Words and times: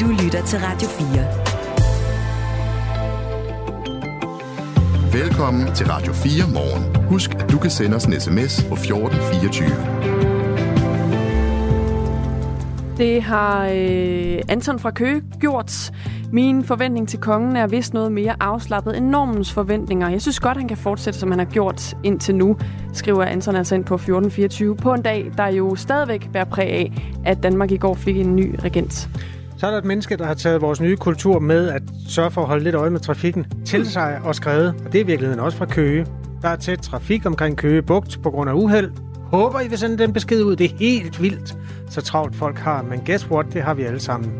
Du 0.00 0.06
lytter 0.06 0.44
til 0.44 0.58
Radio 0.58 0.88
4. 0.88 1.06
Velkommen 5.22 5.74
til 5.74 5.86
Radio 5.86 6.12
4 6.12 6.52
morgen. 6.52 7.06
Husk, 7.06 7.34
at 7.34 7.52
du 7.52 7.58
kan 7.58 7.70
sende 7.70 7.96
os 7.96 8.04
en 8.04 8.20
sms 8.20 8.64
på 8.68 8.74
1424. 8.74 9.68
Det 12.96 13.22
har 13.22 13.70
øh, 13.74 14.38
Anton 14.48 14.78
fra 14.78 14.90
Køge 14.90 15.22
gjort. 15.40 15.90
Min 16.32 16.64
forventning 16.64 17.08
til 17.08 17.18
kongen 17.18 17.56
er 17.56 17.66
vist 17.66 17.94
noget 17.94 18.12
mere 18.12 18.36
afslappet 18.40 18.96
end 18.96 19.06
normens 19.06 19.52
forventninger. 19.52 20.08
Jeg 20.08 20.22
synes 20.22 20.40
godt, 20.40 20.58
han 20.58 20.68
kan 20.68 20.76
fortsætte, 20.76 21.18
som 21.18 21.30
han 21.30 21.38
har 21.38 21.46
gjort 21.46 21.96
indtil 22.04 22.34
nu, 22.34 22.56
skriver 22.92 23.24
Anton 23.24 23.56
altså 23.56 23.74
ind 23.74 23.84
på 23.84 23.94
1424 23.94 24.76
på 24.76 24.94
en 24.94 25.02
dag, 25.02 25.32
der 25.36 25.46
jo 25.46 25.76
stadigvæk 25.76 26.28
bærer 26.32 26.44
præg 26.44 26.68
af, 26.68 26.92
at 27.24 27.42
Danmark 27.42 27.70
i 27.70 27.76
går 27.76 27.94
fik 27.94 28.16
en 28.16 28.36
ny 28.36 28.54
regent. 28.62 29.08
Så 29.58 29.66
er 29.66 29.70
der 29.70 29.78
et 29.78 29.84
menneske, 29.84 30.16
der 30.16 30.26
har 30.26 30.34
taget 30.34 30.60
vores 30.60 30.80
nye 30.80 30.96
kultur 30.96 31.38
med 31.38 31.68
at 31.68 31.82
sørge 32.08 32.30
for 32.30 32.40
at 32.40 32.46
holde 32.46 32.64
lidt 32.64 32.74
øje 32.74 32.90
med 32.90 33.00
trafikken 33.00 33.46
til 33.64 33.90
sig 33.90 34.20
og 34.24 34.34
skrevet, 34.34 34.74
og 34.86 34.92
det 34.92 34.98
er 34.98 35.04
i 35.04 35.06
virkeligheden 35.06 35.40
også 35.40 35.58
fra 35.58 35.66
Køge. 35.66 36.06
Der 36.42 36.48
er 36.48 36.56
tæt 36.56 36.78
trafik 36.78 37.26
omkring 37.26 37.56
Køge 37.56 37.82
Bugt 37.82 38.22
på 38.22 38.30
grund 38.30 38.50
af 38.50 38.54
uheld. 38.54 38.90
Håber, 39.16 39.60
I 39.60 39.68
vil 39.68 39.78
sende 39.78 39.98
den 39.98 40.12
besked 40.12 40.42
ud. 40.42 40.56
Det 40.56 40.72
er 40.72 40.76
helt 40.78 41.22
vildt, 41.22 41.56
så 41.90 42.00
travlt 42.00 42.36
folk 42.36 42.58
har, 42.58 42.82
men 42.82 43.00
guess 43.06 43.30
what, 43.30 43.46
det 43.52 43.62
har 43.62 43.74
vi 43.74 43.82
alle 43.82 44.00
sammen. 44.00 44.32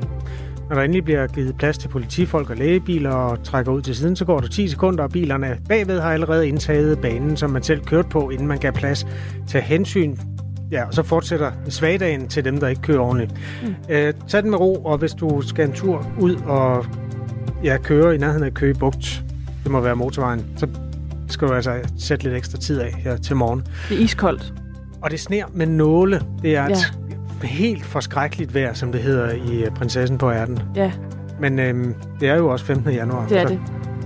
Når 0.69 0.77
der 0.77 0.83
endelig 0.83 1.05
bliver 1.05 1.27
givet 1.27 1.57
plads 1.57 1.79
til 1.79 1.89
politifolk 1.89 2.51
og 2.51 2.57
lægebiler 2.57 3.11
og 3.11 3.45
trækker 3.45 3.73
ud 3.73 3.83
til 3.83 3.97
siden, 3.97 4.17
så 4.17 4.25
går 4.25 4.41
der 4.41 4.48
10 4.48 4.69
sekunder, 4.69 5.05
og 5.05 5.11
bilerne 5.11 5.59
bagved 5.69 6.01
har 6.01 6.12
allerede 6.12 6.48
indtaget 6.48 7.01
banen, 7.01 7.37
som 7.37 7.51
man 7.51 7.62
selv 7.62 7.81
kørte 7.85 8.09
på, 8.09 8.31
inden 8.31 8.47
man 8.47 8.59
gav 8.59 8.73
plads 8.73 9.07
til 9.48 9.61
hensyn. 9.61 10.17
Ja, 10.71 10.85
og 10.85 10.95
så 10.95 11.03
fortsætter 11.03 11.53
svagdagen 11.69 12.29
til 12.29 12.45
dem, 12.45 12.61
der 12.61 12.69
ikke 12.69 12.83
kører 12.83 13.01
ordentligt. 13.01 13.33
Mm. 13.63 13.75
Øh, 13.89 14.15
tag 14.29 14.43
den 14.43 14.51
med 14.51 14.61
ro, 14.61 14.75
og 14.75 14.99
hvis 14.99 15.13
du 15.13 15.43
skal 15.43 15.69
en 15.69 15.73
tur 15.73 16.07
ud 16.21 16.35
og 16.35 16.87
ja, 17.65 17.77
køre 17.77 18.15
i 18.15 18.19
nærheden 18.19 18.45
af 18.45 18.55
Køge 18.55 18.75
Bugt, 18.75 19.23
det 19.62 19.73
må 19.73 19.81
være 19.81 19.97
motorvejen, 19.97 20.47
så 20.57 20.69
skal 21.29 21.48
du 21.48 21.53
altså 21.53 21.75
sætte 21.98 22.25
lidt 22.25 22.34
ekstra 22.34 22.59
tid 22.59 22.81
af 22.81 22.92
her 22.92 23.17
til 23.17 23.37
morgen. 23.37 23.67
Det 23.89 23.98
er 23.98 24.05
iskoldt. 24.05 24.55
Og 25.03 25.11
det 25.11 25.20
sner 25.20 25.45
med 25.55 25.67
nåle. 25.67 26.23
Det 26.42 26.57
er 26.57 26.65
ja. 26.65 26.70
et 26.70 26.92
helt 27.42 27.85
forskrækkeligt 27.85 28.55
vejr, 28.55 28.75
som 28.75 28.92
det 28.92 29.03
hedder 29.03 29.31
i 29.31 29.64
øh, 29.64 29.70
Prinsessen 29.70 30.19
på 30.19 30.33
Ærten. 30.33 30.59
Ja. 30.77 30.92
Men 31.41 31.59
øhm, 31.59 31.95
det 32.20 32.29
er 32.29 32.37
jo 32.37 32.48
også 32.48 32.64
15. 32.64 32.92
januar. 32.92 33.29
Det 33.29 33.39
er 33.39 33.47
det. 33.47 33.61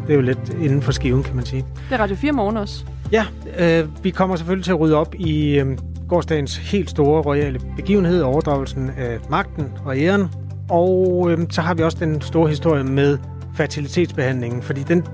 Det 0.07 0.11
er 0.11 0.15
jo 0.15 0.21
lidt 0.21 0.57
inden 0.61 0.83
for 0.83 0.93
skiven, 0.93 1.23
kan 1.23 1.37
man 1.37 1.45
sige. 1.47 1.65
Det 1.89 1.95
er 1.95 1.99
Radio 1.99 2.17
4 2.17 2.33
morgen 2.33 2.57
også. 2.57 2.85
Ja, 3.13 3.25
øh, 3.59 4.05
vi 4.05 4.11
kommer 4.11 4.37
selvfølgelig 4.37 4.65
til 4.65 4.73
at 4.73 4.81
rydde 4.81 4.97
op 4.97 5.15
i 5.15 5.59
øh, 5.59 5.79
gårdsdagens 6.09 6.57
helt 6.57 6.91
store 6.91 7.23
royale 7.23 7.61
begivenhed, 7.77 8.23
overdragelsen 8.23 8.91
af 8.99 9.19
magten 9.31 9.73
og 9.85 9.99
æren. 9.99 10.29
Og 10.71 11.27
øh, 11.31 11.39
så 11.51 11.61
har 11.61 11.75
vi 11.75 11.83
også 11.83 11.99
den 12.01 12.21
store 12.21 12.49
historie 12.49 12.85
med 12.85 13.19
fertilitetsbehandlingen, 13.55 14.63
fordi 14.63 14.83
den 14.83 15.07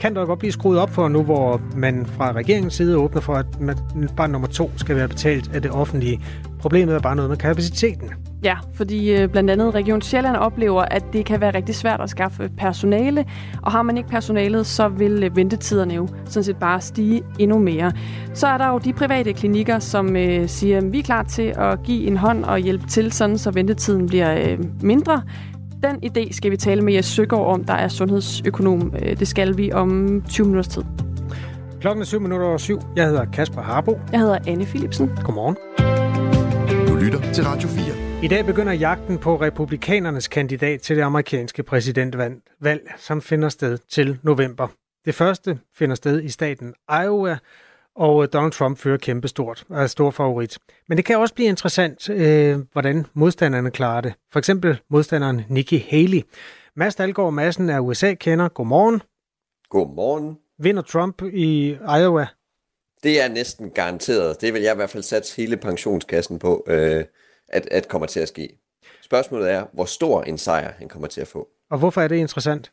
kan 0.00 0.14
dog 0.14 0.26
godt 0.26 0.38
blive 0.38 0.52
skruet 0.52 0.78
op 0.78 0.90
for 0.90 1.08
nu, 1.08 1.22
hvor 1.22 1.60
man 1.76 2.06
fra 2.06 2.32
regeringens 2.32 2.74
side 2.74 2.96
åbner 2.96 3.20
for, 3.20 3.34
at 3.34 3.46
barn 4.16 4.30
nummer 4.30 4.48
to 4.48 4.70
skal 4.76 4.96
være 4.96 5.08
betalt 5.08 5.54
af 5.54 5.62
det 5.62 5.70
offentlige. 5.70 6.20
Problemet 6.62 6.94
er 6.94 6.98
bare 6.98 7.16
noget 7.16 7.28
med 7.28 7.36
kapaciteten. 7.36 8.10
Ja, 8.44 8.56
fordi 8.74 9.12
øh, 9.12 9.28
blandt 9.28 9.50
andet 9.50 9.74
Region 9.74 10.02
Sjælland 10.02 10.36
oplever, 10.36 10.82
at 10.82 11.04
det 11.12 11.26
kan 11.26 11.40
være 11.40 11.54
rigtig 11.54 11.74
svært 11.74 12.00
at 12.00 12.10
skaffe 12.10 12.50
personale, 12.58 13.24
og 13.62 13.72
har 13.72 13.82
man 13.82 13.96
ikke 13.96 14.08
personalet, 14.08 14.66
så 14.66 14.88
vil 14.88 15.24
øh, 15.24 15.36
ventetiderne 15.36 15.94
jo 15.94 16.08
sådan 16.24 16.44
set 16.44 16.56
bare 16.56 16.80
stige 16.80 17.22
endnu 17.38 17.58
mere. 17.58 17.92
Så 18.34 18.46
er 18.46 18.58
der 18.58 18.68
jo 18.68 18.78
de 18.78 18.92
private 18.92 19.32
klinikker, 19.32 19.78
som 19.78 20.16
øh, 20.16 20.48
siger, 20.48 20.78
at 20.78 20.92
vi 20.92 20.98
er 20.98 21.02
klar 21.02 21.22
til 21.22 21.54
at 21.58 21.82
give 21.82 22.06
en 22.06 22.16
hånd 22.16 22.44
og 22.44 22.58
hjælpe 22.58 22.86
til, 22.86 23.12
sådan 23.12 23.38
så 23.38 23.50
ventetiden 23.50 24.06
bliver 24.06 24.34
øh, 24.34 24.58
mindre. 24.82 25.22
Den 25.82 26.10
idé 26.10 26.32
skal 26.32 26.50
vi 26.50 26.56
tale 26.56 26.82
med 26.82 26.92
Jes 26.94 27.06
Søgaard 27.06 27.46
om, 27.46 27.64
der 27.64 27.74
er 27.74 27.88
sundhedsøkonom. 27.88 28.94
Øh, 29.02 29.18
det 29.18 29.28
skal 29.28 29.56
vi 29.56 29.72
om 29.72 30.22
20 30.28 30.46
minutters 30.46 30.68
tid. 30.68 30.82
Klokken 31.80 32.02
er 32.02 32.06
7 32.06 32.20
minutter 32.20 32.46
over 32.46 32.58
7. 32.58 32.80
Jeg 32.96 33.06
hedder 33.06 33.24
Kasper 33.24 33.62
Harbo. 33.62 34.00
Jeg 34.12 34.20
hedder 34.20 34.38
Anne 34.46 34.64
Philipsen. 34.64 35.10
Godmorgen. 35.24 35.56
Lytter 37.02 37.32
til 37.32 37.44
Radio 37.44 37.68
4. 37.68 38.24
I 38.24 38.28
dag 38.28 38.46
begynder 38.46 38.72
jagten 38.72 39.18
på 39.18 39.36
republikanernes 39.36 40.28
kandidat 40.28 40.80
til 40.80 40.96
det 40.96 41.02
amerikanske 41.02 41.62
præsidentvalg, 41.62 42.92
som 42.96 43.22
finder 43.22 43.48
sted 43.48 43.78
til 43.78 44.18
november. 44.22 44.68
Det 45.04 45.14
første 45.14 45.58
finder 45.74 45.94
sted 45.94 46.22
i 46.22 46.28
staten 46.28 46.74
Iowa, 47.04 47.38
og 47.96 48.32
Donald 48.32 48.52
Trump 48.52 48.78
fører 48.78 48.96
kæmpestort 48.96 49.64
og 49.68 49.82
er 49.82 49.86
stor 49.86 50.10
favorit. 50.10 50.58
Men 50.88 50.96
det 50.96 51.04
kan 51.04 51.18
også 51.18 51.34
blive 51.34 51.48
interessant, 51.48 52.10
øh, 52.10 52.58
hvordan 52.72 53.06
modstanderne 53.14 53.70
klarer 53.70 54.00
det. 54.00 54.14
For 54.32 54.38
eksempel 54.38 54.80
modstanderen 54.90 55.42
Nikki 55.48 55.86
Haley. 55.90 56.22
Mads 56.76 56.94
Dahlgaard 56.94 57.32
Madsen 57.32 57.70
er 57.70 57.80
USA-kender. 57.80 58.48
Godmorgen. 58.48 59.02
Godmorgen. 59.70 60.38
Vinder 60.58 60.82
Trump 60.82 61.22
i 61.22 61.76
Iowa? 62.00 62.26
Det 63.02 63.20
er 63.20 63.28
næsten 63.28 63.70
garanteret. 63.70 64.40
Det 64.40 64.54
vil 64.54 64.62
jeg 64.62 64.72
i 64.72 64.76
hvert 64.76 64.90
fald 64.90 65.02
sætte 65.02 65.28
hele 65.36 65.56
pensionskassen 65.56 66.38
på, 66.38 66.64
øh, 66.66 67.04
at, 67.48 67.68
at 67.70 67.88
kommer 67.88 68.06
til 68.06 68.20
at 68.20 68.28
ske. 68.28 68.58
Spørgsmålet 69.02 69.50
er, 69.50 69.64
hvor 69.72 69.84
stor 69.84 70.22
en 70.22 70.38
sejr 70.38 70.72
han 70.78 70.88
kommer 70.88 71.08
til 71.08 71.20
at 71.20 71.28
få. 71.28 71.48
Og 71.70 71.78
hvorfor 71.78 72.00
er 72.00 72.08
det 72.08 72.16
interessant? 72.16 72.72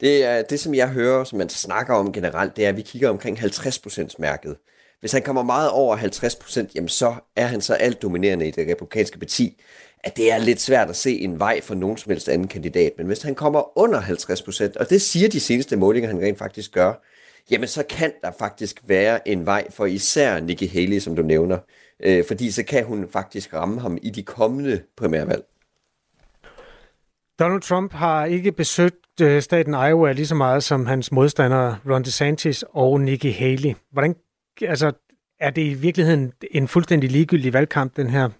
Det 0.00 0.24
er 0.24 0.42
det, 0.42 0.60
som 0.60 0.74
jeg 0.74 0.88
hører, 0.88 1.24
som 1.24 1.38
man 1.38 1.48
snakker 1.48 1.94
om 1.94 2.12
generelt, 2.12 2.56
det 2.56 2.64
er, 2.64 2.68
at 2.68 2.76
vi 2.76 2.82
kigger 2.82 3.08
omkring 3.08 3.38
50% 3.38 4.14
mærket. 4.18 4.56
Hvis 5.00 5.12
han 5.12 5.22
kommer 5.22 5.42
meget 5.42 5.70
over 5.70 5.96
50%, 5.96 6.72
jamen 6.74 6.88
så 6.88 7.14
er 7.36 7.46
han 7.46 7.60
så 7.60 7.74
alt 7.74 8.02
dominerende 8.02 8.48
i 8.48 8.50
det 8.50 8.68
republikanske 8.68 9.18
parti, 9.18 9.60
at 10.04 10.16
det 10.16 10.32
er 10.32 10.38
lidt 10.38 10.60
svært 10.60 10.90
at 10.90 10.96
se 10.96 11.18
en 11.18 11.38
vej 11.38 11.60
for 11.60 11.74
nogen 11.74 11.96
som 11.96 12.10
helst 12.10 12.28
anden 12.28 12.48
kandidat. 12.48 12.92
Men 12.98 13.06
hvis 13.06 13.22
han 13.22 13.34
kommer 13.34 13.78
under 13.78 14.00
50%, 14.00 14.80
og 14.80 14.90
det 14.90 15.02
siger 15.02 15.28
de 15.28 15.40
seneste 15.40 15.76
målinger, 15.76 16.10
han 16.10 16.20
rent 16.20 16.38
faktisk 16.38 16.72
gør, 16.72 16.92
jamen 17.50 17.68
så 17.68 17.82
kan 17.88 18.12
der 18.22 18.30
faktisk 18.38 18.80
være 18.86 19.28
en 19.28 19.46
vej 19.46 19.70
for 19.70 19.86
især 19.86 20.40
Nikki 20.40 20.66
Haley, 20.66 20.98
som 20.98 21.16
du 21.16 21.22
nævner. 21.22 21.58
Øh, 22.00 22.24
fordi 22.26 22.50
så 22.50 22.62
kan 22.62 22.84
hun 22.84 23.08
faktisk 23.08 23.54
ramme 23.54 23.80
ham 23.80 23.98
i 24.02 24.10
de 24.10 24.22
kommende 24.22 24.82
primærvalg. 24.96 25.44
Donald 27.38 27.60
Trump 27.60 27.92
har 27.92 28.24
ikke 28.24 28.52
besøgt 28.52 29.20
øh, 29.20 29.42
staten 29.42 29.74
Iowa 29.74 30.12
lige 30.12 30.26
så 30.26 30.34
meget 30.34 30.64
som 30.64 30.86
hans 30.86 31.12
modstandere 31.12 31.78
Ron 31.86 32.02
DeSantis 32.02 32.64
og 32.68 33.00
Nikki 33.00 33.30
Haley. 33.30 33.74
Hvordan, 33.92 34.16
altså, 34.62 34.92
er 35.40 35.50
det 35.50 35.62
i 35.62 35.74
virkeligheden 35.74 36.32
en 36.50 36.68
fuldstændig 36.68 37.10
ligegyldig 37.10 37.52
valgkamp, 37.52 37.96
den 37.96 38.10
her? 38.10 38.30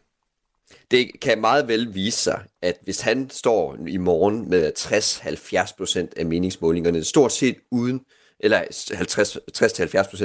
Det 0.90 1.10
kan 1.20 1.40
meget 1.40 1.68
vel 1.68 1.94
vise 1.94 2.18
sig, 2.18 2.42
at 2.62 2.74
hvis 2.82 3.00
han 3.00 3.30
står 3.30 3.76
i 3.88 3.96
morgen 3.96 4.50
med 4.50 4.72
60-70 4.78 5.76
procent 5.76 6.14
af 6.18 6.26
meningsmålingerne, 6.26 7.04
stort 7.04 7.32
set 7.32 7.56
uden 7.70 8.00
eller 8.40 8.60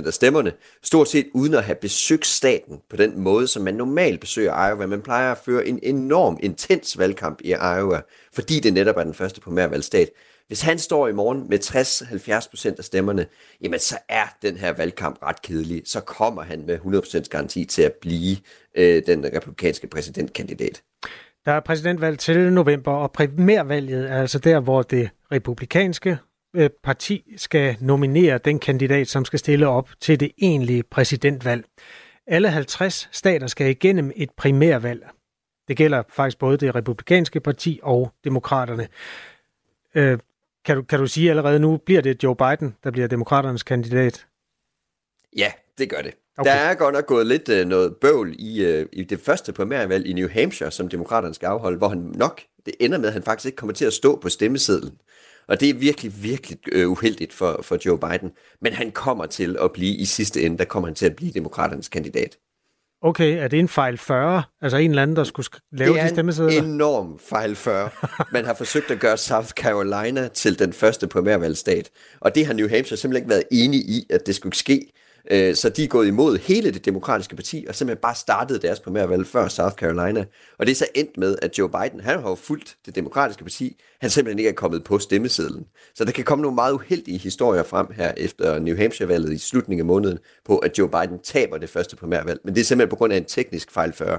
60-70% 0.03 0.08
af 0.08 0.14
stemmerne, 0.14 0.53
stort 0.84 1.09
set 1.09 1.28
uden 1.34 1.53
at 1.53 1.64
have 1.64 1.75
besøgt 1.75 2.25
staten 2.25 2.78
på 2.90 2.96
den 2.96 3.20
måde, 3.20 3.47
som 3.47 3.64
man 3.64 3.74
normalt 3.74 4.20
besøger 4.20 4.70
Iowa. 4.70 4.86
Man 4.86 5.02
plejer 5.02 5.31
at 5.31 5.38
føre 5.46 5.68
en 5.68 5.80
enorm, 5.84 6.40
intens 6.44 6.97
valgkamp 6.97 7.42
i 7.44 7.50
Iowa, 7.50 8.02
fordi 8.34 8.59
det 8.59 8.74
netop 8.74 8.97
er 8.97 9.03
den 9.03 9.14
første 9.14 9.42
primærvalgstat. 9.42 10.09
Hvis 10.47 10.62
han 10.62 10.80
står 10.80 11.08
i 11.08 11.14
morgen 11.14 11.50
med 11.50 11.59
60-70% 12.74 12.78
af 12.78 12.84
stemmerne, 12.84 13.25
jamen 13.62 13.80
så 13.80 13.97
er 14.09 14.26
den 14.41 14.58
her 14.58 14.74
valgkamp 14.74 15.18
ret 15.24 15.41
kedelig. 15.41 15.81
Så 15.86 16.00
kommer 16.00 16.41
han 16.41 16.66
med 16.66 16.80
100% 16.80 17.28
garanti 17.30 17.66
til 17.66 17.81
at 17.81 17.94
blive 18.02 18.38
øh, 18.76 19.03
den 19.08 19.26
republikanske 19.26 19.88
præsidentkandidat. 19.88 20.81
Der 21.46 21.52
er 21.52 21.59
præsidentvalg 21.59 22.20
til 22.20 22.53
november, 22.53 22.91
og 22.91 23.12
primærvalget 23.12 24.12
er 24.12 24.22
altså 24.22 24.40
der, 24.40 24.59
hvor 24.59 24.81
det 24.81 25.09
republikanske 25.31 26.18
Øh, 26.56 26.70
parti 26.84 27.34
skal 27.38 27.78
nominere 27.80 28.38
den 28.38 28.60
kandidat, 28.60 29.08
som 29.08 29.26
skal 29.26 29.40
stille 29.40 29.68
op 29.68 29.90
til 30.02 30.20
det 30.20 30.32
egentlige 30.38 30.84
præsidentvalg. 30.84 31.66
Alle 32.28 32.50
50 32.50 33.10
stater 33.12 33.48
skal 33.48 33.70
igennem 33.70 34.12
et 34.16 34.30
primærvalg. 34.38 35.09
Det 35.68 35.78
gælder 35.78 36.04
faktisk 36.09 36.40
både 36.40 36.58
det 36.58 36.76
republikanske 36.76 37.40
parti 37.40 37.80
og 37.84 38.12
demokraterne. 38.23 38.88
Øh, 39.96 40.20
kan, 40.66 40.76
du, 40.76 40.82
kan 40.82 41.00
du 41.00 41.08
sige 41.08 41.29
allerede 41.29 41.59
nu, 41.59 41.78
bliver 41.78 42.02
det 42.02 42.23
Joe 42.23 42.35
Biden, 42.35 42.76
der 42.84 42.91
bliver 42.91 43.08
demokraternes 43.08 43.64
kandidat? 43.64 44.26
Ja, 45.38 45.52
det 45.78 45.90
gør 45.90 46.02
det. 46.02 46.14
Okay. 46.38 46.52
Der 46.52 46.56
er 46.56 46.76
godt 46.76 46.96
nok 46.96 47.06
gået 47.06 47.28
lidt 47.28 47.50
uh, 47.50 47.68
noget 47.68 47.96
bøvl 47.96 48.35
i, 48.40 48.79
uh, 48.79 48.85
i 48.94 49.03
det 49.03 49.20
første 49.20 49.53
primærvalg 49.53 50.08
i 50.08 50.14
New 50.14 50.29
Hampshire, 50.29 50.72
som 50.72 50.90
demokraterne 50.90 51.34
skal 51.34 51.47
afholde, 51.47 51.78
hvor 51.78 51.90
han 51.90 51.97
nok, 51.97 52.41
det 52.66 52.73
ender 52.79 52.97
med, 52.97 53.08
at 53.08 53.14
han 53.14 53.23
faktisk 53.23 53.46
ikke 53.46 53.56
kommer 53.56 53.73
til 53.73 53.85
at 53.85 53.94
stå 53.94 54.20
på 54.20 54.29
stemmesedlen. 54.29 54.97
Og 55.49 55.59
det 55.59 55.69
er 55.69 55.73
virkelig, 55.73 56.23
virkelig 56.23 56.59
øh, 56.72 56.90
uheldigt 56.90 57.34
for, 57.34 57.59
for 57.61 57.78
Joe 57.85 57.99
Biden. 57.99 58.31
Men 58.61 58.73
han 58.73 58.91
kommer 58.91 59.25
til 59.25 59.57
at 59.61 59.72
blive, 59.72 59.96
i 59.96 60.05
sidste 60.05 60.41
ende, 60.41 60.57
der 60.57 60.66
kommer 60.66 60.87
han 60.87 60.96
til 60.96 61.05
at 61.05 61.16
blive 61.16 61.31
demokraternes 61.31 61.90
kandidat. 61.90 62.37
Okay, 63.01 63.43
er 63.43 63.47
det 63.47 63.59
en 63.59 63.67
fejl 63.67 63.97
40? 63.97 64.43
Altså 64.61 64.78
en 64.78 64.90
eller 64.90 65.01
anden, 65.01 65.16
der 65.16 65.23
skulle 65.23 65.47
lave 65.72 65.97
de 65.97 66.09
stemmesedler? 66.09 66.49
Det 66.49 66.59
er 66.59 66.63
en 66.63 66.69
enorm 66.69 67.19
fejl 67.19 67.55
40. 67.55 67.90
Man 68.31 68.46
har 68.46 68.53
forsøgt 68.53 68.91
at 68.91 68.99
gøre 68.99 69.17
South 69.17 69.49
Carolina 69.49 70.28
til 70.28 70.59
den 70.59 70.73
første 70.73 71.07
primærvalgstat. 71.07 71.90
Og 72.19 72.35
det 72.35 72.46
har 72.46 72.53
New 72.53 72.69
Hampshire 72.69 72.97
simpelthen 72.97 73.23
ikke 73.23 73.29
været 73.29 73.43
enig 73.51 73.79
i, 73.79 74.05
at 74.09 74.28
det 74.28 74.35
skulle 74.35 74.55
ske. 74.55 74.91
Øh, 75.31 75.55
så 75.55 75.70
de 75.70 75.84
er 75.84 75.87
gået 75.87 76.08
imod 76.08 76.37
hele 76.37 76.72
det 76.72 76.85
demokratiske 76.85 77.35
parti, 77.35 77.66
og 77.70 77.76
simpelthen 77.76 78.02
bare 78.02 78.16
startede 78.16 78.59
deres 78.59 78.79
primærvalg 78.79 79.28
før 79.28 79.47
South 79.47 79.76
Carolina. 79.76 80.26
Og 80.59 80.66
det 80.66 80.72
er 80.72 80.76
så 80.76 80.87
endt 80.96 81.17
med, 81.17 81.35
at 81.41 81.58
Joe 81.58 81.70
Biden, 81.70 81.99
han 81.99 82.20
har 82.20 82.29
jo 82.29 82.35
fulgt 82.35 82.78
det 82.85 82.96
demokratiske 82.96 83.43
parti, 83.43 83.76
han 84.02 84.09
simpelthen 84.09 84.40
ikke 84.40 84.49
er 84.49 84.53
kommet 84.53 84.84
på 84.84 84.99
stemmesedlen. 84.99 85.66
Så 85.96 86.05
der 86.05 86.11
kan 86.11 86.23
komme 86.23 86.41
nogle 86.41 86.55
meget 86.55 86.73
uheldige 86.73 87.17
historier 87.17 87.64
frem 87.64 87.87
her 87.96 88.14
efter 88.17 88.59
New 88.59 88.78
Hampshire-valget 88.78 89.34
i 89.34 89.37
slutningen 89.37 89.81
af 89.81 89.85
måneden, 89.85 90.20
på 90.46 90.58
at 90.58 90.78
Joe 90.79 90.90
Biden 90.90 91.20
taber 91.23 91.58
det 91.58 91.70
første 91.70 91.96
primærvalg. 91.96 92.40
Men 92.43 92.55
det 92.55 92.61
er 92.61 92.66
simpelthen 92.66 92.90
på 92.90 92.96
grund 92.96 93.14
af 93.14 93.17
en 93.17 93.25
teknisk 93.25 93.72
fejl 93.72 93.93
før. 93.93 94.17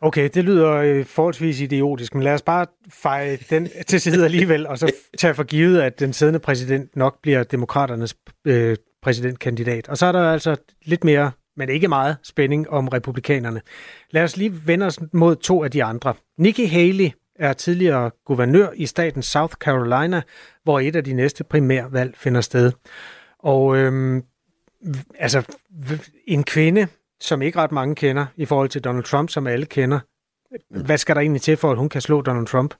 Okay, 0.00 0.30
det 0.34 0.44
lyder 0.44 0.72
øh, 0.72 1.04
forholdsvis 1.04 1.60
idiotisk, 1.60 2.14
men 2.14 2.22
lad 2.22 2.34
os 2.34 2.42
bare 2.42 2.66
feje 2.90 3.38
den 3.50 3.68
til 3.86 4.00
side 4.00 4.24
alligevel, 4.24 4.66
og 4.66 4.78
så 4.78 4.92
tage 5.18 5.34
for 5.34 5.44
givet, 5.44 5.80
at 5.80 6.00
den 6.00 6.12
siddende 6.12 6.38
præsident 6.38 6.96
nok 6.96 7.22
bliver 7.22 7.42
demokraternes 7.42 8.16
øh, 8.44 8.76
præsidentkandidat. 9.08 9.88
Og 9.88 9.98
så 9.98 10.06
er 10.06 10.12
der 10.12 10.32
altså 10.32 10.56
lidt 10.84 11.04
mere, 11.04 11.30
men 11.56 11.68
ikke 11.68 11.88
meget, 11.88 12.16
spænding 12.22 12.70
om 12.70 12.88
republikanerne. 12.88 13.60
Lad 14.10 14.24
os 14.24 14.36
lige 14.36 14.66
vende 14.66 14.86
os 14.86 14.98
mod 15.12 15.36
to 15.36 15.64
af 15.64 15.70
de 15.70 15.84
andre. 15.84 16.14
Nikki 16.38 16.66
Haley 16.66 17.10
er 17.38 17.52
tidligere 17.52 18.10
guvernør 18.26 18.68
i 18.74 18.86
staten 18.86 19.22
South 19.22 19.54
Carolina, 19.54 20.22
hvor 20.64 20.80
et 20.80 20.96
af 20.96 21.04
de 21.04 21.12
næste 21.12 21.44
primærvalg 21.44 22.16
finder 22.16 22.40
sted. 22.40 22.72
Og 23.38 23.76
øhm, 23.76 24.22
altså, 25.18 25.42
en 26.26 26.44
kvinde, 26.44 26.86
som 27.20 27.42
ikke 27.42 27.58
ret 27.58 27.72
mange 27.72 27.94
kender 27.94 28.26
i 28.36 28.44
forhold 28.44 28.68
til 28.68 28.84
Donald 28.84 29.04
Trump, 29.04 29.30
som 29.30 29.46
alle 29.46 29.66
kender. 29.66 30.00
Hvad 30.70 30.98
skal 30.98 31.14
der 31.14 31.20
egentlig 31.20 31.42
til 31.42 31.56
for, 31.56 31.70
at 31.70 31.78
hun 31.78 31.88
kan 31.88 32.00
slå 32.00 32.22
Donald 32.22 32.46
Trump? 32.46 32.74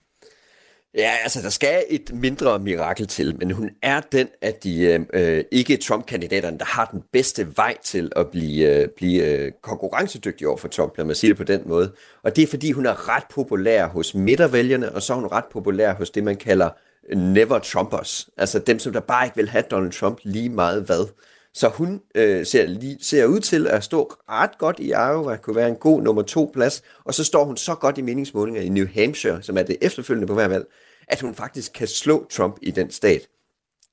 Ja, 0.98 1.12
altså 1.22 1.42
der 1.42 1.48
skal 1.48 1.84
et 1.88 2.10
mindre 2.14 2.58
mirakel 2.58 3.06
til, 3.06 3.38
men 3.38 3.50
hun 3.50 3.70
er 3.82 4.00
den 4.00 4.28
af 4.42 4.54
de 4.54 4.80
øh, 4.80 5.00
øh, 5.14 5.44
ikke 5.50 5.76
Trump-kandidaterne, 5.76 6.58
der 6.58 6.64
har 6.64 6.84
den 6.84 7.02
bedste 7.12 7.56
vej 7.56 7.76
til 7.84 8.12
at 8.16 8.28
blive, 8.28 8.82
øh, 8.82 8.88
blive 8.88 9.24
øh, 9.24 9.52
konkurrencedygtig 9.62 10.48
over 10.48 10.56
for 10.56 10.68
Trump, 10.68 10.96
lad 10.96 11.04
mig 11.04 11.16
sige 11.16 11.28
det 11.28 11.36
på 11.36 11.44
den 11.44 11.62
måde. 11.66 11.92
Og 12.22 12.36
det 12.36 12.42
er 12.42 12.46
fordi, 12.46 12.72
hun 12.72 12.86
er 12.86 13.08
ret 13.08 13.22
populær 13.30 13.86
hos 13.86 14.14
midtervælgerne, 14.14 14.94
og 14.94 15.02
så 15.02 15.12
er 15.12 15.16
hun 15.16 15.26
ret 15.26 15.44
populær 15.52 15.94
hos 15.94 16.10
det, 16.10 16.24
man 16.24 16.36
kalder 16.36 16.70
never 17.16 17.58
Trumpers. 17.58 18.28
Altså 18.36 18.58
dem, 18.58 18.78
som 18.78 18.92
der 18.92 19.00
bare 19.00 19.26
ikke 19.26 19.36
vil 19.36 19.48
have 19.48 19.64
Donald 19.70 19.92
Trump 19.92 20.18
lige 20.22 20.48
meget 20.48 20.82
hvad. 20.82 21.08
Så 21.54 21.68
hun 21.68 22.00
øh, 22.14 22.46
ser, 22.46 22.66
lige, 22.66 22.98
ser 23.00 23.26
ud 23.26 23.40
til 23.40 23.66
at 23.66 23.84
stå 23.84 24.12
ret 24.28 24.58
godt 24.58 24.78
i 24.78 24.88
Iowa, 24.88 25.36
kunne 25.36 25.56
være 25.56 25.68
en 25.68 25.76
god 25.76 26.02
nummer 26.02 26.22
to 26.22 26.50
plads, 26.54 26.82
og 27.04 27.14
så 27.14 27.24
står 27.24 27.44
hun 27.44 27.56
så 27.56 27.74
godt 27.74 27.98
i 27.98 28.02
meningsmålinger 28.02 28.62
i 28.62 28.68
New 28.68 28.86
Hampshire, 28.94 29.42
som 29.42 29.58
er 29.58 29.62
det 29.62 29.76
efterfølgende 29.80 30.26
på 30.26 30.34
hver 30.34 30.48
valg, 30.48 30.66
at 31.08 31.20
hun 31.20 31.34
faktisk 31.34 31.72
kan 31.72 31.88
slå 31.88 32.26
Trump 32.30 32.56
i 32.62 32.70
den 32.70 32.90
stat. 32.90 33.28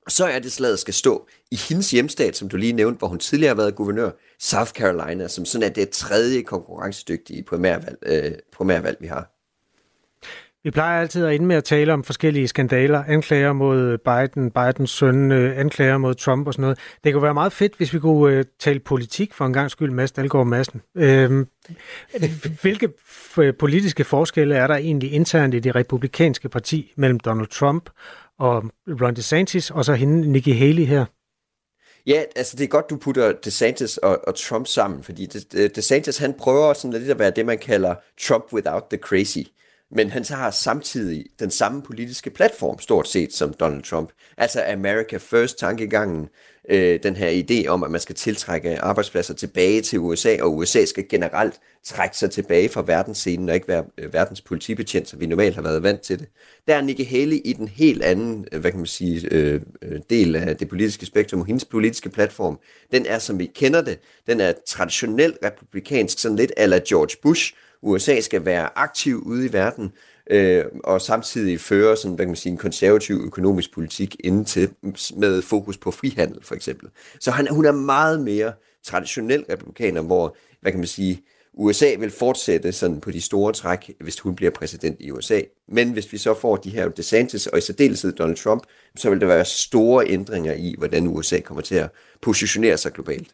Så 0.08 0.26
er 0.26 0.38
det 0.38 0.52
slaget 0.52 0.78
skal 0.78 0.94
stå 0.94 1.28
i 1.50 1.56
hendes 1.56 1.90
hjemstat, 1.90 2.36
som 2.36 2.48
du 2.48 2.56
lige 2.56 2.72
nævnte, 2.72 2.98
hvor 2.98 3.08
hun 3.08 3.18
tidligere 3.18 3.50
har 3.50 3.56
været 3.56 3.74
guvernør, 3.74 4.10
South 4.40 4.70
Carolina, 4.70 5.28
som 5.28 5.44
sådan 5.44 5.70
er 5.70 5.74
det 5.74 5.90
tredje 5.90 6.42
konkurrencedygtige 6.42 7.42
primærvalg, 7.42 7.98
øh, 8.02 8.32
primærvalg 8.52 8.96
vi 9.00 9.06
har. 9.06 9.35
Vi 10.66 10.70
plejer 10.70 11.00
altid 11.00 11.24
at 11.24 11.34
ende 11.34 11.46
med 11.46 11.56
at 11.56 11.64
tale 11.64 11.92
om 11.92 12.04
forskellige 12.04 12.48
skandaler, 12.48 13.04
anklager 13.04 13.52
mod 13.52 13.98
Biden, 13.98 14.50
Bidens 14.50 14.90
søn, 14.90 15.32
øh, 15.32 15.58
anklager 15.58 15.98
mod 15.98 16.14
Trump 16.14 16.46
og 16.46 16.52
sådan 16.52 16.62
noget. 16.62 16.78
Det 17.04 17.12
kunne 17.12 17.22
være 17.22 17.34
meget 17.34 17.52
fedt, 17.52 17.76
hvis 17.76 17.94
vi 17.94 17.98
kunne 17.98 18.34
øh, 18.34 18.44
tale 18.60 18.80
politik 18.80 19.34
for 19.34 19.44
en 19.44 19.52
gang 19.52 19.70
skyld, 19.70 19.90
Mads 19.90 20.12
Dalgaard 20.12 20.46
Madsen. 20.46 20.82
Øhm, 20.96 21.46
hvilke 22.62 22.88
øh, 23.38 23.54
politiske 23.54 24.04
forskelle 24.04 24.54
er 24.54 24.66
der 24.66 24.74
egentlig 24.74 25.12
internt 25.12 25.54
i 25.54 25.58
det 25.58 25.74
republikanske 25.74 26.48
parti 26.48 26.92
mellem 26.96 27.20
Donald 27.20 27.48
Trump 27.48 27.90
og 28.38 28.64
Ron 28.88 29.14
DeSantis, 29.14 29.70
og 29.70 29.84
så 29.84 29.94
hende 29.94 30.32
Nikki 30.32 30.52
Haley 30.52 30.84
her? 30.84 31.04
Ja, 32.06 32.22
altså 32.36 32.56
det 32.56 32.64
er 32.64 32.68
godt, 32.68 32.90
du 32.90 32.96
putter 32.96 33.32
DeSantis 33.32 33.96
og, 33.96 34.20
og 34.26 34.34
Trump 34.34 34.66
sammen, 34.66 35.02
fordi 35.02 35.26
DeSantis 35.74 36.18
han 36.18 36.34
prøver 36.34 36.72
sådan 36.72 37.00
lidt 37.00 37.10
at 37.10 37.18
være 37.18 37.32
det, 37.36 37.46
man 37.46 37.58
kalder 37.58 37.94
Trump 38.20 38.44
without 38.52 38.84
the 38.90 38.98
crazy 38.98 39.42
men 39.90 40.10
han 40.10 40.24
så 40.24 40.34
har 40.34 40.50
samtidig 40.50 41.26
den 41.40 41.50
samme 41.50 41.82
politiske 41.82 42.30
platform, 42.30 42.78
stort 42.78 43.08
set, 43.08 43.32
som 43.32 43.52
Donald 43.52 43.82
Trump. 43.82 44.10
Altså 44.36 44.64
America 44.72 45.16
First-tankegangen, 45.16 46.28
øh, 46.70 47.02
den 47.02 47.16
her 47.16 47.42
idé 47.42 47.68
om, 47.68 47.84
at 47.84 47.90
man 47.90 48.00
skal 48.00 48.14
tiltrække 48.14 48.80
arbejdspladser 48.80 49.34
tilbage 49.34 49.80
til 49.80 49.98
USA, 49.98 50.36
og 50.40 50.56
USA 50.56 50.84
skal 50.84 51.08
generelt 51.08 51.60
trække 51.84 52.16
sig 52.18 52.30
tilbage 52.30 52.68
fra 52.68 52.82
verdensscenen 52.86 53.48
og 53.48 53.54
ikke 53.54 53.68
være 53.68 53.84
øh, 53.98 54.12
verdens 54.12 54.40
politibetjent, 54.40 55.08
som 55.08 55.20
vi 55.20 55.26
normalt 55.26 55.54
har 55.54 55.62
været 55.62 55.82
vant 55.82 56.00
til 56.00 56.18
det. 56.18 56.28
Der 56.66 56.74
er 56.74 56.80
Nikki 56.80 57.04
Haley 57.04 57.40
i 57.44 57.52
den 57.52 57.68
helt 57.68 58.02
anden, 58.02 58.46
øh, 58.52 58.60
hvad 58.60 58.70
kan 58.70 58.80
man 58.80 58.86
sige, 58.86 59.28
øh, 59.30 59.60
øh, 59.82 60.00
del 60.10 60.36
af 60.36 60.56
det 60.56 60.68
politiske 60.68 61.06
spektrum, 61.06 61.40
og 61.40 61.46
hendes 61.46 61.64
politiske 61.64 62.08
platform, 62.08 62.58
den 62.92 63.06
er, 63.06 63.18
som 63.18 63.38
vi 63.38 63.46
kender 63.46 63.82
det, 63.82 63.98
den 64.26 64.40
er 64.40 64.52
traditionelt 64.66 65.38
republikansk, 65.44 66.18
sådan 66.18 66.36
lidt 66.36 66.52
ala 66.56 66.80
George 66.88 67.16
Bush, 67.22 67.54
USA 67.86 68.20
skal 68.20 68.44
være 68.44 68.78
aktiv 68.78 69.22
ude 69.26 69.46
i 69.46 69.52
verden, 69.52 69.92
øh, 70.30 70.64
og 70.84 71.00
samtidig 71.00 71.60
føre 71.60 71.96
sådan, 71.96 72.14
hvad 72.14 72.24
kan 72.24 72.30
man 72.30 72.36
sige, 72.36 72.50
en 72.50 72.58
konservativ 72.58 73.14
økonomisk 73.24 73.74
politik 73.74 74.16
indtil 74.24 74.70
med 75.16 75.42
fokus 75.42 75.78
på 75.78 75.90
frihandel 75.90 76.38
for 76.42 76.54
eksempel. 76.54 76.88
Så 77.20 77.30
han, 77.30 77.48
hun 77.50 77.64
er 77.64 77.72
meget 77.72 78.20
mere 78.20 78.52
traditionel 78.84 79.44
republikaner, 79.50 80.02
hvor, 80.02 80.36
hvad 80.60 80.72
kan 80.72 80.80
man 80.80 80.86
sige, 80.86 81.22
USA 81.58 81.94
vil 81.98 82.10
fortsætte 82.10 82.72
sådan 82.72 83.00
på 83.00 83.10
de 83.10 83.20
store 83.20 83.52
træk, 83.52 83.90
hvis 84.00 84.20
hun 84.20 84.36
bliver 84.36 84.50
præsident 84.50 84.96
i 85.00 85.10
USA. 85.10 85.40
Men 85.68 85.92
hvis 85.92 86.12
vi 86.12 86.18
så 86.18 86.34
får 86.34 86.56
de 86.56 86.70
her 86.70 86.88
DeSantis 86.88 87.46
og 87.46 87.58
i 87.58 87.60
særdeleshed 87.60 88.12
Donald 88.12 88.36
Trump, 88.36 88.62
så 88.96 89.10
vil 89.10 89.20
der 89.20 89.26
være 89.26 89.44
store 89.44 90.08
ændringer 90.08 90.52
i, 90.52 90.74
hvordan 90.78 91.06
USA 91.06 91.40
kommer 91.40 91.62
til 91.62 91.74
at 91.74 91.90
positionere 92.22 92.76
sig 92.76 92.92
globalt. 92.92 93.28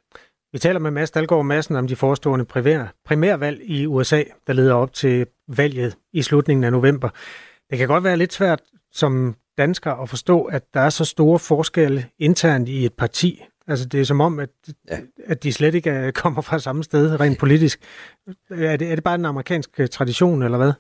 Vi 0.52 0.58
taler 0.58 0.80
med 0.80 0.90
Mads 0.90 1.10
Dalgaard 1.10 1.44
Madsen 1.44 1.76
om 1.76 1.86
de 1.86 1.96
forestående 1.96 2.44
primær, 2.44 2.94
primærvalg 3.04 3.60
i 3.62 3.86
USA, 3.86 4.22
der 4.46 4.52
leder 4.52 4.74
op 4.74 4.92
til 4.92 5.26
valget 5.48 5.96
i 6.12 6.22
slutningen 6.22 6.64
af 6.64 6.72
november. 6.72 7.08
Det 7.70 7.78
kan 7.78 7.88
godt 7.88 8.04
være 8.04 8.16
lidt 8.16 8.32
svært 8.32 8.60
som 8.92 9.36
dansker 9.58 9.92
at 9.92 10.08
forstå, 10.08 10.42
at 10.42 10.62
der 10.74 10.80
er 10.80 10.90
så 10.90 11.04
store 11.04 11.38
forskelle 11.38 12.06
internt 12.18 12.68
i 12.68 12.84
et 12.84 12.92
parti. 12.92 13.42
Altså 13.68 13.86
det 13.86 14.00
er 14.00 14.04
som 14.04 14.20
om, 14.20 14.38
at, 14.38 14.48
ja. 14.90 14.98
at 15.24 15.42
de 15.42 15.52
slet 15.52 15.74
ikke 15.74 16.12
kommer 16.12 16.42
fra 16.42 16.58
samme 16.58 16.84
sted 16.84 17.20
rent 17.20 17.38
politisk. 17.38 17.80
Er 18.50 18.76
det, 18.76 18.90
er 18.90 18.94
det 18.94 19.04
bare 19.04 19.14
en 19.14 19.24
amerikansk 19.24 19.80
øh, 19.80 19.88
tradition, 19.88 20.42
eller 20.42 20.58
hvad? 20.58 20.72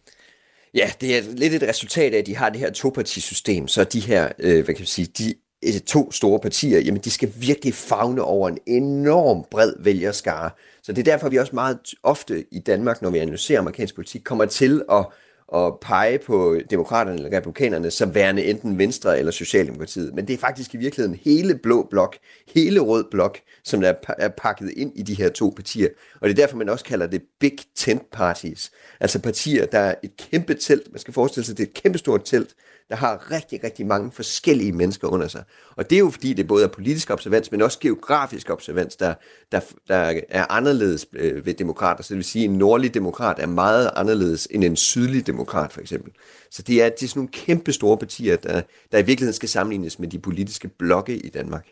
Ja, 0.74 0.90
det 1.00 1.18
er 1.18 1.22
lidt 1.36 1.54
et 1.54 1.62
resultat 1.62 2.14
af, 2.14 2.18
at 2.18 2.26
de 2.26 2.36
har 2.36 2.50
det 2.50 2.60
her 2.60 2.70
topartisystem, 2.70 3.68
så 3.68 3.84
de 3.84 4.00
her, 4.00 4.32
øh, 4.38 4.64
hvad 4.64 4.74
kan 4.74 4.80
man 4.80 4.86
sige, 4.86 5.06
de 5.18 5.34
Øh, 5.66 5.80
to 5.80 6.12
store 6.12 6.40
partier, 6.40 6.80
jamen 6.80 7.00
de 7.00 7.10
skal 7.10 7.32
virkelig 7.36 7.74
fagne 7.74 8.22
over 8.22 8.48
en 8.48 8.58
enorm 8.66 9.44
bred 9.50 9.72
vælgerskare. 9.78 10.50
Så 10.82 10.92
det 10.92 11.08
er 11.08 11.12
derfor, 11.12 11.28
vi 11.28 11.36
også 11.36 11.54
meget 11.54 11.78
ofte 12.02 12.44
i 12.50 12.58
Danmark, 12.58 13.02
når 13.02 13.10
vi 13.10 13.18
analyserer 13.18 13.60
amerikansk 13.60 13.94
politik, 13.94 14.20
kommer 14.24 14.44
til 14.44 14.82
at 14.92 15.06
at 15.54 15.80
pege 15.80 16.18
på 16.18 16.58
demokraterne 16.70 17.16
eller 17.16 17.36
republikanerne 17.36 17.90
som 17.90 18.14
værende 18.14 18.44
enten 18.44 18.78
Venstre 18.78 19.18
eller 19.18 19.32
Socialdemokratiet. 19.32 20.14
Men 20.14 20.26
det 20.26 20.34
er 20.34 20.38
faktisk 20.38 20.74
i 20.74 20.76
virkeligheden 20.76 21.18
hele 21.24 21.54
blå 21.54 21.86
blok, 21.90 22.16
hele 22.54 22.80
rød 22.80 23.04
blok, 23.10 23.38
som 23.64 23.84
er, 23.84 23.92
er 24.18 24.28
pakket 24.28 24.70
ind 24.76 24.92
i 24.94 25.02
de 25.02 25.14
her 25.14 25.28
to 25.28 25.52
partier. 25.56 25.88
Og 26.20 26.28
det 26.28 26.38
er 26.38 26.42
derfor, 26.42 26.56
man 26.56 26.68
også 26.68 26.84
kalder 26.84 27.06
det 27.06 27.22
Big 27.40 27.58
Tent 27.74 28.10
Parties. 28.10 28.72
Altså 29.00 29.18
partier, 29.18 29.66
der 29.66 29.78
er 29.78 29.94
et 30.02 30.16
kæmpe 30.16 30.54
telt. 30.54 30.92
Man 30.92 31.00
skal 31.00 31.14
forestille 31.14 31.46
sig, 31.46 31.52
at 31.52 31.58
det 31.58 31.64
er 31.64 31.68
et 31.68 31.82
kæmpe 31.82 31.98
stort 31.98 32.24
telt, 32.24 32.54
der 32.92 32.98
har 32.98 33.30
rigtig, 33.30 33.64
rigtig 33.64 33.86
mange 33.86 34.12
forskellige 34.12 34.72
mennesker 34.72 35.08
under 35.08 35.28
sig. 35.28 35.44
Og 35.76 35.90
det 35.90 35.96
er 35.96 36.00
jo 36.00 36.10
fordi, 36.10 36.32
det 36.32 36.46
både 36.46 36.64
er 36.64 36.68
politisk 36.68 37.10
observans, 37.10 37.52
men 37.52 37.62
også 37.62 37.78
geografisk 37.78 38.50
observans, 38.50 38.96
der, 38.96 39.14
der, 39.52 39.60
der 39.88 40.20
er 40.28 40.46
anderledes 40.52 41.06
øh, 41.12 41.46
ved 41.46 41.54
demokrater. 41.54 42.02
Så 42.02 42.08
det 42.08 42.16
vil 42.16 42.24
sige, 42.24 42.44
at 42.44 42.50
en 42.50 42.58
nordlig 42.58 42.94
demokrat 42.94 43.38
er 43.38 43.46
meget 43.46 43.90
anderledes 43.96 44.48
end 44.50 44.64
en 44.64 44.76
sydlig 44.76 45.26
demokrat, 45.26 45.72
for 45.72 45.80
eksempel. 45.80 46.12
Så 46.50 46.62
det 46.62 46.82
er, 46.82 46.88
det 46.88 47.02
er 47.02 47.08
sådan 47.08 47.18
nogle 47.18 47.32
kæmpe 47.32 47.72
store 47.72 47.98
partier, 47.98 48.36
der, 48.36 48.62
der 48.92 48.98
i 48.98 49.06
virkeligheden 49.06 49.34
skal 49.34 49.48
sammenlignes 49.48 49.98
med 49.98 50.08
de 50.08 50.18
politiske 50.18 50.68
blokke 50.68 51.16
i 51.16 51.28
Danmark. 51.28 51.66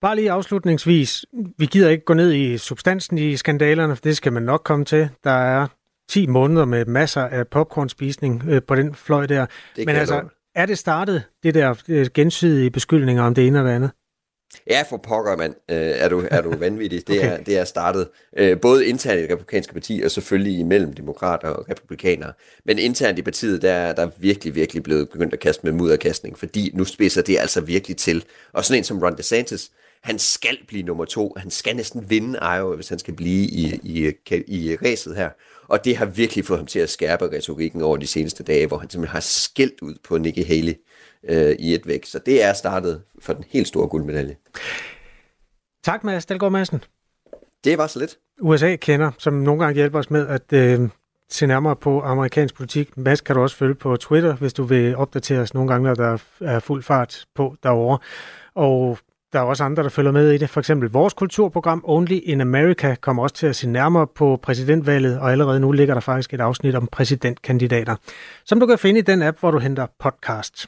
Bare 0.00 0.16
lige 0.16 0.30
afslutningsvis, 0.30 1.24
vi 1.58 1.66
gider 1.66 1.88
ikke 1.88 2.04
gå 2.04 2.14
ned 2.14 2.32
i 2.32 2.58
substansen 2.58 3.18
i 3.18 3.36
skandalerne, 3.36 3.96
for 3.96 4.02
det 4.02 4.16
skal 4.16 4.32
man 4.32 4.42
nok 4.42 4.62
komme 4.64 4.84
til. 4.84 5.08
Der 5.24 5.30
er 5.30 5.66
10 6.08 6.26
måneder 6.26 6.64
med 6.64 6.84
masser 6.84 7.22
af 7.22 7.48
popcornspisning 7.48 8.42
øh, 8.48 8.62
på 8.62 8.74
den 8.74 8.94
fløj 8.94 9.26
der. 9.26 9.46
Det 9.76 9.86
Men 9.86 9.96
altså, 9.96 10.22
er 10.54 10.66
det 10.66 10.78
startet, 10.78 11.22
det 11.42 11.54
der 11.54 11.74
øh, 11.88 12.06
gensidige 12.14 12.70
beskyldninger 12.70 13.22
om 13.22 13.34
det 13.34 13.46
ene 13.46 13.58
og 13.58 13.64
det 13.64 13.72
andet? 13.72 13.90
Ja, 14.70 14.84
for 14.90 14.96
pokker, 14.96 15.36
mand. 15.36 15.54
Øh, 15.70 15.76
er, 15.76 16.08
du, 16.08 16.24
er 16.30 16.40
du 16.40 16.56
vanvittig. 16.56 17.08
Det, 17.08 17.18
okay. 17.18 17.32
er, 17.32 17.42
det 17.42 17.58
er 17.58 17.64
startet 17.64 18.08
øh, 18.36 18.60
både 18.60 18.86
internt 18.86 19.18
i 19.18 19.22
det 19.22 19.30
republikanske 19.30 19.72
parti, 19.72 20.02
og 20.04 20.10
selvfølgelig 20.10 20.58
imellem 20.58 20.92
demokrater 20.92 21.48
og 21.48 21.68
republikanere. 21.70 22.32
Men 22.64 22.78
internt 22.78 23.18
i 23.18 23.22
partiet, 23.22 23.62
der 23.62 23.72
er 23.72 23.94
der 23.94 24.10
virkelig, 24.18 24.54
virkelig 24.54 24.82
blevet 24.82 25.08
begyndt 25.08 25.34
at 25.34 25.40
kaste 25.40 25.66
med 25.66 25.72
mudderkastning, 25.72 26.38
fordi 26.38 26.70
nu 26.74 26.84
spidser 26.84 27.22
det 27.22 27.38
altså 27.38 27.60
virkelig 27.60 27.96
til. 27.96 28.24
Og 28.52 28.64
sådan 28.64 28.80
en 28.80 28.84
som 28.84 29.02
Ron 29.02 29.16
DeSantis, 29.16 29.70
han 30.02 30.18
skal 30.18 30.58
blive 30.68 30.82
nummer 30.82 31.04
to. 31.04 31.34
Han 31.36 31.50
skal 31.50 31.76
næsten 31.76 32.10
vinde 32.10 32.38
Iowa, 32.42 32.74
hvis 32.74 32.88
han 32.88 32.98
skal 32.98 33.14
blive 33.14 33.46
i, 33.46 33.80
i, 33.82 34.12
i, 34.26 34.44
i 34.46 34.76
ræset 34.76 35.16
her. 35.16 35.30
Og 35.68 35.84
det 35.84 35.96
har 35.96 36.06
virkelig 36.06 36.44
fået 36.44 36.58
ham 36.58 36.66
til 36.66 36.78
at 36.78 36.90
skærpe 36.90 37.24
retorikken 37.24 37.82
over 37.82 37.96
de 37.96 38.06
seneste 38.06 38.42
dage, 38.42 38.66
hvor 38.66 38.78
han 38.78 38.90
simpelthen 38.90 39.12
har 39.12 39.20
skældt 39.20 39.80
ud 39.82 39.94
på 40.04 40.18
Nikki 40.18 40.42
Haley 40.42 40.74
øh, 41.24 41.56
i 41.58 41.74
et 41.74 41.86
væk. 41.86 42.06
Så 42.06 42.18
det 42.26 42.44
er 42.44 42.52
startet 42.52 43.02
for 43.20 43.32
den 43.32 43.44
helt 43.48 43.68
store 43.68 43.88
guldmedalje. 43.88 44.36
Tak, 45.84 46.04
Mads 46.04 46.26
Dalgaard 46.26 46.52
Madsen. 46.52 46.84
Det 47.64 47.78
var 47.78 47.86
så 47.86 47.98
lidt. 47.98 48.18
USA 48.40 48.76
kender, 48.76 49.10
som 49.18 49.32
nogle 49.32 49.64
gange 49.64 49.74
hjælper 49.74 49.98
os 49.98 50.10
med 50.10 50.26
at 50.26 50.52
øh, 50.52 50.88
se 51.30 51.46
nærmere 51.46 51.76
på 51.76 52.00
amerikansk 52.00 52.54
politik. 52.54 52.96
Mads 52.96 53.20
kan 53.20 53.36
du 53.36 53.42
også 53.42 53.56
følge 53.56 53.74
på 53.74 53.96
Twitter, 53.96 54.36
hvis 54.36 54.52
du 54.52 54.62
vil 54.62 54.96
opdatere 54.96 55.40
os 55.40 55.54
nogle 55.54 55.72
gange, 55.72 55.86
når 55.86 55.94
der 55.94 56.18
er 56.40 56.60
fuld 56.60 56.82
fart 56.82 57.24
på 57.34 57.56
derovre. 57.62 57.98
Og 58.54 58.98
der 59.32 59.38
er 59.38 59.42
også 59.42 59.64
andre, 59.64 59.82
der 59.82 59.88
følger 59.88 60.12
med 60.12 60.32
i 60.32 60.38
det. 60.38 60.50
For 60.50 60.60
eksempel 60.60 60.90
vores 60.90 61.14
kulturprogram 61.14 61.82
Only 61.84 62.20
in 62.24 62.40
America 62.40 62.94
kommer 62.94 63.22
også 63.22 63.34
til 63.34 63.46
at 63.46 63.56
se 63.56 63.68
nærmere 63.68 64.06
på 64.06 64.38
præsidentvalget, 64.42 65.20
og 65.20 65.32
allerede 65.32 65.60
nu 65.60 65.72
ligger 65.72 65.94
der 65.94 66.00
faktisk 66.00 66.34
et 66.34 66.40
afsnit 66.40 66.74
om 66.74 66.86
præsidentkandidater, 66.92 67.96
som 68.44 68.60
du 68.60 68.66
kan 68.66 68.78
finde 68.78 68.98
i 68.98 69.02
den 69.02 69.22
app, 69.22 69.40
hvor 69.40 69.50
du 69.50 69.58
henter 69.58 69.86
podcast. 69.98 70.66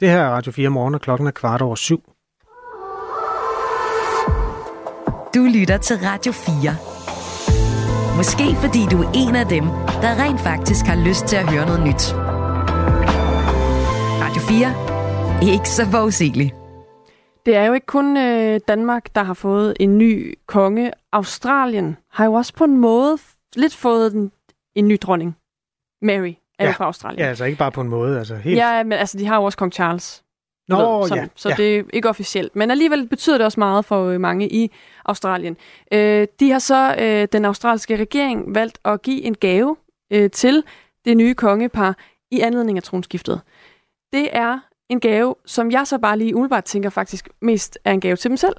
Det 0.00 0.08
her 0.08 0.20
er 0.20 0.30
Radio 0.30 0.52
4 0.52 0.68
morgen, 0.68 0.94
og 0.94 1.00
klokken 1.00 1.26
er 1.26 1.30
kvart 1.30 1.62
over 1.62 1.74
syv. 1.74 2.02
Du 5.34 5.48
lytter 5.58 5.78
til 5.78 5.96
Radio 5.96 6.32
4. 6.32 6.76
Måske 8.16 8.56
fordi 8.60 8.78
du 8.90 9.02
er 9.02 9.10
en 9.14 9.36
af 9.36 9.46
dem, 9.46 9.64
der 10.02 10.24
rent 10.24 10.40
faktisk 10.40 10.86
har 10.86 11.06
lyst 11.08 11.26
til 11.26 11.36
at 11.36 11.50
høre 11.50 11.66
noget 11.66 11.80
nyt. 11.80 12.14
Radio 14.22 14.42
4. 15.42 15.52
Ikke 15.54 15.68
så 15.68 15.86
forudsigeligt. 15.90 16.59
Det 17.46 17.56
er 17.56 17.64
jo 17.64 17.72
ikke 17.72 17.86
kun 17.86 18.16
øh, 18.16 18.60
Danmark, 18.68 19.14
der 19.14 19.22
har 19.22 19.34
fået 19.34 19.76
en 19.80 19.98
ny 19.98 20.38
konge. 20.46 20.92
Australien 21.12 21.96
har 22.10 22.24
jo 22.24 22.32
også 22.32 22.54
på 22.54 22.64
en 22.64 22.76
måde 22.76 23.18
lidt 23.56 23.74
fået 23.74 24.14
en, 24.14 24.32
en 24.74 24.88
ny 24.88 24.98
dronning. 25.02 25.36
Mary 26.02 26.34
er 26.58 26.64
ja. 26.64 26.66
jo 26.66 26.72
fra 26.72 26.84
Australien. 26.84 27.20
Ja, 27.20 27.26
altså 27.28 27.44
ikke 27.44 27.58
bare 27.58 27.72
på 27.72 27.80
en 27.80 27.88
måde. 27.88 28.18
Altså 28.18 28.36
helt... 28.36 28.56
Ja, 28.56 28.82
men 28.82 28.92
altså 28.92 29.18
de 29.18 29.26
har 29.26 29.36
jo 29.36 29.44
også 29.44 29.58
kong 29.58 29.72
Charles. 29.72 30.22
Nå, 30.68 31.00
ved, 31.00 31.08
som, 31.08 31.18
ja. 31.18 31.26
Så 31.36 31.48
ja. 31.48 31.54
det 31.54 31.78
er 31.78 31.84
ikke 31.92 32.08
officielt. 32.08 32.56
Men 32.56 32.70
alligevel 32.70 33.08
betyder 33.08 33.38
det 33.38 33.44
også 33.44 33.60
meget 33.60 33.84
for 33.84 34.06
øh, 34.06 34.20
mange 34.20 34.52
i 34.52 34.70
Australien. 35.04 35.56
Øh, 35.92 36.26
de 36.40 36.50
har 36.50 36.58
så, 36.58 36.96
øh, 36.98 37.28
den 37.32 37.44
australske 37.44 37.96
regering, 37.96 38.54
valgt 38.54 38.78
at 38.84 39.02
give 39.02 39.22
en 39.22 39.34
gave 39.34 39.76
øh, 40.12 40.30
til 40.30 40.64
det 41.04 41.16
nye 41.16 41.34
kongepar 41.34 41.96
i 42.30 42.40
anledning 42.40 42.78
af 42.78 42.82
tronskiftet. 42.82 43.40
Det 44.12 44.28
er 44.32 44.58
en 44.90 45.00
gave, 45.00 45.34
som 45.46 45.70
jeg 45.70 45.86
så 45.86 45.98
bare 45.98 46.18
lige 46.18 46.34
umiddelbart 46.34 46.64
tænker 46.64 46.90
faktisk 46.90 47.28
mest 47.42 47.78
er 47.84 47.92
en 47.92 48.00
gave 48.00 48.16
til 48.16 48.28
dem 48.30 48.36
selv. 48.36 48.54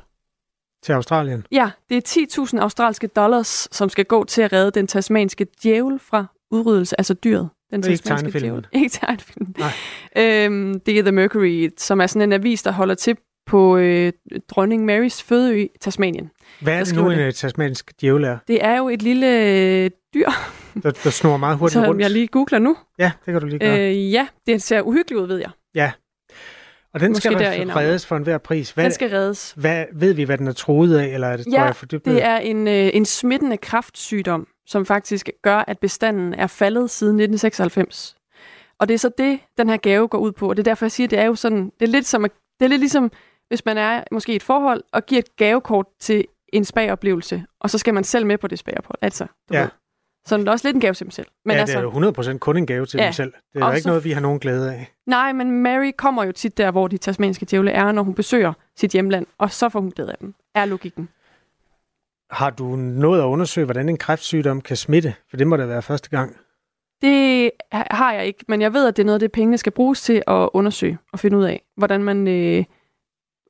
Til 0.83 0.93
Australien? 0.93 1.45
Ja, 1.51 1.71
det 1.89 2.17
er 2.17 2.45
10.000 2.55 2.59
australske 2.61 3.07
dollars, 3.07 3.67
som 3.71 3.89
skal 3.89 4.05
gå 4.05 4.23
til 4.23 4.41
at 4.41 4.53
redde 4.53 4.71
den 4.71 4.87
tasmanske 4.87 5.47
djævel 5.63 5.99
fra 5.99 6.25
udryddelse, 6.51 6.99
altså 6.99 7.13
dyret. 7.13 7.49
Den 7.71 7.83
ikke 7.91 8.03
tegnefilmen. 8.03 8.41
djævel. 8.51 8.67
Ikke 8.83 8.89
tegnefilmen. 8.89 9.55
Nej. 9.57 9.71
Øhm, 10.45 10.79
det 10.79 10.99
er 10.99 11.03
The 11.03 11.11
Mercury, 11.11 11.69
som 11.77 12.01
er 12.01 12.07
sådan 12.07 12.21
en 12.29 12.33
avis, 12.33 12.63
der 12.63 12.71
holder 12.71 12.95
til 12.95 13.17
på 13.45 13.77
øh, 13.77 14.13
dronning 14.49 14.85
Marys 14.85 15.23
fødeø, 15.23 15.65
Tasmanien. 15.81 16.31
Hvad 16.61 16.79
er 16.79 16.83
det 16.83 16.95
nu, 16.95 17.09
en 17.09 17.17
det? 17.19 17.25
øh, 17.25 17.33
tasmansk 17.33 18.01
djævel 18.01 18.23
er? 18.23 18.37
Det 18.47 18.65
er 18.65 18.77
jo 18.77 18.89
et 18.89 19.01
lille 19.01 19.27
øh, 19.83 19.89
dyr, 20.13 20.27
Der, 20.83 20.91
der 20.91 21.09
snor 21.09 21.37
meget 21.37 21.57
hurtigt 21.57 21.73
som 21.81 21.83
rundt. 21.85 22.01
jeg 22.01 22.09
lige 22.11 22.27
googler 22.27 22.59
nu. 22.59 22.77
Ja, 22.99 23.11
det 23.25 23.31
kan 23.31 23.41
du 23.41 23.47
lige 23.47 23.59
gøre. 23.59 23.89
Øh, 23.89 24.11
ja, 24.11 24.27
det 24.47 24.61
ser 24.61 24.81
uhyggeligt 24.81 25.21
ud, 25.21 25.27
ved 25.27 25.37
jeg. 25.37 25.49
ja. 25.75 25.91
Og 26.93 26.99
den 26.99 27.11
måske 27.11 27.21
skal 27.21 27.39
der 27.39 27.51
ender 27.51 27.75
reddes 27.75 28.05
for 28.05 28.15
enhver 28.15 28.37
pris. 28.37 28.71
Hvad, 28.71 28.83
Den 28.83 28.91
skal 28.91 29.09
reddes. 29.09 29.53
hvad, 29.57 29.85
ved 29.93 30.13
vi, 30.13 30.23
hvad 30.23 30.37
den 30.37 30.47
er 30.47 30.51
troet 30.51 30.97
af, 30.97 31.05
eller 31.07 31.27
er 31.27 31.37
det, 31.37 31.47
Ja, 31.51 31.57
går 31.57 31.65
jeg 31.65 31.75
for 31.75 31.85
dybt? 31.85 32.05
Det 32.05 32.23
er 32.23 32.37
en, 32.37 32.67
øh, 32.67 32.89
en 32.93 33.05
smittende 33.05 33.57
kraftsygdom, 33.57 34.47
som 34.65 34.85
faktisk 34.85 35.29
gør, 35.41 35.57
at 35.67 35.79
bestanden 35.79 36.33
er 36.33 36.47
faldet 36.47 36.89
siden 36.89 37.15
1996. 37.19 38.15
Og 38.79 38.87
det 38.87 38.93
er 38.93 38.97
så 38.97 39.11
det, 39.17 39.39
den 39.57 39.69
her 39.69 39.77
gave 39.77 40.07
går 40.07 40.17
ud 40.17 40.31
på. 40.31 40.49
Og 40.49 40.57
det 40.57 40.61
er 40.67 40.71
derfor, 40.71 40.85
jeg 40.85 40.91
siger, 40.91 41.07
det 41.07 41.19
er 41.19 41.25
jo 41.25 41.35
sådan, 41.35 41.65
det 41.79 41.87
er 41.87 41.91
lidt, 41.91 42.05
som, 42.07 42.25
at- 42.25 42.31
det 42.59 42.65
er 42.65 42.69
lidt 42.69 42.79
ligesom, 42.81 43.11
hvis 43.47 43.65
man 43.65 43.77
er 43.77 44.03
måske 44.11 44.33
i 44.33 44.35
et 44.35 44.43
forhold 44.43 44.83
og 44.93 45.05
giver 45.05 45.19
et 45.19 45.35
gavekort 45.35 45.85
til 45.99 46.25
en 46.53 46.65
spa-oplevelse, 46.65 47.43
og 47.61 47.69
så 47.69 47.77
skal 47.77 47.93
man 47.93 48.03
selv 48.03 48.25
med 48.25 48.37
på 48.37 48.47
det 48.47 48.59
spa-ophold. 48.59 48.99
Altså, 49.01 49.25
du 49.49 49.53
Ja. 49.53 49.61
ved. 49.61 49.69
Så 50.25 50.37
det 50.37 50.47
er 50.47 50.51
også 50.51 50.67
lidt 50.67 50.75
en 50.75 50.81
gave 50.81 50.93
til 50.93 51.05
dem 51.05 51.11
selv. 51.11 51.27
Men 51.45 51.53
ja, 51.55 51.59
altså, 51.59 51.77
det 51.77 51.79
er 51.95 52.25
jo 52.27 52.33
100% 52.33 52.37
kun 52.37 52.57
en 52.57 52.65
gave 52.65 52.85
til 52.85 52.97
Ja. 52.97 53.03
dem 53.05 53.13
selv. 53.13 53.33
Det 53.53 53.61
er 53.61 53.65
Og 53.65 53.75
ikke 53.75 53.87
noget, 53.87 54.03
vi 54.03 54.11
har 54.11 54.21
nogen 54.21 54.39
glæde 54.39 54.73
af. 54.73 54.91
nej, 55.05 55.33
men 55.33 55.51
Mary 55.51 55.91
kommer 55.97 56.23
jo 56.23 56.31
tit 56.31 56.57
der, 56.57 56.71
hvor 56.71 56.87
de 56.87 56.97
tasmanske 56.97 57.45
djævle 57.45 57.71
er, 57.71 57.91
når 57.91 58.03
hun 58.03 58.13
besøger 58.13 58.53
sit 58.75 58.91
hjemland, 58.91 59.25
og 59.37 59.51
så 59.51 59.69
får 59.69 59.79
hun 59.79 59.91
glæde 59.91 60.11
af 60.11 60.17
dem. 60.17 60.33
Er 60.55 60.65
logikken. 60.65 61.09
Har 62.31 62.49
du 62.49 62.75
nået 62.75 63.19
at 63.21 63.25
undersøge, 63.25 63.65
hvordan 63.65 63.89
en 63.89 63.97
kræftsygdom 63.97 64.61
kan 64.61 64.77
smitte? 64.77 65.13
For 65.29 65.37
det 65.37 65.47
må 65.47 65.57
da 65.57 65.65
være 65.65 65.81
første 65.81 66.09
gang. 66.09 66.35
Det 67.01 67.51
ha- 67.71 67.83
har 67.91 68.13
jeg 68.13 68.25
ikke, 68.25 68.45
men 68.47 68.61
jeg 68.61 68.73
ved, 68.73 68.87
at 68.87 68.97
det 68.97 69.03
er 69.03 69.05
noget 69.05 69.15
af 69.15 69.19
det, 69.19 69.31
pengene 69.31 69.57
skal 69.57 69.71
bruges 69.71 70.01
til 70.01 70.23
at 70.27 70.49
undersøge 70.53 70.97
og 71.13 71.19
finde 71.19 71.37
ud 71.37 71.43
af, 71.43 71.63
hvordan 71.77 72.03
man 72.03 72.27
øh, 72.27 72.63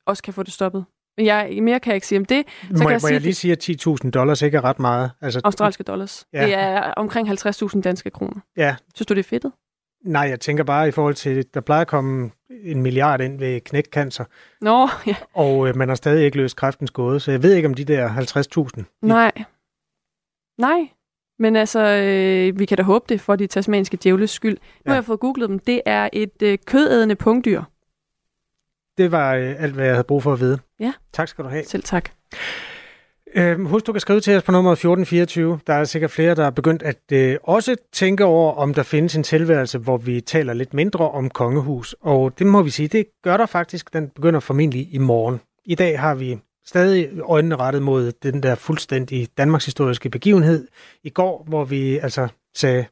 også 0.06 0.22
kan 0.22 0.34
få 0.34 0.42
det 0.42 0.52
stoppet. 0.52 0.84
Men 1.16 1.26
jeg, 1.26 1.58
mere 1.62 1.80
kan 1.80 1.90
jeg 1.90 1.94
ikke 1.94 2.06
sige 2.06 2.18
om 2.18 2.24
det. 2.24 2.44
må 2.70 2.76
kan 2.78 2.78
jeg, 2.82 2.88
jeg 2.90 2.94
må 2.94 2.98
sige, 2.98 3.12
jeg 3.12 3.20
lige 3.20 3.34
sige, 3.34 3.52
at 3.52 3.70
10.000 4.04 4.10
dollars 4.10 4.42
ikke 4.42 4.56
er 4.56 4.64
ret 4.64 4.78
meget? 4.78 5.10
Altså, 5.20 5.40
Australske 5.44 5.82
dollars. 5.82 6.26
Ja. 6.32 6.44
Det 6.46 6.54
er 6.54 6.80
omkring 6.80 7.28
50.000 7.30 7.80
danske 7.80 8.10
kroner. 8.10 8.40
Ja, 8.56 8.76
Synes 8.94 9.06
du, 9.06 9.14
det 9.14 9.20
er 9.20 9.24
fedtet? 9.28 9.52
nej, 10.04 10.22
jeg 10.22 10.40
tænker 10.40 10.64
bare 10.64 10.88
i 10.88 10.90
forhold 10.90 11.14
til, 11.14 11.44
der 11.54 11.60
plejer 11.60 11.80
at 11.80 11.86
komme 11.86 12.30
en 12.64 12.82
milliard 12.82 13.20
ind 13.20 13.38
ved 13.38 13.60
knækcancer, 13.60 14.24
Nå, 14.60 14.88
ja. 15.06 15.14
og 15.34 15.68
øh, 15.68 15.76
man 15.76 15.88
har 15.88 15.94
stadig 15.96 16.24
ikke 16.24 16.36
løst 16.36 16.56
kræftens 16.56 16.90
gåde, 16.90 17.20
så 17.20 17.30
jeg 17.30 17.42
ved 17.42 17.54
ikke 17.54 17.68
om 17.68 17.74
de 17.74 17.84
der 17.84 18.08
50.000. 18.08 18.70
de- 18.76 18.84
Nej. 19.06 19.32
Nej. 20.58 20.88
Men 21.38 21.56
altså, 21.56 21.80
øh, 21.80 22.58
vi 22.58 22.64
kan 22.66 22.76
da 22.76 22.82
håbe 22.82 23.04
det 23.08 23.20
for 23.20 23.36
de 23.36 23.46
tasmanske 23.46 23.98
djævles 24.02 24.30
skyld. 24.30 24.52
Nu 24.56 24.58
Ja. 24.86 24.90
har 24.90 24.96
jeg 24.96 25.04
fået 25.04 25.20
googlet 25.20 25.48
dem. 25.48 25.58
Det 25.58 25.80
er 25.86 26.08
et 26.12 26.42
øh, 26.42 26.58
kødædende 26.66 27.14
pungdyr. 27.16 27.62
Det 28.98 29.12
var 29.12 29.34
øh, 29.34 29.54
alt, 29.58 29.74
hvad 29.74 29.84
jeg 29.84 29.94
havde 29.94 30.04
brug 30.04 30.22
for 30.22 30.32
at 30.32 30.40
vide. 30.40 30.58
Ja. 30.80 30.92
Tak 31.12 31.28
skal 31.28 31.44
du 31.44 31.48
have. 31.48 31.64
Selv 31.64 31.82
tak. 31.82 32.10
Øhm, 33.34 33.66
husk, 33.66 33.86
du 33.86 33.92
kan 33.92 34.00
skrive 34.00 34.20
til 34.20 34.36
os 34.36 34.42
på 34.42 34.52
nummer 34.52 34.72
1424. 34.72 35.60
Der 35.66 35.74
er 35.74 35.84
sikkert 35.84 36.10
flere, 36.10 36.34
der 36.34 36.46
er 36.46 36.50
begyndt 36.50 36.82
at 36.82 36.98
øh, 37.12 37.36
også 37.42 37.76
tænke 37.92 38.24
over, 38.24 38.52
om 38.52 38.74
der 38.74 38.82
findes 38.82 39.16
en 39.16 39.22
tilværelse, 39.22 39.78
hvor 39.78 39.96
vi 39.96 40.20
taler 40.20 40.52
lidt 40.52 40.74
mindre 40.74 41.10
om 41.10 41.30
kongehus. 41.30 41.96
Og 42.00 42.38
det 42.38 42.46
må 42.46 42.62
vi 42.62 42.70
sige, 42.70 42.88
det 42.88 43.06
gør 43.22 43.36
der 43.36 43.46
faktisk. 43.46 43.92
Den 43.92 44.08
begynder 44.08 44.40
formentlig 44.40 44.94
i 44.94 44.98
morgen. 44.98 45.40
I 45.64 45.74
dag 45.74 46.00
har 46.00 46.14
vi 46.14 46.38
stadig 46.66 47.10
øjnene 47.22 47.56
rettet 47.56 47.82
mod 47.82 48.12
den 48.22 48.42
der 48.42 48.54
fuldstændig 48.54 49.28
Danmarks 49.38 49.64
historiske 49.64 50.10
begivenhed 50.10 50.68
i 51.04 51.10
går, 51.10 51.44
hvor 51.48 51.64
vi 51.64 51.98
altså 51.98 52.28
sagde 52.54 52.84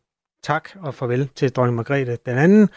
tak 0.43 0.71
og 0.83 0.95
farvel 0.95 1.29
til 1.35 1.53
dronning 1.53 1.77
Margrethe 1.77 2.17
den 2.27 2.39
anden, 2.39 2.69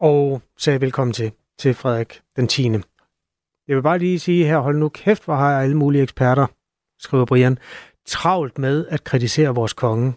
og 0.00 0.42
sagde 0.58 0.80
velkommen 0.80 1.12
til, 1.12 1.32
til 1.58 1.74
Frederik 1.74 2.22
den 2.36 2.48
10. 2.48 2.62
Jeg 3.68 3.76
vil 3.76 3.82
bare 3.82 3.98
lige 3.98 4.18
sige 4.18 4.46
her, 4.46 4.58
hold 4.58 4.76
nu 4.76 4.88
kæft, 4.88 5.24
hvor 5.24 5.34
har 5.34 5.52
jeg 5.52 5.62
alle 5.62 5.76
mulige 5.76 6.02
eksperter, 6.02 6.46
skriver 7.00 7.24
Brian, 7.24 7.58
travlt 8.06 8.58
med 8.58 8.86
at 8.88 9.04
kritisere 9.04 9.54
vores 9.54 9.72
konge. 9.72 10.14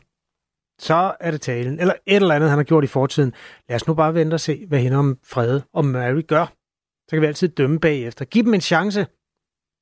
Så 0.79 1.15
er 1.19 1.31
det 1.31 1.41
talen, 1.41 1.79
eller 1.79 1.93
et 2.05 2.15
eller 2.15 2.35
andet, 2.35 2.49
han 2.49 2.59
har 2.59 2.63
gjort 2.63 2.83
i 2.83 2.87
fortiden. 2.87 3.33
Lad 3.69 3.75
os 3.75 3.87
nu 3.87 3.93
bare 3.93 4.13
vente 4.13 4.33
og 4.33 4.39
se, 4.39 4.65
hvad 4.67 4.79
hende 4.79 4.97
om 4.97 5.17
Frede 5.23 5.63
og 5.73 5.85
Mary 5.85 6.21
gør. 6.27 6.45
Så 7.07 7.11
kan 7.11 7.21
vi 7.21 7.27
altid 7.27 7.49
dømme 7.49 7.79
bagefter. 7.79 8.25
Giv 8.25 8.43
dem 8.43 8.53
en 8.53 8.61
chance. 8.61 9.07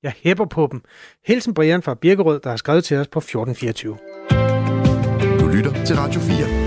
Jeg 0.04 0.14
hæpper 0.18 0.46
på 0.46 0.68
dem. 0.72 0.82
Hilsen 1.26 1.54
Brian 1.54 1.82
fra 1.82 1.94
Birkerød, 1.94 2.40
der 2.40 2.50
har 2.50 2.58
skrevet 2.58 2.84
til 2.84 2.98
os 2.98 3.08
på 3.08 3.20
1424. 3.20 3.98
Du 5.40 5.48
lytter 5.48 5.86
til 5.86 5.96
Radio 5.96 6.22
4. 6.22 6.67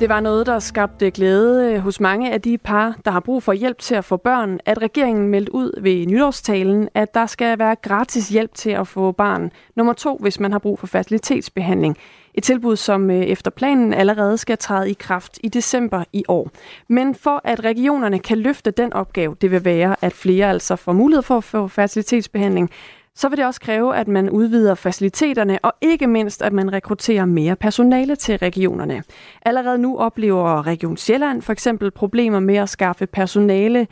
Det 0.00 0.08
var 0.08 0.20
noget, 0.20 0.46
der 0.46 0.58
skabte 0.58 1.10
glæde 1.10 1.72
øh, 1.72 1.78
hos 1.78 2.00
mange 2.00 2.32
af 2.32 2.40
de 2.40 2.58
par, 2.58 2.96
der 3.04 3.10
har 3.10 3.20
brug 3.20 3.42
for 3.42 3.52
hjælp 3.52 3.78
til 3.78 3.94
at 3.94 4.04
få 4.04 4.16
børn, 4.16 4.60
at 4.66 4.82
regeringen 4.82 5.28
meldte 5.28 5.54
ud 5.54 5.82
ved 5.82 6.06
nytårstalen, 6.06 6.88
at 6.94 7.14
der 7.14 7.26
skal 7.26 7.58
være 7.58 7.76
gratis 7.76 8.28
hjælp 8.28 8.54
til 8.54 8.70
at 8.70 8.88
få 8.88 9.12
barn. 9.12 9.52
Nummer 9.76 9.92
to, 9.92 10.16
hvis 10.16 10.40
man 10.40 10.52
har 10.52 10.58
brug 10.58 10.78
for 10.78 10.86
facilitetsbehandling. 10.86 11.96
Et 12.34 12.42
tilbud, 12.42 12.76
som 12.76 13.10
øh, 13.10 13.20
efter 13.20 13.50
planen 13.50 13.94
allerede 13.94 14.38
skal 14.38 14.58
træde 14.58 14.90
i 14.90 14.96
kraft 14.98 15.38
i 15.42 15.48
december 15.48 16.04
i 16.12 16.24
år. 16.28 16.50
Men 16.88 17.14
for 17.14 17.40
at 17.44 17.64
regionerne 17.64 18.18
kan 18.18 18.38
løfte 18.38 18.70
den 18.70 18.92
opgave, 18.92 19.36
det 19.40 19.50
vil 19.50 19.64
være, 19.64 19.96
at 20.02 20.12
flere 20.12 20.50
altså 20.50 20.76
får 20.76 20.92
mulighed 20.92 21.22
for 21.22 21.36
at 21.36 21.44
få 21.44 21.68
facilitetsbehandling, 21.68 22.70
så 23.18 23.28
vil 23.28 23.38
det 23.38 23.46
også 23.46 23.60
kræve, 23.60 23.96
at 23.96 24.08
man 24.08 24.30
udvider 24.30 24.74
faciliteterne, 24.74 25.58
og 25.62 25.72
ikke 25.80 26.06
mindst, 26.06 26.42
at 26.42 26.52
man 26.52 26.72
rekrutterer 26.72 27.24
mere 27.24 27.56
personale 27.56 28.16
til 28.16 28.38
regionerne. 28.38 29.02
Allerede 29.42 29.78
nu 29.78 29.98
oplever 29.98 30.66
Region 30.66 30.96
Sjælland 30.96 31.42
for 31.42 31.52
eksempel 31.52 31.90
problemer 31.90 32.40
med 32.40 32.56
at 32.56 32.68
skaffe 32.68 33.06
personale. 33.06 33.86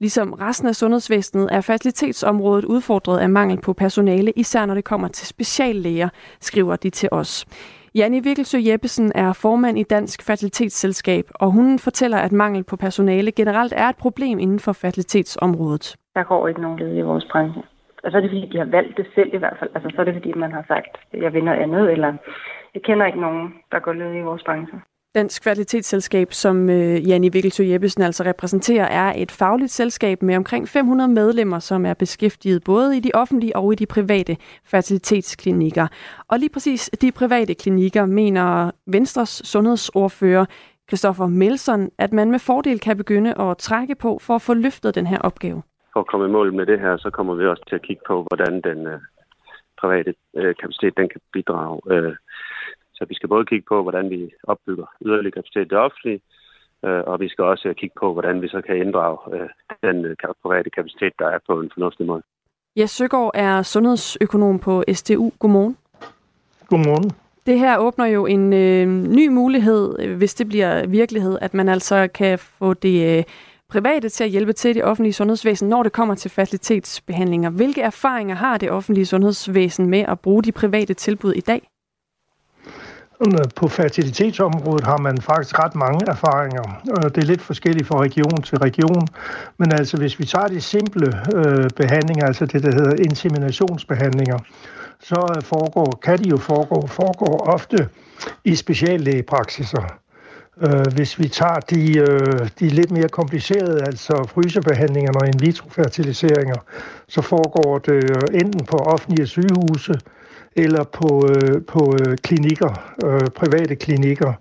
Ligesom 0.00 0.32
resten 0.32 0.68
af 0.68 0.76
sundhedsvæsenet 0.76 1.48
er 1.52 1.60
facilitetsområdet 1.60 2.64
udfordret 2.64 3.18
af 3.18 3.30
mangel 3.30 3.60
på 3.60 3.72
personale, 3.72 4.32
især 4.36 4.66
når 4.66 4.74
det 4.74 4.84
kommer 4.84 5.08
til 5.08 5.26
speciallæger, 5.26 6.08
skriver 6.40 6.76
de 6.76 6.90
til 6.90 7.08
os. 7.12 7.46
Janne 7.94 8.22
Virkelsø 8.22 8.58
Jeppesen 8.66 9.12
er 9.14 9.32
formand 9.32 9.78
i 9.78 9.82
Dansk 9.82 10.22
Fertilitetsselskab, 10.22 11.30
og 11.34 11.50
hun 11.50 11.78
fortæller, 11.78 12.18
at 12.18 12.32
mangel 12.32 12.64
på 12.64 12.76
personale 12.76 13.32
generelt 13.32 13.72
er 13.76 13.88
et 13.88 13.96
problem 13.96 14.38
inden 14.38 14.60
for 14.60 14.72
fertilitetsområdet. 14.72 15.96
Der 16.14 16.22
går 16.22 16.48
ikke 16.48 16.60
nogen 16.60 16.78
led 16.78 16.96
i 16.96 17.00
vores 17.00 17.24
branche. 17.32 17.62
Og 18.08 18.12
så 18.12 18.18
er 18.18 18.22
det 18.22 18.30
fordi, 18.30 18.48
de 18.52 18.58
har 18.58 18.64
valgt 18.64 18.96
det 18.96 19.06
selv 19.14 19.34
i 19.34 19.36
hvert 19.36 19.56
fald. 19.58 19.70
Altså 19.74 19.88
så 19.94 20.00
er 20.00 20.04
det 20.04 20.14
fordi, 20.14 20.32
man 20.32 20.52
har 20.52 20.64
sagt, 20.68 20.92
jeg 21.22 21.32
vil 21.32 21.44
noget 21.44 21.58
andet, 21.58 21.92
eller 21.92 22.12
jeg 22.74 22.82
kender 22.82 23.06
ikke 23.06 23.20
nogen, 23.20 23.54
der 23.72 23.78
går 23.78 23.92
led 23.92 24.14
i 24.14 24.20
vores 24.20 24.42
branche. 24.42 24.78
Dansk 25.14 25.42
Kvalitetsselskab, 25.42 26.32
som 26.32 26.70
øh, 26.70 27.08
Janni 27.08 27.28
Vikkelsø 27.28 27.64
Jeppesen 27.64 28.02
altså 28.02 28.24
repræsenterer, 28.24 28.84
er 28.84 29.12
et 29.16 29.30
fagligt 29.30 29.70
selskab 29.70 30.22
med 30.22 30.36
omkring 30.36 30.68
500 30.68 31.10
medlemmer, 31.10 31.58
som 31.58 31.86
er 31.86 31.94
beskæftiget 31.94 32.64
både 32.64 32.96
i 32.96 33.00
de 33.00 33.10
offentlige 33.14 33.56
og 33.56 33.72
i 33.72 33.76
de 33.76 33.86
private 33.86 34.36
fertilitetsklinikker. 34.64 35.86
Og 36.28 36.38
lige 36.38 36.50
præcis 36.52 36.90
de 37.00 37.12
private 37.12 37.54
klinikker 37.54 38.06
mener 38.06 38.70
Venstres 38.86 39.42
sundhedsordfører 39.44 40.44
Christoffer 40.88 41.26
Melson, 41.26 41.90
at 41.98 42.12
man 42.12 42.30
med 42.30 42.38
fordel 42.38 42.80
kan 42.80 42.96
begynde 42.96 43.40
at 43.40 43.58
trække 43.58 43.94
på 43.94 44.18
for 44.18 44.34
at 44.34 44.42
få 44.42 44.54
løftet 44.54 44.94
den 44.94 45.06
her 45.06 45.18
opgave. 45.18 45.62
For 45.98 46.02
at 46.02 46.12
komme 46.12 46.26
i 46.26 46.36
mål 46.38 46.52
med 46.52 46.66
det 46.66 46.80
her, 46.80 46.96
så 46.96 47.10
kommer 47.10 47.34
vi 47.34 47.46
også 47.46 47.64
til 47.68 47.74
at 47.74 47.86
kigge 47.88 48.02
på, 48.06 48.26
hvordan 48.28 48.54
den 48.68 48.86
øh, 48.86 49.00
private 49.80 50.14
øh, 50.36 50.54
kapacitet 50.60 50.96
den 50.96 51.08
kan 51.08 51.20
bidrage. 51.32 51.80
Øh, 51.92 52.14
så 52.96 53.04
vi 53.08 53.14
skal 53.14 53.28
både 53.28 53.46
kigge 53.46 53.66
på, 53.68 53.82
hvordan 53.82 54.10
vi 54.10 54.32
opbygger 54.42 54.86
yderligere 55.06 55.36
kapacitet 55.36 55.66
i 55.66 55.68
det 55.68 55.78
offentlige, 55.78 56.20
øh, 56.84 57.02
og 57.10 57.20
vi 57.20 57.28
skal 57.28 57.44
også 57.44 57.74
kigge 57.80 57.96
på, 58.00 58.12
hvordan 58.12 58.42
vi 58.42 58.48
så 58.48 58.60
kan 58.66 58.76
inddrage 58.76 59.18
øh, 59.34 59.48
den 59.82 60.04
øh, 60.04 60.16
private 60.42 60.70
kapacitet, 60.70 61.12
der 61.18 61.28
er 61.28 61.38
på 61.46 61.60
en 61.60 61.70
fornuftig 61.74 62.06
måde. 62.06 62.22
Jes 62.76 62.90
Søgaard 62.90 63.30
er 63.34 63.62
sundhedsøkonom 63.62 64.58
på 64.58 64.84
SDU. 64.92 65.30
Godmorgen. 65.38 65.76
Godmorgen. 66.68 67.10
Det 67.46 67.58
her 67.58 67.78
åbner 67.78 68.06
jo 68.06 68.26
en 68.26 68.52
øh, 68.52 68.86
ny 69.18 69.28
mulighed, 69.28 70.14
hvis 70.16 70.34
det 70.34 70.48
bliver 70.48 70.86
virkelighed, 70.86 71.38
at 71.40 71.54
man 71.54 71.68
altså 71.68 72.08
kan 72.14 72.38
få 72.38 72.74
det 72.74 73.18
øh, 73.18 73.24
private 73.68 74.08
til 74.08 74.24
at 74.24 74.30
hjælpe 74.30 74.52
til 74.52 74.74
det 74.74 74.84
offentlige 74.84 75.12
sundhedsvæsen, 75.12 75.68
når 75.68 75.82
det 75.82 75.92
kommer 75.92 76.14
til 76.14 76.30
facilitetsbehandlinger. 76.30 77.50
Hvilke 77.50 77.82
erfaringer 77.82 78.34
har 78.34 78.58
det 78.58 78.70
offentlige 78.70 79.06
sundhedsvæsen 79.06 79.86
med 79.86 80.04
at 80.08 80.20
bruge 80.20 80.42
de 80.42 80.52
private 80.52 80.94
tilbud 80.94 81.32
i 81.32 81.40
dag? 81.40 81.68
Øh, 83.26 83.44
på 83.56 83.68
fertilitetsområdet 83.68 84.84
har 84.84 84.98
man 84.98 85.18
faktisk 85.18 85.58
ret 85.58 85.74
mange 85.74 86.00
erfaringer. 86.08 86.64
Det 87.08 87.18
er 87.18 87.26
lidt 87.26 87.40
forskelligt 87.40 87.86
fra 87.86 88.00
region 88.00 88.42
til 88.42 88.58
region. 88.58 89.06
Men 89.58 89.72
altså, 89.72 89.96
hvis 89.96 90.18
vi 90.18 90.24
tager 90.24 90.46
de 90.46 90.60
simple 90.60 91.06
øh, 91.34 91.70
behandlinger, 91.76 92.26
altså 92.26 92.46
det, 92.46 92.62
der 92.62 92.72
hedder 92.72 92.96
inseminationsbehandlinger, 93.08 94.38
så 95.00 95.34
øh, 95.36 95.42
foregår, 95.42 95.98
kan 96.02 96.18
de 96.18 96.28
jo 96.28 96.36
foregå, 96.36 96.86
foregår 96.86 97.52
ofte 97.54 97.88
i 98.44 98.54
speciallægepraksiser. 98.54 99.82
Øh, 100.62 100.86
hvis 100.94 101.18
vi 101.18 101.28
tager 101.28 101.60
de, 101.70 101.98
øh, 101.98 102.48
de 102.60 102.68
lidt 102.68 102.90
mere 102.90 103.08
komplicerede, 103.08 103.82
altså 103.86 104.28
frysebehandlinger 104.28 105.12
og 105.20 105.26
in 105.26 105.40
vitro 105.40 105.68
fertiliseringer, 105.70 106.60
så 107.08 107.22
foregår 107.22 107.78
det 107.78 108.04
øh, 108.10 108.40
enten 108.40 108.64
på 108.64 108.76
offentlige 108.76 109.26
sygehuse 109.26 109.94
eller 110.56 110.84
på, 110.84 111.28
øh, 111.30 111.62
på 111.64 111.96
øh, 112.00 112.16
klinikker, 112.16 112.94
øh, 113.04 113.28
private 113.40 113.76
klinikker. 113.76 114.32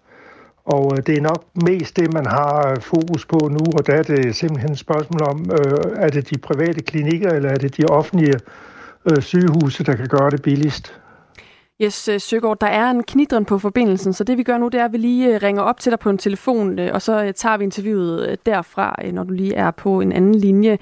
Og 0.66 0.94
øh, 0.98 1.04
det 1.06 1.18
er 1.18 1.22
nok 1.22 1.44
mest 1.68 1.96
det, 1.96 2.14
man 2.14 2.26
har 2.26 2.72
øh, 2.72 2.82
fokus 2.82 3.26
på 3.26 3.40
nu, 3.52 3.66
og 3.78 3.88
der 3.88 3.94
er 3.94 4.04
det 4.04 4.36
simpelthen 4.36 4.72
et 4.72 4.80
spørgsmål 4.80 5.22
om, 5.22 5.52
øh, 5.52 6.04
er 6.06 6.10
det 6.10 6.30
de 6.30 6.38
private 6.38 6.82
klinikker, 6.82 7.30
eller 7.30 7.50
er 7.50 7.56
det 7.56 7.78
de 7.78 7.86
offentlige 7.86 8.40
øh, 9.12 9.22
sygehuse, 9.22 9.84
der 9.84 9.96
kan 9.96 10.08
gøre 10.08 10.30
det 10.30 10.42
billigst? 10.42 11.00
Yes, 11.82 12.08
øh, 12.08 12.20
Søgaard, 12.20 12.60
der 12.60 12.68
er 12.68 12.90
en 12.90 13.04
knidren 13.04 13.46
på 13.46 13.60
forbindelsen, 13.60 14.14
så 14.14 14.24
det 14.24 14.38
vi 14.38 14.44
gør 14.44 14.58
nu, 14.58 14.68
det 14.68 14.80
er, 14.80 14.86
at 14.86 14.94
vi 14.94 14.98
lige 14.98 15.36
øh, 15.36 15.42
ringer 15.44 15.62
op 15.62 15.80
til 15.80 15.92
dig 15.92 16.00
på 16.00 16.10
en 16.10 16.18
telefon, 16.18 16.80
øh, 16.80 16.94
og 16.94 17.02
så 17.02 17.32
tager 17.36 17.58
vi 17.58 17.64
interviewet 17.64 18.46
derfra, 18.46 18.96
når 19.12 19.24
du 19.24 19.34
lige 19.34 19.54
er 19.54 19.72
på 19.72 20.02
en 20.02 20.12
anden 20.12 20.36
linje. 20.36 20.78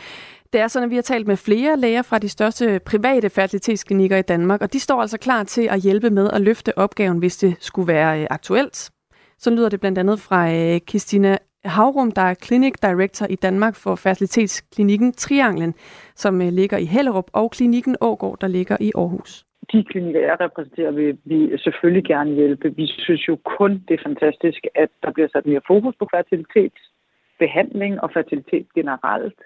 Det 0.53 0.61
er 0.61 0.67
sådan, 0.67 0.83
at 0.83 0.89
vi 0.89 0.95
har 0.95 1.01
talt 1.01 1.27
med 1.27 1.37
flere 1.37 1.79
læger 1.79 2.01
fra 2.01 2.19
de 2.19 2.29
største 2.29 2.79
private 2.79 3.29
fertilitetsklinikker 3.29 4.17
i 4.17 4.21
Danmark, 4.21 4.61
og 4.61 4.73
de 4.73 4.79
står 4.79 5.01
altså 5.01 5.17
klar 5.17 5.43
til 5.43 5.61
at 5.61 5.79
hjælpe 5.79 6.09
med 6.09 6.29
at 6.29 6.41
løfte 6.41 6.77
opgaven, 6.77 7.17
hvis 7.17 7.37
det 7.37 7.55
skulle 7.59 7.87
være 7.87 8.31
aktuelt. 8.31 8.91
Så 9.39 9.49
lyder 9.49 9.69
det 9.69 9.79
blandt 9.79 9.97
andet 9.97 10.19
fra 10.19 10.77
Christina 10.79 11.37
Havrum, 11.65 12.11
der 12.11 12.21
er 12.21 12.33
Clinic 12.33 12.73
Director 12.81 13.25
i 13.29 13.35
Danmark 13.35 13.75
for 13.75 13.95
fertilitetsklinikken 13.95 15.13
Trianglen, 15.13 15.73
som 16.15 16.39
ligger 16.39 16.77
i 16.77 16.85
Hellerup, 16.85 17.29
og 17.33 17.51
klinikken 17.51 17.95
Ågård, 18.01 18.39
der 18.41 18.47
ligger 18.47 18.77
i 18.79 18.91
Aarhus 18.95 19.44
de 19.71 19.83
klinikker, 19.83 20.21
jeg 20.21 20.37
repræsenterer, 20.39 20.91
vil 20.91 21.17
vi 21.25 21.57
selvfølgelig 21.57 22.03
gerne 22.03 22.31
hjælpe. 22.31 22.75
Vi 22.75 22.87
synes 22.87 23.27
jo 23.27 23.35
kun, 23.57 23.71
det 23.87 23.93
er 23.93 24.03
fantastisk, 24.03 24.67
at 24.75 24.89
der 25.03 25.11
bliver 25.11 25.27
sat 25.33 25.45
mere 25.45 25.61
fokus 25.67 25.95
på 25.99 26.07
fertilitetsbehandling 26.11 28.01
og 28.01 28.11
fertilitet 28.13 28.67
generelt. 28.75 29.39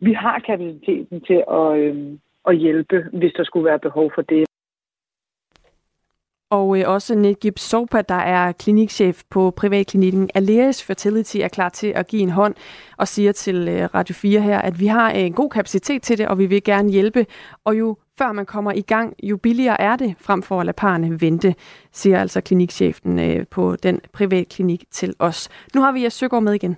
Vi 0.00 0.12
har 0.12 0.38
kapaciteten 0.38 1.20
til 1.20 1.44
at, 1.50 1.78
øh, 1.78 2.18
at 2.48 2.56
hjælpe, 2.56 3.04
hvis 3.12 3.32
der 3.32 3.44
skulle 3.44 3.64
være 3.64 3.78
behov 3.78 4.12
for 4.14 4.22
det. 4.22 4.44
Og 6.50 6.78
øh, 6.78 6.84
også 6.86 7.14
Negib 7.14 7.58
Sopa, 7.58 8.02
der 8.02 8.22
er 8.36 8.52
klinikchef 8.52 9.22
på 9.30 9.50
privatklinikken 9.50 10.30
Aleris 10.34 10.84
Fertility, 10.84 11.36
er 11.36 11.48
klar 11.48 11.68
til 11.68 11.92
at 11.96 12.06
give 12.06 12.22
en 12.22 12.30
hånd 12.30 12.54
og 12.98 13.08
siger 13.08 13.32
til 13.32 13.68
øh, 13.68 13.88
Radio 13.94 14.14
4 14.14 14.40
her, 14.40 14.58
at 14.58 14.80
vi 14.80 14.86
har 14.86 15.10
en 15.10 15.32
god 15.32 15.50
kapacitet 15.50 16.02
til 16.02 16.18
det, 16.18 16.28
og 16.28 16.38
vi 16.38 16.46
vil 16.46 16.64
gerne 16.64 16.90
hjælpe. 16.90 17.26
Og 17.64 17.78
jo 17.78 17.96
før 18.18 18.32
man 18.32 18.46
kommer 18.46 18.72
i 18.72 18.80
gang, 18.80 19.14
jo 19.22 19.36
billigere 19.36 19.80
er 19.80 19.96
det, 19.96 20.14
frem 20.20 20.42
for 20.42 20.60
at 20.60 20.66
lade 20.66 20.76
parerne 20.76 21.20
vente, 21.20 21.54
siger 21.92 22.20
altså 22.20 22.40
klinikchefen 22.40 23.18
øh, 23.18 23.46
på 23.46 23.76
den 23.76 24.00
privatklinik 24.12 24.84
til 24.90 25.14
os. 25.18 25.48
Nu 25.74 25.80
har 25.80 25.92
vi 25.92 26.02
Jes 26.02 26.12
Søgaard 26.12 26.42
med 26.42 26.54
igen 26.54 26.76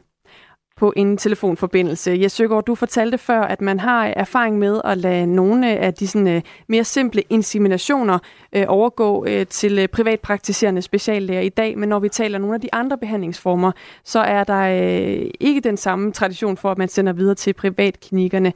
på 0.77 0.93
en 0.97 1.17
telefonforbindelse. 1.17 2.17
Jeg 2.21 2.31
Søgaard, 2.31 2.65
du 2.65 2.75
fortalte 2.75 3.19
før, 3.19 3.41
at 3.41 3.61
man 3.61 3.81
har 3.81 4.07
erfaring 4.07 4.59
med 4.59 4.81
at 4.85 4.99
lade 4.99 5.27
nogle 5.27 5.79
af 5.79 5.95
de 5.95 6.07
sådan, 6.07 6.29
øh, 6.29 6.43
mere 6.69 6.85
simple 6.85 7.23
inseminationer 7.31 8.19
øh, 8.53 8.65
overgå 8.69 9.27
øh, 9.29 9.47
til 9.47 9.79
øh, 9.79 9.89
privatpraktiserende 9.89 10.83
speciallæger 10.83 11.41
i 11.41 11.49
dag, 11.49 11.79
men 11.79 11.89
når 11.89 11.99
vi 11.99 12.09
taler 12.09 12.39
nogle 12.39 12.55
af 12.55 12.61
de 12.61 12.69
andre 12.73 12.99
behandlingsformer, 12.99 13.73
så 14.05 14.19
er 14.19 14.45
der 14.45 14.61
øh, 14.61 15.31
ikke 15.41 15.61
den 15.61 15.77
samme 15.77 16.13
tradition 16.13 16.57
for, 16.57 16.71
at 16.71 16.79
man 16.79 16.89
sender 16.89 17.13
videre 17.13 17.35
til 17.35 17.53
privatklinikkerne. 17.53 18.53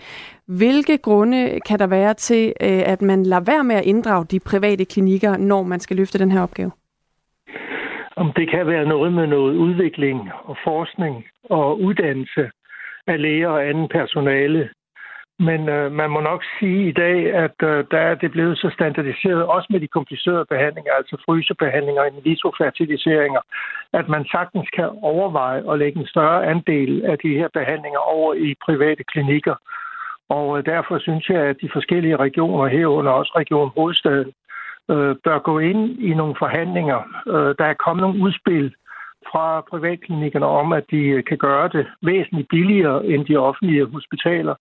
Hvilke 0.46 0.98
grunde 0.98 1.60
kan 1.66 1.78
der 1.78 1.86
være 1.86 2.14
til, 2.14 2.52
øh, 2.60 2.82
at 2.86 3.02
man 3.02 3.26
lader 3.26 3.42
være 3.42 3.64
med 3.64 3.76
at 3.76 3.84
inddrage 3.84 4.24
de 4.30 4.40
private 4.40 4.84
klinikker, 4.84 5.36
når 5.36 5.62
man 5.62 5.80
skal 5.80 5.96
løfte 5.96 6.18
den 6.18 6.30
her 6.30 6.40
opgave? 6.40 6.70
Om 8.16 8.32
det 8.32 8.50
kan 8.50 8.66
være 8.66 8.86
noget 8.86 9.12
med 9.12 9.26
noget 9.26 9.56
udvikling 9.56 10.30
og 10.44 10.56
forskning 10.64 11.26
og 11.44 11.80
uddannelse 11.80 12.50
af 13.06 13.22
læger 13.22 13.48
og 13.48 13.68
anden 13.68 13.88
personale. 13.88 14.70
Men 15.48 15.68
øh, 15.68 15.92
man 15.92 16.10
må 16.10 16.20
nok 16.20 16.42
sige 16.58 16.88
i 16.88 16.92
dag, 16.92 17.34
at 17.34 17.56
øh, 17.62 17.84
der 17.90 17.98
er 17.98 18.14
det 18.14 18.30
blevet 18.30 18.58
så 18.58 18.70
standardiseret, 18.74 19.44
også 19.44 19.68
med 19.70 19.80
de 19.80 19.88
komplicerede 19.88 20.46
behandlinger, 20.50 20.92
altså 20.92 21.16
frysebehandlinger 21.24 22.02
og 22.02 22.08
in 22.08 22.24
vitro 22.24 22.52
fertiliseringer, 22.58 23.40
at 23.92 24.08
man 24.08 24.24
sagtens 24.24 24.68
kan 24.76 24.88
overveje 25.02 25.72
at 25.72 25.78
lægge 25.78 26.00
en 26.00 26.06
større 26.06 26.46
andel 26.46 27.04
af 27.04 27.18
de 27.18 27.28
her 27.28 27.48
behandlinger 27.54 27.98
over 27.98 28.34
i 28.34 28.54
private 28.66 29.04
klinikker. 29.04 29.54
Og 30.28 30.58
øh, 30.58 30.66
derfor 30.66 30.98
synes 30.98 31.28
jeg, 31.28 31.42
at 31.50 31.56
de 31.62 31.68
forskellige 31.72 32.16
regioner 32.16 32.66
herunder 32.66 33.12
også 33.12 33.32
Region 33.36 33.70
Hovedstaden 33.76 34.32
øh, 34.92 35.16
bør 35.24 35.38
gå 35.38 35.58
ind 35.58 36.00
i 36.00 36.14
nogle 36.14 36.34
forhandlinger. 36.38 37.00
Øh, 37.26 37.54
der 37.58 37.64
er 37.64 37.82
kommet 37.84 38.02
nogle 38.02 38.22
udspil 38.24 38.74
fra 39.30 39.60
privatklinikkerne 39.60 40.46
om, 40.46 40.72
at 40.72 40.84
de 40.90 40.96
øh, 40.96 41.24
kan 41.24 41.38
gøre 41.38 41.68
det 41.68 41.86
væsentligt 42.02 42.48
billigere 42.48 43.06
end 43.06 43.26
de 43.26 43.36
offentlige 43.36 43.86
hospitaler. 43.86 44.54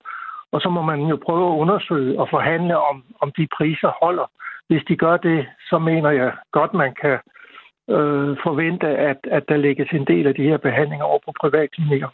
Og 0.51 0.61
så 0.61 0.69
må 0.69 0.81
man 0.81 0.99
jo 1.01 1.15
prøve 1.25 1.53
at 1.53 1.59
undersøge 1.59 2.19
og 2.19 2.29
forhandle 2.29 2.77
om, 2.77 3.03
om 3.21 3.31
de 3.37 3.47
priser 3.57 3.91
holder. 4.01 4.31
Hvis 4.67 4.83
de 4.87 4.95
gør 4.95 5.17
det, 5.17 5.47
så 5.69 5.79
mener 5.79 6.09
jeg 6.09 6.31
godt, 6.51 6.73
man 6.73 6.93
kan 7.01 7.17
øh, 7.89 8.37
forvente, 8.45 8.87
at, 8.87 9.17
at 9.23 9.43
der 9.49 9.57
lægges 9.57 9.89
en 9.91 10.05
del 10.05 10.27
af 10.27 10.35
de 10.35 10.43
her 10.43 10.57
behandlinger 10.57 11.05
over 11.05 11.19
på 11.25 11.31
privatklinikker. 11.41 12.07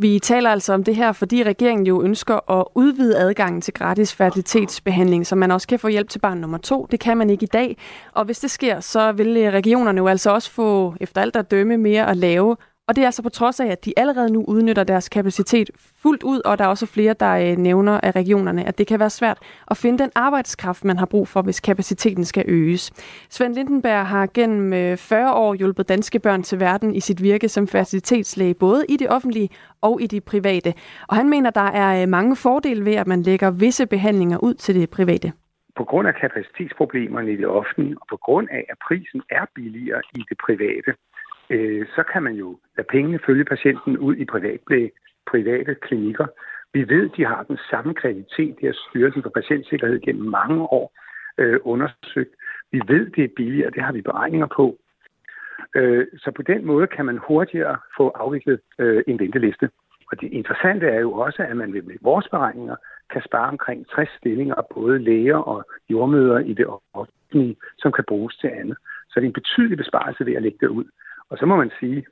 Vi 0.00 0.18
taler 0.18 0.50
altså 0.50 0.72
om 0.72 0.84
det 0.84 0.96
her, 0.96 1.12
fordi 1.12 1.42
regeringen 1.42 1.86
jo 1.86 2.02
ønsker 2.02 2.50
at 2.50 2.64
udvide 2.74 3.18
adgangen 3.18 3.60
til 3.60 3.74
gratis 3.74 4.14
fertilitetsbehandling, 4.14 5.26
så 5.26 5.36
man 5.36 5.50
også 5.50 5.68
kan 5.68 5.78
få 5.78 5.88
hjælp 5.88 6.08
til 6.08 6.18
barn 6.18 6.38
nummer 6.38 6.58
to. 6.58 6.86
Det 6.90 7.00
kan 7.00 7.16
man 7.16 7.30
ikke 7.30 7.44
i 7.44 7.46
dag. 7.52 7.76
Og 8.12 8.24
hvis 8.24 8.38
det 8.38 8.50
sker, 8.50 8.80
så 8.80 9.12
vil 9.12 9.36
øh, 9.36 9.52
regionerne 9.52 9.98
jo 9.98 10.06
altså 10.06 10.30
også 10.30 10.50
få, 10.50 10.94
efter 11.00 11.20
alt 11.20 11.36
at 11.36 11.50
dømme, 11.50 11.76
mere 11.76 12.10
at 12.10 12.16
lave 12.16 12.56
og 12.90 12.96
det 12.96 13.02
er 13.02 13.06
altså 13.06 13.22
på 13.22 13.28
trods 13.28 13.60
af, 13.60 13.66
at 13.66 13.84
de 13.84 13.92
allerede 13.96 14.32
nu 14.32 14.44
udnytter 14.48 14.84
deres 14.84 15.08
kapacitet 15.08 15.70
fuldt 16.02 16.22
ud, 16.22 16.40
og 16.44 16.58
der 16.58 16.64
er 16.64 16.68
også 16.68 16.86
flere, 16.86 17.14
der 17.20 17.32
øh, 17.32 17.56
nævner 17.56 18.00
af 18.02 18.16
regionerne, 18.16 18.64
at 18.64 18.78
det 18.78 18.86
kan 18.86 19.00
være 19.00 19.10
svært 19.10 19.38
at 19.70 19.76
finde 19.76 19.98
den 19.98 20.10
arbejdskraft, 20.14 20.84
man 20.84 20.98
har 20.98 21.06
brug 21.06 21.28
for, 21.28 21.42
hvis 21.42 21.60
kapaciteten 21.60 22.24
skal 22.24 22.44
øges. 22.48 22.90
Svend 23.30 23.54
Lindenberg 23.54 24.06
har 24.06 24.26
gennem 24.34 24.72
øh, 24.72 24.96
40 24.96 25.34
år 25.34 25.54
hjulpet 25.54 25.88
danske 25.88 26.18
børn 26.18 26.42
til 26.42 26.60
verden 26.60 26.94
i 26.94 27.00
sit 27.00 27.22
virke 27.22 27.48
som 27.48 27.68
fertilitetslæge, 27.68 28.54
både 28.54 28.84
i 28.88 28.96
det 28.96 29.08
offentlige 29.10 29.48
og 29.80 30.02
i 30.02 30.06
det 30.06 30.24
private. 30.24 30.74
Og 31.08 31.16
han 31.16 31.28
mener, 31.28 31.50
der 31.50 31.70
er 31.82 32.02
øh, 32.02 32.08
mange 32.08 32.36
fordele 32.36 32.84
ved, 32.84 32.94
at 32.94 33.06
man 33.06 33.22
lægger 33.22 33.50
visse 33.50 33.86
behandlinger 33.86 34.38
ud 34.38 34.54
til 34.54 34.74
det 34.74 34.90
private 34.90 35.32
på 35.76 35.84
grund 35.84 36.08
af 36.08 36.14
kapacitetsproblemerne 36.14 37.32
i 37.32 37.36
det 37.36 37.46
offentlige, 37.46 37.96
og 38.00 38.06
på 38.10 38.16
grund 38.16 38.48
af, 38.50 38.64
at 38.72 38.78
prisen 38.88 39.22
er 39.30 39.44
billigere 39.54 40.02
i 40.18 40.20
det 40.28 40.38
private, 40.46 40.90
øh, 41.50 41.86
så 41.94 42.02
kan 42.12 42.22
man 42.22 42.34
jo 42.34 42.58
lade 42.76 42.88
pengene 42.90 43.18
følge 43.26 43.44
patienten 43.44 43.98
ud 43.98 44.16
i 44.16 44.24
private, 44.24 44.90
private 45.30 45.74
klinikker. 45.74 46.26
Vi 46.72 46.88
ved, 46.88 47.08
de 47.16 47.24
har 47.24 47.42
den 47.42 47.58
samme 47.70 47.94
kvalitet, 47.94 48.56
det 48.60 48.66
har 48.68 48.76
Styrelsen 48.88 49.22
for 49.22 49.30
Patientsikkerhed 49.30 50.00
gennem 50.00 50.30
mange 50.30 50.62
år 50.62 50.92
øh, 51.38 51.60
undersøgt. 51.62 52.34
Vi 52.72 52.80
ved, 52.88 53.10
det 53.10 53.24
er 53.24 53.36
billigere, 53.36 53.70
det 53.70 53.82
har 53.82 53.92
vi 53.92 54.02
beregninger 54.02 54.46
på. 54.46 54.76
Øh, 55.76 56.06
så 56.18 56.30
på 56.30 56.42
den 56.42 56.66
måde 56.66 56.86
kan 56.86 57.04
man 57.04 57.18
hurtigere 57.28 57.78
få 57.96 58.08
afviklet 58.08 58.60
øh, 58.78 59.02
en 59.06 59.18
venteliste. 59.18 59.70
Og 60.10 60.20
det 60.20 60.32
interessante 60.32 60.86
er 60.86 61.00
jo 61.00 61.12
også, 61.12 61.42
at 61.42 61.56
man 61.56 61.72
med 61.72 61.98
vores 62.00 62.28
beregninger 62.28 62.76
kan 63.12 63.22
spare 63.22 63.48
omkring 63.48 63.88
60 63.88 64.08
stillinger, 64.18 64.54
både 64.74 64.98
læger 64.98 65.36
og 65.36 65.64
jordmøder 65.90 66.38
i 66.38 66.52
det 66.52 66.66
offentlige, 66.94 67.56
som 67.78 67.92
kan 67.92 68.04
bruges 68.08 68.36
til 68.36 68.48
andet. 68.48 68.76
Så 69.08 69.20
det 69.20 69.22
er 69.22 69.26
en 69.26 69.40
betydelig 69.40 69.78
besparelse 69.78 70.26
ved 70.26 70.34
at 70.34 70.42
lægge 70.42 70.58
det 70.60 70.68
ud. 70.68 70.84
Og 71.30 71.38
så 71.38 71.46
må 71.46 71.56
man 71.56 71.70
sige, 71.80 72.06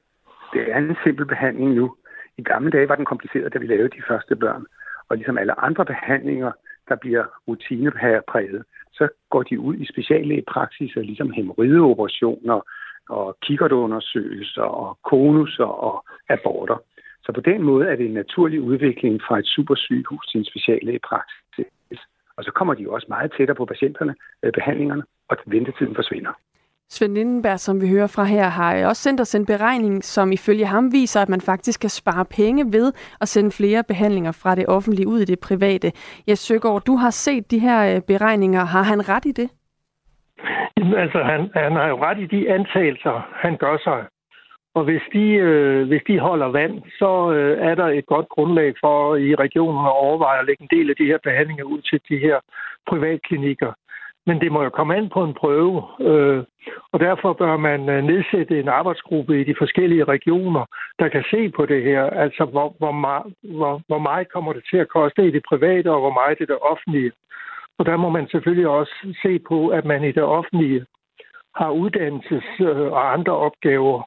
det 0.52 0.72
er 0.72 0.78
en 0.78 0.96
simpel 1.04 1.26
behandling 1.26 1.74
nu. 1.74 1.96
I 2.38 2.42
gamle 2.42 2.70
dage 2.70 2.88
var 2.88 2.96
den 2.96 3.04
kompliceret, 3.04 3.54
da 3.54 3.58
vi 3.58 3.66
lavede 3.66 3.88
de 3.88 4.02
første 4.08 4.36
børn. 4.36 4.66
Og 5.08 5.16
ligesom 5.16 5.38
alle 5.38 5.60
andre 5.60 5.84
behandlinger, 5.84 6.52
der 6.88 6.96
bliver 6.96 7.24
rutinepræget, 7.48 8.64
så 8.92 9.08
går 9.30 9.42
de 9.42 9.60
ud 9.60 9.76
i 9.76 9.86
speciallægepraksiser, 9.92 11.00
ligesom 11.00 11.30
hemorrideoperationer 11.30 12.60
og 13.08 13.36
kikkertundersøgelser 13.42 14.62
og 14.62 14.98
konuser 15.04 15.64
og 15.64 16.04
aborter. 16.28 16.76
Så 17.24 17.32
på 17.32 17.40
den 17.40 17.62
måde 17.62 17.88
er 17.88 17.96
det 17.96 18.06
en 18.06 18.14
naturlig 18.14 18.60
udvikling 18.60 19.20
fra 19.28 19.38
et 19.38 19.46
supersygehus 19.46 20.26
til 20.26 20.38
en 20.38 20.44
speciallægepraksis. 20.44 22.00
Og 22.36 22.44
så 22.44 22.50
kommer 22.50 22.74
de 22.74 22.82
jo 22.82 22.92
også 22.92 23.06
meget 23.08 23.32
tættere 23.36 23.56
på 23.56 23.64
patienterne, 23.64 24.14
behandlingerne, 24.54 25.02
og 25.28 25.36
ventetiden 25.46 25.94
forsvinder. 25.94 26.32
Svend 26.90 27.14
Lindenberg, 27.14 27.60
som 27.60 27.80
vi 27.80 27.88
hører 27.88 28.06
fra 28.06 28.24
her, 28.24 28.48
har 28.48 28.76
øh, 28.76 28.88
også 28.88 29.02
sendt 29.02 29.20
os 29.20 29.34
en 29.34 29.46
beregning, 29.46 30.04
som 30.04 30.32
ifølge 30.32 30.66
ham 30.66 30.92
viser, 30.92 31.20
at 31.22 31.28
man 31.28 31.40
faktisk 31.40 31.80
kan 31.80 31.90
spare 31.90 32.24
penge 32.24 32.72
ved 32.72 32.92
at 33.20 33.28
sende 33.28 33.50
flere 33.50 33.84
behandlinger 33.88 34.32
fra 34.42 34.54
det 34.54 34.66
offentlige 34.68 35.08
ud 35.08 35.20
i 35.20 35.24
det 35.24 35.40
private. 35.40 35.92
Jeg 36.26 36.38
Søgaard, 36.38 36.82
du 36.82 36.96
har 36.96 37.10
set 37.10 37.50
de 37.50 37.58
her 37.58 37.94
øh, 37.94 38.00
beregninger. 38.02 38.64
Har 38.64 38.82
han 38.82 39.08
ret 39.08 39.24
i 39.24 39.32
det? 39.32 39.48
Jamen, 40.76 40.94
altså, 40.94 41.18
han, 41.22 41.50
han 41.54 41.72
har 41.72 41.88
jo 41.88 41.96
ret 42.06 42.18
i 42.20 42.26
de 42.26 42.52
antagelser, 42.52 43.28
han 43.34 43.56
gør 43.56 43.76
sig. 43.84 44.00
Og 44.74 44.84
hvis 44.84 45.02
de, 45.12 45.24
øh, 45.48 45.88
hvis 45.88 46.02
de 46.08 46.18
holder 46.18 46.46
vand, 46.46 46.82
så 46.98 47.32
øh, 47.32 47.68
er 47.68 47.74
der 47.74 47.86
et 47.86 48.06
godt 48.06 48.28
grundlag 48.28 48.74
for 48.80 49.16
i 49.16 49.34
regionen 49.34 49.86
at 49.86 49.96
overveje 50.04 50.40
at 50.40 50.46
lægge 50.46 50.62
en 50.62 50.78
del 50.78 50.90
af 50.90 50.96
de 50.96 51.06
her 51.06 51.18
behandlinger 51.22 51.64
ud 51.64 51.80
til 51.80 52.00
de 52.08 52.18
her 52.18 52.38
privatklinikker. 52.88 53.72
Men 54.28 54.40
det 54.40 54.52
må 54.52 54.62
jo 54.62 54.70
komme 54.70 54.96
an 54.96 55.08
på 55.08 55.24
en 55.24 55.34
prøve, 55.34 55.76
øh, 56.00 56.44
og 56.92 57.00
derfor 57.00 57.32
bør 57.32 57.56
man 57.56 57.88
øh, 57.88 58.04
nedsætte 58.04 58.60
en 58.60 58.68
arbejdsgruppe 58.68 59.40
i 59.40 59.44
de 59.44 59.54
forskellige 59.58 60.04
regioner, 60.04 60.64
der 60.98 61.08
kan 61.08 61.24
se 61.30 61.50
på 61.50 61.66
det 61.66 61.82
her. 61.82 62.02
Altså, 62.24 62.44
hvor, 62.44 62.74
hvor, 62.78 62.92
meget, 62.92 63.34
hvor, 63.42 63.80
hvor 63.86 63.98
meget 63.98 64.32
kommer 64.32 64.52
det 64.52 64.64
til 64.70 64.76
at 64.76 64.88
koste 64.88 65.26
i 65.26 65.30
det 65.30 65.42
private, 65.48 65.90
og 65.90 66.00
hvor 66.00 66.12
meget 66.20 66.40
i 66.40 66.44
det 66.44 66.58
offentlige. 66.72 67.12
Og 67.78 67.86
der 67.86 67.96
må 67.96 68.08
man 68.08 68.28
selvfølgelig 68.28 68.68
også 68.68 68.94
se 69.22 69.38
på, 69.48 69.68
at 69.68 69.84
man 69.84 70.04
i 70.04 70.12
det 70.12 70.22
offentlige 70.22 70.86
har 71.54 71.70
uddannelses- 71.82 72.62
øh, 72.62 72.92
og 72.92 73.12
andre 73.12 73.32
opgaver. 73.32 74.02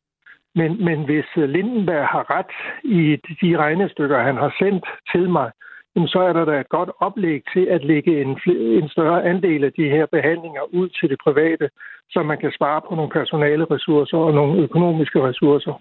Men, 0.55 0.85
men 0.85 1.05
hvis 1.05 1.29
Lindenberg 1.35 2.07
har 2.07 2.25
ret 2.35 2.53
i 2.83 3.01
de 3.41 3.57
regnestykker, 3.57 4.19
han 4.19 4.37
har 4.37 4.55
sendt 4.59 4.85
til 5.11 5.29
mig, 5.29 5.51
så 5.95 6.19
er 6.19 6.33
der 6.33 6.45
da 6.45 6.59
et 6.59 6.69
godt 6.69 6.89
oplæg 6.99 7.41
til 7.53 7.65
at 7.65 7.83
lægge 7.83 8.21
en, 8.21 8.39
en 8.79 8.89
større 8.89 9.23
andel 9.23 9.63
af 9.63 9.73
de 9.73 9.89
her 9.89 10.05
behandlinger 10.05 10.61
ud 10.73 10.89
til 10.89 11.09
det 11.09 11.19
private, 11.23 11.69
så 12.09 12.23
man 12.23 12.37
kan 12.37 12.51
spare 12.51 12.81
på 12.89 12.95
nogle 12.95 13.11
personale 13.11 13.65
ressourcer 13.71 14.17
og 14.17 14.33
nogle 14.33 14.63
økonomiske 14.63 15.21
ressourcer. 15.21 15.73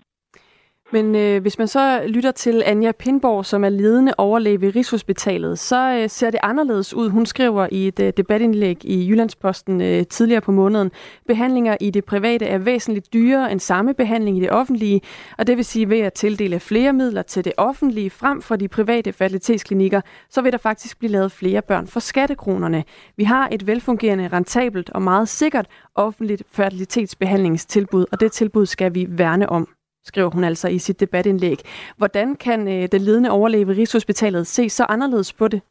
Men 0.93 1.15
øh, 1.15 1.43
hvis 1.43 1.59
man 1.59 1.69
så 1.69 2.03
lytter 2.07 2.31
til 2.31 2.63
Anja 2.67 2.93
Pindborg, 2.93 3.47
som 3.47 3.65
er 3.65 3.69
ledende 3.69 4.15
overlæge 4.19 4.61
ved 4.61 4.77
Rigshospitalet, 4.77 5.59
så 5.59 5.99
øh, 6.03 6.11
ser 6.11 6.31
det 6.31 6.41
anderledes 6.43 6.95
ud. 6.95 7.09
Hun 7.09 7.27
skriver 7.27 7.69
i 7.73 7.89
et 7.89 8.01
øh, 8.01 8.13
debatindlæg 8.17 8.85
i 8.85 9.09
Jyllandsposten 9.09 9.81
øh, 9.81 10.07
tidligere 10.07 10.41
på 10.41 10.53
måneden, 10.53 10.91
behandlinger 11.27 11.77
i 11.81 11.91
det 11.91 12.05
private 12.05 12.47
er 12.47 12.59
væsentligt 12.59 13.13
dyrere 13.13 13.53
end 13.53 13.61
samme 13.61 13.95
behandling 13.95 14.39
i 14.39 14.41
det 14.41 14.51
offentlige, 14.51 15.01
og 15.39 15.47
det 15.47 15.57
vil 15.57 15.65
sige 15.65 15.91
ved 15.91 15.99
at 15.99 16.13
tildele 16.13 16.61
flere 16.61 16.93
midler 16.93 17.23
til 17.23 17.45
det 17.45 17.53
offentlige 17.57 18.11
frem 18.11 18.43
for 18.43 18.57
de 18.57 18.69
private 18.69 19.13
fertilitetsklinikker, 19.13 20.01
så 20.31 20.43
vil 20.43 20.53
der 20.53 20.59
faktisk 20.59 20.99
blive 20.99 21.13
lavet 21.13 21.33
flere 21.33 21.63
børn 21.63 21.87
for 21.87 22.01
skattekronerne. 22.01 22.85
Vi 23.17 23.25
har 23.25 23.49
et 23.53 23.67
velfungerende, 23.67 24.29
rentabelt 24.29 24.91
og 24.91 25.03
meget 25.03 25.29
sikkert 25.29 25.67
offentligt 25.95 26.43
fertilitetsbehandlingstilbud, 26.53 28.07
og 28.13 28.21
det 28.21 28.33
tilbud 28.33 28.67
skal 28.67 28.95
vi 28.95 29.07
værne 29.09 29.49
om 29.49 29.69
skriver 30.05 30.31
hun 30.31 30.45
altså 30.45 30.69
i 30.69 30.79
sit 30.79 31.01
debatindlæg. 31.01 31.59
Hvordan 31.97 32.37
kan 32.37 32.61
øh, 32.69 32.89
den 32.93 33.01
ledende 33.01 33.31
overlæge 33.31 33.67
ved 33.67 33.79
Rigshospitalet 33.79 34.47
se 34.47 34.69
så 34.69 34.87
anderledes 34.89 35.33
på 35.33 35.49
det? 35.49 35.63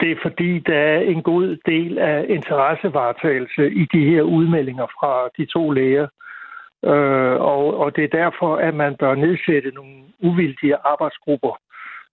Det 0.00 0.10
er 0.10 0.16
fordi, 0.22 0.58
der 0.58 0.78
er 0.78 1.00
en 1.00 1.22
god 1.22 1.56
del 1.66 1.98
af 1.98 2.26
interessevaretagelse 2.28 3.70
i 3.70 3.86
de 3.92 4.04
her 4.10 4.22
udmeldinger 4.22 4.86
fra 4.86 5.28
de 5.38 5.46
to 5.46 5.70
læger. 5.70 6.08
Øh, 6.84 7.36
og, 7.40 7.78
og 7.78 7.96
det 7.96 8.04
er 8.04 8.18
derfor, 8.22 8.56
at 8.56 8.74
man 8.74 8.96
bør 8.96 9.14
nedsætte 9.14 9.70
nogle 9.70 9.96
uvildige 10.20 10.76
arbejdsgrupper. 10.76 11.54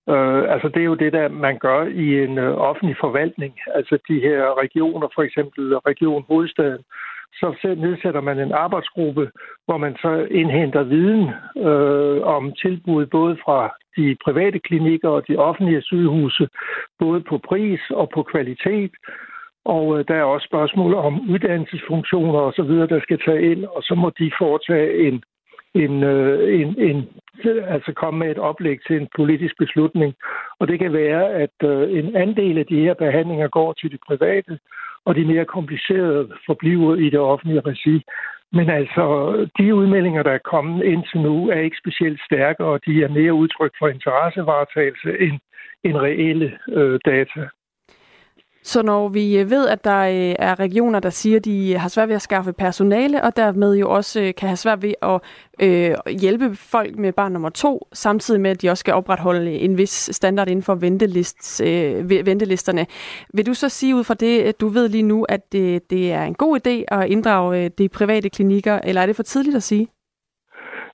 Øh, 0.10 0.54
altså 0.54 0.67
det 0.67 0.82
er 0.82 0.91
jo 0.91 0.95
det, 1.04 1.13
der 1.13 1.27
man 1.30 1.58
gør 1.60 1.86
i 1.86 2.23
en 2.23 2.38
øh, 2.38 2.58
offentlig 2.58 2.95
forvaltning. 2.99 3.54
Altså 3.75 3.97
de 4.10 4.19
her 4.19 4.62
regioner, 4.63 5.08
for 5.15 5.21
eksempel 5.21 5.77
Region 5.77 6.25
Hovedstaden, 6.27 6.84
så 7.33 7.75
nedsætter 7.77 8.21
man 8.21 8.39
en 8.39 8.51
arbejdsgruppe, 8.51 9.31
hvor 9.65 9.77
man 9.77 9.95
så 9.95 10.27
indhenter 10.31 10.83
viden 10.83 11.29
øh, 11.67 12.21
om 12.21 12.53
tilbud 12.61 13.05
både 13.05 13.37
fra 13.45 13.69
de 13.97 14.15
private 14.25 14.59
klinikker 14.59 15.09
og 15.09 15.27
de 15.27 15.37
offentlige 15.37 15.81
sygehuse, 15.81 16.47
både 16.99 17.21
på 17.21 17.37
pris 17.37 17.81
og 17.89 18.09
på 18.13 18.23
kvalitet. 18.23 18.91
Og 19.65 19.99
øh, 19.99 20.05
der 20.07 20.15
er 20.15 20.23
også 20.23 20.45
spørgsmål 20.45 20.93
om 20.93 21.29
uddannelsesfunktioner 21.29 22.39
osv., 22.39 22.71
der 22.93 22.99
skal 23.01 23.19
tage 23.25 23.51
ind, 23.51 23.65
og 23.65 23.83
så 23.83 23.95
må 23.95 24.11
de 24.19 24.31
foretage 24.39 25.07
en, 25.07 25.23
en, 25.75 26.03
øh, 26.03 26.62
en, 26.62 26.79
en 26.79 27.10
altså 27.67 27.93
komme 27.93 28.19
med 28.19 28.31
et 28.31 28.38
oplæg 28.38 28.79
til 28.88 28.95
en 29.01 29.07
politisk 29.15 29.57
beslutning. 29.57 30.13
Og 30.60 30.67
det 30.67 30.79
kan 30.79 30.93
være, 30.93 31.34
at 31.34 31.57
øh, 31.63 31.97
en 31.97 32.15
andel 32.15 32.57
af 32.57 32.65
de 32.65 32.79
her 32.81 32.93
behandlinger 32.93 33.47
går 33.47 33.73
til 33.73 33.91
det 33.91 33.99
private, 34.07 34.60
og 35.05 35.15
de 35.15 35.25
mere 35.25 35.45
komplicerede 35.45 36.29
forbliver 36.45 36.95
i 36.95 37.10
det 37.10 37.19
offentlige 37.19 37.62
regi. 37.62 38.03
Men 38.53 38.69
altså, 38.69 39.03
de 39.57 39.75
udmeldinger, 39.75 40.23
der 40.23 40.31
er 40.31 40.49
kommet 40.53 40.84
indtil 40.84 41.19
nu, 41.21 41.49
er 41.49 41.60
ikke 41.60 41.77
specielt 41.77 42.21
stærke, 42.25 42.63
og 42.63 42.86
de 42.86 43.03
er 43.03 43.10
mere 43.10 43.34
udtryk 43.34 43.71
for 43.79 43.88
interessevaretagelse 43.88 45.19
end, 45.19 45.39
end 45.84 45.97
reelle 45.97 46.57
øh, 46.69 46.99
data. 47.05 47.47
Så 48.63 48.82
når 48.82 49.08
vi 49.08 49.38
øh, 49.38 49.50
ved, 49.50 49.67
at 49.67 49.84
der 49.84 50.00
øh, 50.00 50.36
er 50.39 50.60
regioner, 50.60 51.00
der 51.00 51.10
siger, 51.10 51.38
at 51.38 51.45
de 51.45 51.71
øh, 51.74 51.80
har 51.80 51.89
svært 51.89 52.10
ved 52.10 52.15
at 52.15 52.21
skaffe 52.21 52.54
personale, 52.54 53.24
og 53.24 53.36
dermed 53.36 53.76
jo 53.76 53.91
også 53.91 54.34
kan 54.38 54.50
have 54.50 54.58
svært 54.58 54.82
ved 54.82 54.93
at 55.02 55.21
øh, 55.62 55.95
hjælpe 56.19 56.56
folk 56.56 56.97
med 56.97 57.13
barn 57.13 57.32
nummer 57.32 57.50
to, 57.50 57.88
samtidig 57.93 58.41
med, 58.41 58.52
at 58.52 58.62
de 58.62 58.69
også 58.69 58.80
skal 58.80 58.93
opretholde 58.93 59.52
en 59.52 59.78
vis 59.78 60.10
standard 60.12 60.50
inden 60.50 60.63
for 60.63 60.76
ventelist, 60.76 61.62
øh, 61.62 62.10
ventelisterne. 62.10 62.86
Vil 63.34 63.45
du 63.45 63.54
så 63.54 63.69
sige 63.69 63.95
ud 63.95 64.04
fra 64.04 64.13
det, 64.13 64.62
du 64.62 64.67
ved 64.67 64.89
lige 64.89 65.04
nu, 65.04 65.24
at 65.24 65.52
det, 65.52 65.89
det 65.89 66.12
er 66.12 66.24
en 66.24 66.36
god 66.36 66.60
idé 66.67 66.95
at 66.97 67.10
inddrage 67.10 67.69
de 67.69 67.89
private 67.89 68.30
klinikker, 68.30 68.80
eller 68.84 69.02
er 69.02 69.06
det 69.06 69.15
for 69.15 69.24
tidligt 69.24 69.56
at 69.56 69.63
sige? 69.63 69.88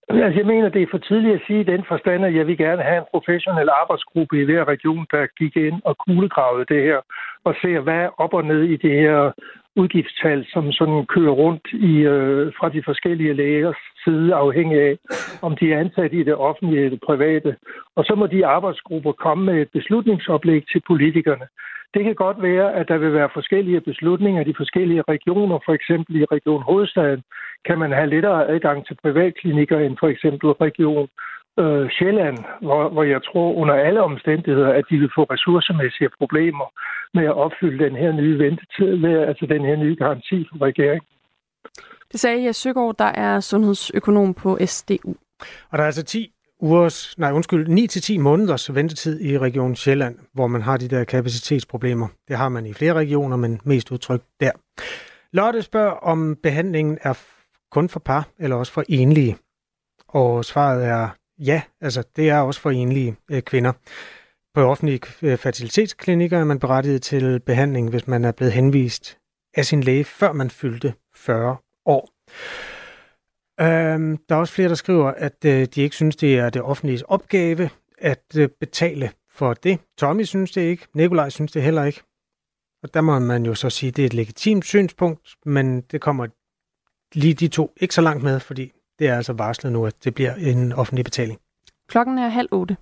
Altså, 0.25 0.39
jeg 0.39 0.47
mener, 0.47 0.69
det 0.69 0.81
er 0.81 0.91
for 0.91 0.97
tidligt 0.97 1.35
at 1.35 1.41
sige 1.47 1.59
i 1.59 1.71
den 1.73 1.83
forstand, 1.87 2.25
at 2.25 2.35
jeg 2.35 2.47
vil 2.47 2.57
gerne 2.57 2.83
have 2.83 2.97
en 2.97 3.11
professionel 3.11 3.69
arbejdsgruppe 3.81 4.41
i 4.41 4.45
hver 4.45 4.67
region, 4.67 5.05
der 5.11 5.27
gik 5.39 5.55
ind 5.55 5.81
og 5.85 5.97
kuglegravede 5.97 6.65
det 6.73 6.83
her, 6.83 6.99
og 7.43 7.55
ser, 7.61 7.79
hvad 7.79 7.99
er 8.05 8.09
op 8.21 8.33
og 8.33 8.45
ned 8.45 8.63
i 8.63 8.77
det 8.77 8.91
her 8.91 9.31
udgiftstal, 9.75 10.45
som 10.53 10.71
sådan 10.71 11.05
kører 11.05 11.31
rundt 11.31 11.67
i, 11.73 11.93
øh, 12.13 12.53
fra 12.59 12.69
de 12.69 12.81
forskellige 12.83 13.33
lægers 13.33 13.81
side, 14.03 14.33
afhængig 14.33 14.77
af, 14.81 14.97
om 15.41 15.55
de 15.59 15.73
er 15.73 15.79
ansat 15.79 16.13
i 16.13 16.23
det 16.23 16.35
offentlige 16.35 16.79
eller 16.79 16.97
det 16.97 17.07
private. 17.09 17.55
Og 17.95 18.03
så 18.05 18.15
må 18.15 18.27
de 18.27 18.45
arbejdsgrupper 18.45 19.11
komme 19.11 19.45
med 19.45 19.61
et 19.61 19.69
beslutningsoplæg 19.73 20.63
til 20.71 20.81
politikerne. 20.87 21.45
Det 21.93 22.03
kan 22.03 22.15
godt 22.15 22.41
være, 22.41 22.73
at 22.73 22.87
der 22.87 22.97
vil 22.97 23.13
være 23.13 23.29
forskellige 23.33 23.81
beslutninger 23.81 24.41
i 24.41 24.49
de 24.49 24.53
forskellige 24.57 25.03
regioner. 25.09 25.59
For 25.65 25.73
eksempel 25.73 26.15
i 26.15 26.25
Region 26.25 26.63
Hovedstaden 26.63 27.23
kan 27.65 27.77
man 27.79 27.91
have 27.91 28.09
lettere 28.09 28.47
adgang 28.47 28.87
til 28.87 28.97
privatklinikker 29.03 29.79
end 29.79 29.97
for 29.99 30.07
eksempel 30.07 30.49
Region 30.49 31.07
øh, 31.59 31.89
Sjælland, 31.89 32.37
hvor, 32.61 32.89
hvor 32.89 33.03
jeg 33.03 33.21
tror 33.23 33.53
under 33.53 33.73
alle 33.73 34.01
omstændigheder, 34.01 34.73
at 34.73 34.85
de 34.89 34.97
vil 34.97 35.11
få 35.15 35.23
ressourcemæssige 35.23 36.09
problemer 36.19 36.67
med 37.13 37.25
at 37.25 37.37
opfylde 37.45 37.85
den 37.85 37.95
her 37.95 38.11
nye 38.11 38.39
ventetid, 38.39 39.05
altså 39.29 39.45
den 39.45 39.65
her 39.65 39.75
nye 39.75 39.95
garanti 39.95 40.47
for 40.49 40.65
regeringen. 40.65 41.07
Det 42.11 42.19
sagde 42.19 42.43
jeg 42.43 42.55
Søgaard, 42.55 42.95
der 42.97 43.11
er 43.25 43.39
sundhedsøkonom 43.39 44.33
på 44.33 44.57
SDU. 44.65 45.13
Og 45.69 45.77
der 45.77 45.83
er 45.83 45.85
altså 45.85 46.03
10 46.03 46.33
ugers, 46.59 47.17
nej 47.17 47.31
undskyld, 47.31 47.67
9-10 48.15 48.19
måneders 48.19 48.75
ventetid 48.75 49.21
i 49.21 49.37
Region 49.37 49.75
Sjælland, 49.75 50.19
hvor 50.33 50.47
man 50.47 50.61
har 50.61 50.77
de 50.77 50.87
der 50.87 51.03
kapacitetsproblemer. 51.03 52.07
Det 52.27 52.37
har 52.37 52.49
man 52.49 52.65
i 52.65 52.73
flere 52.73 52.93
regioner, 52.93 53.37
men 53.37 53.59
mest 53.63 53.91
udtrykt 53.91 54.25
der. 54.39 54.51
Lotte 55.33 55.61
spørger, 55.61 55.91
om 55.91 56.35
behandlingen 56.43 56.97
er 57.01 57.13
kun 57.71 57.89
for 57.89 57.99
par 57.99 58.27
eller 58.39 58.55
også 58.55 58.71
for 58.71 58.83
enlige. 58.89 59.37
Og 60.07 60.45
svaret 60.45 60.85
er 60.85 61.09
ja, 61.39 61.61
altså 61.81 62.03
det 62.15 62.29
er 62.29 62.39
også 62.39 62.61
for 62.61 62.71
enlige 62.71 63.15
øh, 63.31 63.41
kvinder. 63.41 63.73
På 64.53 64.61
offentlige 64.61 65.01
øh, 65.21 65.37
fertilitetsklinikker 65.37 66.39
er 66.39 66.43
man 66.43 66.59
berettiget 66.59 67.01
til 67.01 67.39
behandling, 67.39 67.89
hvis 67.89 68.07
man 68.07 68.25
er 68.25 68.31
blevet 68.31 68.53
henvist 68.53 69.17
af 69.57 69.65
sin 69.65 69.83
læge, 69.83 70.03
før 70.03 70.31
man 70.31 70.49
fyldte 70.49 70.93
40 71.15 71.57
år. 71.85 72.09
Øhm, 73.61 74.17
der 74.29 74.35
er 74.35 74.39
også 74.39 74.53
flere, 74.53 74.69
der 74.69 74.75
skriver, 74.75 75.11
at 75.11 75.45
øh, 75.45 75.67
de 75.75 75.81
ikke 75.81 75.95
synes, 75.95 76.15
det 76.15 76.37
er 76.37 76.49
det 76.49 76.61
offentlige 76.61 77.09
opgave 77.09 77.69
at 77.97 78.23
øh, 78.37 78.49
betale 78.59 79.11
for 79.31 79.53
det. 79.53 79.79
Tommy 79.97 80.23
synes 80.23 80.51
det 80.51 80.61
ikke. 80.61 80.87
Nikolaj 80.93 81.29
synes 81.29 81.51
det 81.51 81.61
heller 81.63 81.83
ikke. 81.83 82.01
Og 82.83 82.93
der 82.93 83.01
må 83.01 83.19
man 83.19 83.45
jo 83.45 83.55
så 83.55 83.69
sige, 83.69 83.87
at 83.87 83.95
det 83.95 84.01
er 84.01 84.05
et 84.05 84.13
legitimt 84.13 84.65
synspunkt, 84.65 85.35
men 85.45 85.81
det 85.81 86.01
kommer 86.01 86.27
lige 87.13 87.33
de 87.33 87.47
to 87.47 87.73
ikke 87.77 87.93
så 87.93 88.01
langt 88.01 88.23
med, 88.23 88.39
fordi 88.39 88.71
det 88.99 89.07
er 89.07 89.15
altså 89.15 89.33
varslet 89.33 89.73
nu, 89.73 89.85
at 89.85 90.03
det 90.03 90.15
bliver 90.15 90.33
en 90.33 90.73
offentlig 90.73 91.05
betaling. 91.05 91.39
Klokken 91.89 92.17
er 92.17 92.27
halv 92.27 92.47
otte. 92.51 92.77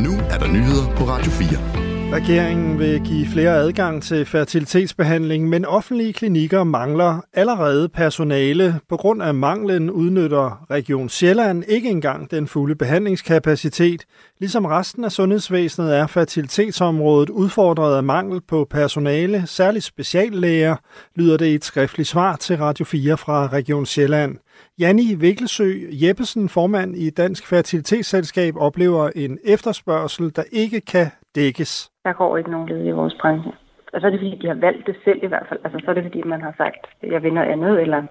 Nu 0.00 0.12
er 0.30 0.38
der 0.38 0.52
nyheder 0.52 0.96
på 0.96 1.04
Radio 1.04 1.30
4. 1.30 1.89
Regeringen 2.12 2.78
vil 2.78 3.00
give 3.00 3.26
flere 3.26 3.50
adgang 3.50 4.02
til 4.02 4.26
fertilitetsbehandling, 4.26 5.48
men 5.48 5.64
offentlige 5.64 6.12
klinikker 6.12 6.64
mangler 6.64 7.20
allerede 7.32 7.88
personale. 7.88 8.80
På 8.88 8.96
grund 8.96 9.22
af 9.22 9.34
manglen 9.34 9.90
udnytter 9.90 10.66
Region 10.70 11.08
Sjælland 11.08 11.64
ikke 11.68 11.88
engang 11.88 12.30
den 12.30 12.48
fulde 12.48 12.74
behandlingskapacitet. 12.74 14.04
Ligesom 14.38 14.64
resten 14.64 15.04
af 15.04 15.12
sundhedsvæsenet 15.12 15.96
er 15.96 16.06
fertilitetsområdet 16.06 17.30
udfordret 17.30 17.96
af 17.96 18.04
mangel 18.04 18.40
på 18.48 18.66
personale, 18.70 19.42
særligt 19.46 19.84
speciallæger, 19.84 20.76
lyder 21.16 21.36
det 21.36 21.46
i 21.46 21.54
et 21.54 21.64
skriftligt 21.64 22.08
svar 22.08 22.36
til 22.36 22.56
Radio 22.56 22.84
4 22.84 23.16
fra 23.16 23.46
Region 23.46 23.86
Sjælland. 23.86 24.36
Janni 24.78 25.14
Vikkelsø 25.14 25.74
Jeppesen, 25.90 26.48
formand 26.48 26.96
i 26.96 27.10
Dansk 27.10 27.46
Fertilitetsselskab, 27.46 28.56
oplever 28.56 29.10
en 29.16 29.38
efterspørgsel, 29.44 30.32
der 30.36 30.42
ikke 30.52 30.80
kan 30.80 31.10
dækkes. 31.34 31.90
Der 32.04 32.12
går 32.12 32.36
ikke 32.36 32.50
nogen 32.50 32.68
led 32.68 32.86
i 32.86 32.90
vores 32.90 33.14
branche. 33.20 33.52
Og 33.92 34.00
så 34.00 34.06
er 34.06 34.10
det 34.10 34.20
fordi, 34.20 34.38
de 34.42 34.46
har 34.46 34.54
valgt 34.54 34.86
det 34.86 34.96
selv 35.04 35.20
i 35.22 35.26
hvert 35.26 35.46
fald. 35.48 35.60
Altså 35.64 35.78
så 35.84 35.90
er 35.90 35.94
det 35.94 36.04
fordi, 36.04 36.22
man 36.22 36.42
har 36.42 36.54
sagt, 36.56 36.82
jeg 37.02 37.22
vil 37.22 37.32
noget 37.34 37.48
andet, 37.48 37.80
eller 37.80 38.02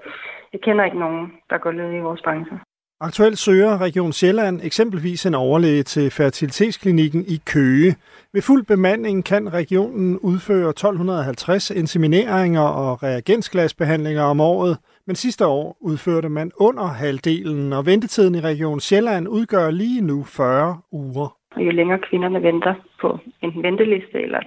jeg 0.53 0.62
kender 0.62 0.86
ikke 0.86 0.99
nogen, 0.99 1.32
der 1.49 1.58
går 1.58 1.71
led 1.71 1.93
i 1.93 1.99
vores 1.99 2.21
branche. 2.21 2.60
Aktuelt 3.01 3.38
søger 3.38 3.82
Region 3.82 4.13
Sjælland 4.13 4.60
eksempelvis 4.63 5.25
en 5.25 5.36
overlæge 5.36 5.84
til 5.84 6.12
fertilitetsklinikken 6.12 7.25
i 7.27 7.41
Køge. 7.45 7.95
Ved 8.34 8.41
fuld 8.41 8.65
bemanding 8.65 9.25
kan 9.25 9.53
regionen 9.53 10.19
udføre 10.19 10.69
1250 10.69 11.69
insemineringer 11.71 12.62
og 12.62 13.03
reagensglasbehandlinger 13.03 14.23
om 14.23 14.39
året, 14.39 14.77
men 15.08 15.15
sidste 15.15 15.47
år 15.47 15.77
udførte 15.82 16.29
man 16.29 16.51
under 16.55 16.84
halvdelen, 16.86 17.73
og 17.73 17.86
ventetiden 17.86 18.36
i 18.36 18.41
Region 18.41 18.79
Sjælland 18.79 19.27
udgør 19.27 19.71
lige 19.71 20.01
nu 20.01 20.23
40 20.23 20.77
uger. 20.91 21.38
Og 21.56 21.66
jo 21.66 21.72
længere 21.72 22.00
kvinderne 22.00 22.44
venter 22.44 22.74
på 23.02 23.20
en 23.42 23.64
venteliste 23.64 24.22
eller 24.22 24.42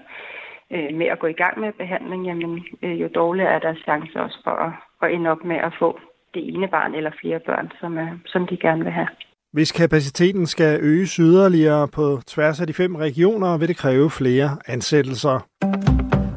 øh, 0.73 0.95
med 0.95 1.07
at 1.07 1.19
gå 1.19 1.27
i 1.27 1.41
gang 1.43 1.61
med 1.61 1.73
behandling, 1.73 2.27
jamen, 2.27 2.65
øh, 2.83 3.01
jo 3.01 3.09
dårligere 3.15 3.53
er 3.53 3.59
deres 3.59 3.79
chance 3.79 4.21
også 4.21 4.38
for 4.45 4.51
at, 4.51 4.73
at 5.03 5.15
ende 5.15 5.31
op 5.31 5.45
med 5.45 5.57
at 5.57 5.73
få 5.79 6.01
det 6.35 6.49
ene 6.55 6.69
barn 6.69 6.95
eller 6.95 7.11
flere 7.21 7.41
børn, 7.47 7.71
som, 7.81 7.99
øh, 7.99 8.12
som 8.27 8.47
de 8.47 8.57
gerne 8.57 8.85
vil 8.85 8.93
have. 8.93 9.09
Hvis 9.53 9.73
kapaciteten 9.73 10.47
skal 10.47 10.81
øges 10.83 11.15
yderligere 11.15 11.88
på 11.88 12.21
tværs 12.27 12.61
af 12.61 12.67
de 12.67 12.75
fem 12.75 12.97
regioner, 12.97 13.59
vil 13.59 13.69
det 13.69 13.77
kræve 13.77 14.11
flere 14.11 14.51
ansættelser. 14.67 15.47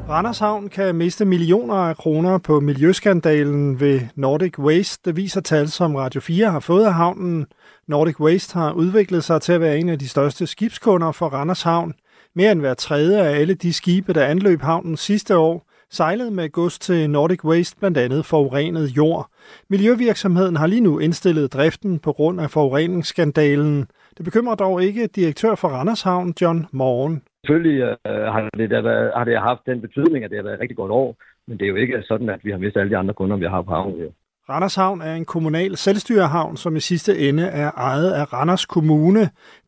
Randers 0.08 0.38
Havn 0.38 0.68
kan 0.68 0.94
miste 0.94 1.24
millioner 1.24 1.74
af 1.74 1.96
kroner 1.96 2.38
på 2.38 2.60
miljøskandalen 2.60 3.80
ved 3.80 4.00
Nordic 4.14 4.58
Waste. 4.58 5.02
Det 5.04 5.16
viser 5.16 5.40
tal, 5.40 5.68
som 5.68 5.94
Radio 5.94 6.20
4 6.20 6.50
har 6.50 6.60
fået 6.60 6.84
af 6.84 6.94
havnen. 6.94 7.46
Nordic 7.88 8.20
Waste 8.20 8.54
har 8.54 8.72
udviklet 8.72 9.24
sig 9.24 9.42
til 9.42 9.52
at 9.52 9.60
være 9.60 9.78
en 9.78 9.88
af 9.88 9.98
de 9.98 10.08
største 10.08 10.46
skibskunder 10.46 11.12
for 11.12 11.28
Randers 11.28 11.62
Havn. 11.62 11.94
Mere 12.34 12.52
end 12.52 12.60
hver 12.60 12.74
tredje 12.74 13.18
af 13.18 13.40
alle 13.40 13.54
de 13.54 13.72
skibe, 13.72 14.12
der 14.12 14.24
anløb 14.24 14.62
havnen 14.62 14.96
sidste 14.96 15.36
år, 15.36 15.66
sejlede 15.90 16.30
med 16.30 16.52
gods 16.52 16.78
til 16.78 17.10
Nordic 17.10 17.44
Waste 17.44 17.76
blandt 17.78 17.98
andet 17.98 18.26
forurenet 18.26 18.88
jord. 18.88 19.30
Miljøvirksomheden 19.70 20.56
har 20.56 20.66
lige 20.66 20.80
nu 20.80 20.98
indstillet 20.98 21.52
driften 21.52 21.98
på 21.98 22.12
grund 22.12 22.40
af 22.40 22.50
forureningsskandalen. 22.50 23.86
Det 24.16 24.24
bekymrer 24.24 24.54
dog 24.54 24.82
ikke 24.82 25.06
direktør 25.06 25.54
for 25.54 25.68
Randers 25.68 26.02
Havn, 26.02 26.34
John 26.40 26.66
Morgen. 26.72 27.22
Selvfølgelig 27.46 27.80
øh, 27.82 28.26
har, 28.32 28.50
det 28.58 28.70
der 28.70 28.80
været, 28.80 29.12
har 29.16 29.24
det 29.24 29.38
haft 29.38 29.66
den 29.66 29.80
betydning, 29.80 30.24
at 30.24 30.30
det 30.30 30.38
har 30.38 30.42
været 30.42 30.54
et 30.54 30.60
rigtig 30.60 30.76
godt 30.76 30.92
år, 30.92 31.16
men 31.46 31.58
det 31.58 31.64
er 31.64 31.68
jo 31.68 31.76
ikke 31.76 32.02
sådan, 32.02 32.28
at 32.28 32.40
vi 32.44 32.50
har 32.50 32.58
mistet 32.58 32.80
alle 32.80 32.90
de 32.90 32.96
andre 32.96 33.14
kunder, 33.14 33.36
vi 33.36 33.44
har 33.44 33.62
på 33.62 33.70
havnen. 33.70 34.12
Randers 34.48 34.74
Havn 34.74 35.00
er 35.00 35.14
en 35.14 35.24
kommunal 35.24 35.76
selvstyrehavn, 35.76 36.56
som 36.56 36.76
i 36.76 36.80
sidste 36.80 37.18
ende 37.28 37.42
er 37.42 37.70
ejet 37.70 38.12
af 38.12 38.32
Randers 38.32 38.66
Kommune. 38.66 39.20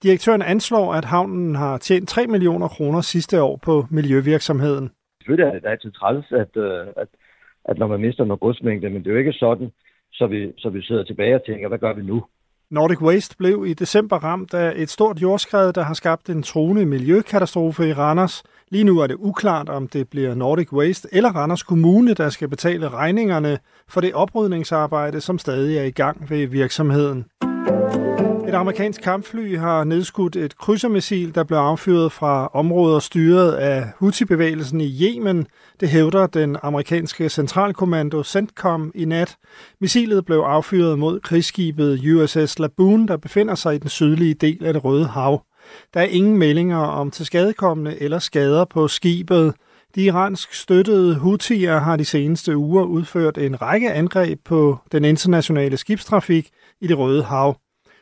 Direktøren 0.02 0.42
anslår, 0.42 0.94
at 0.94 1.04
havnen 1.04 1.54
har 1.54 1.78
tjent 1.78 2.08
3 2.08 2.26
millioner 2.26 2.68
kroner 2.68 3.00
sidste 3.00 3.42
år 3.42 3.56
på 3.56 3.84
miljøvirksomheden. 3.90 4.90
Selvfølgelig 5.20 5.46
er 5.48 5.52
det 5.52 5.68
altid 5.68 5.92
træls, 5.92 6.32
at, 6.32 6.56
øh, 6.56 6.86
at, 6.96 7.08
at 7.64 7.78
når 7.78 7.86
man 7.86 8.00
mister 8.00 8.24
noget 8.24 8.40
godsmængde, 8.40 8.90
men 8.90 9.04
det 9.04 9.06
er 9.06 9.12
jo 9.12 9.18
ikke 9.18 9.32
sådan, 9.32 9.70
så 10.12 10.26
vi, 10.26 10.52
så 10.58 10.68
vi 10.68 10.82
sidder 10.82 11.04
tilbage 11.04 11.34
og 11.34 11.44
tænker, 11.46 11.68
hvad 11.68 11.78
gør 11.78 11.92
vi 11.92 12.02
nu? 12.02 12.24
Nordic 12.70 13.00
Waste 13.02 13.36
blev 13.36 13.64
i 13.66 13.74
december 13.74 14.16
ramt 14.16 14.54
af 14.54 14.72
et 14.76 14.90
stort 14.90 15.22
jordskred, 15.22 15.72
der 15.72 15.82
har 15.82 15.94
skabt 15.94 16.30
en 16.30 16.42
truende 16.42 16.86
miljøkatastrofe 16.86 17.88
i 17.88 17.92
Randers. 17.92 18.42
Lige 18.70 18.84
nu 18.84 18.98
er 18.98 19.06
det 19.06 19.16
uklart, 19.18 19.68
om 19.68 19.88
det 19.88 20.08
bliver 20.08 20.34
Nordic 20.34 20.72
Waste 20.72 21.08
eller 21.12 21.30
Randers 21.30 21.62
Kommune, 21.62 22.14
der 22.14 22.28
skal 22.28 22.48
betale 22.48 22.88
regningerne 22.88 23.58
for 23.88 24.00
det 24.00 24.14
oprydningsarbejde, 24.14 25.20
som 25.20 25.38
stadig 25.38 25.78
er 25.78 25.84
i 25.84 25.90
gang 25.90 26.30
ved 26.30 26.46
virksomheden. 26.46 27.24
Et 28.48 28.54
amerikansk 28.54 29.02
kampfly 29.02 29.58
har 29.58 29.84
nedskudt 29.84 30.36
et 30.36 30.58
krydsermissil, 30.58 31.34
der 31.34 31.44
blev 31.44 31.58
affyret 31.58 32.12
fra 32.12 32.50
områder 32.54 32.98
styret 32.98 33.52
af 33.52 33.84
Houthi-bevægelsen 33.98 34.80
i 34.80 35.02
Yemen. 35.02 35.46
Det 35.80 35.88
hævder 35.88 36.26
den 36.26 36.56
amerikanske 36.62 37.28
centralkommando 37.28 38.22
CENTCOM 38.22 38.92
i 38.94 39.04
nat. 39.04 39.36
Missilet 39.80 40.24
blev 40.24 40.38
affyret 40.38 40.98
mod 40.98 41.20
krigsskibet 41.20 42.00
USS 42.06 42.58
Laboon, 42.58 43.08
der 43.08 43.16
befinder 43.16 43.54
sig 43.54 43.74
i 43.74 43.78
den 43.78 43.88
sydlige 43.88 44.34
del 44.34 44.64
af 44.64 44.72
det 44.72 44.84
Røde 44.84 45.06
Hav. 45.06 45.42
Der 45.94 46.00
er 46.00 46.06
ingen 46.06 46.38
meldinger 46.38 46.78
om 46.78 47.10
tilskadekommende 47.10 48.02
eller 48.02 48.18
skader 48.18 48.64
på 48.64 48.88
skibet. 48.88 49.54
De 49.94 50.04
iransk 50.04 50.54
støttede 50.54 51.14
Houthier 51.14 51.78
har 51.78 51.96
de 51.96 52.04
seneste 52.04 52.56
uger 52.56 52.84
udført 52.84 53.38
en 53.38 53.62
række 53.62 53.92
angreb 53.92 54.38
på 54.44 54.78
den 54.92 55.04
internationale 55.04 55.76
skibstrafik 55.76 56.50
i 56.80 56.86
det 56.86 56.98
Røde 56.98 57.22
Hav. 57.22 57.56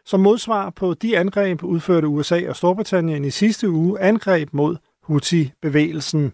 Som 0.09 0.21
modsvar 0.21 0.71
på 0.71 0.95
de 0.95 1.19
angreb 1.19 1.62
udførte 1.62 2.09
USA 2.09 2.49
og 2.49 2.57
Storbritannien 2.57 3.25
i 3.25 3.31
sidste 3.31 3.71
uge 3.71 4.01
angreb 4.01 4.49
mod 4.53 4.77
Houthi-bevægelsen. 5.03 6.33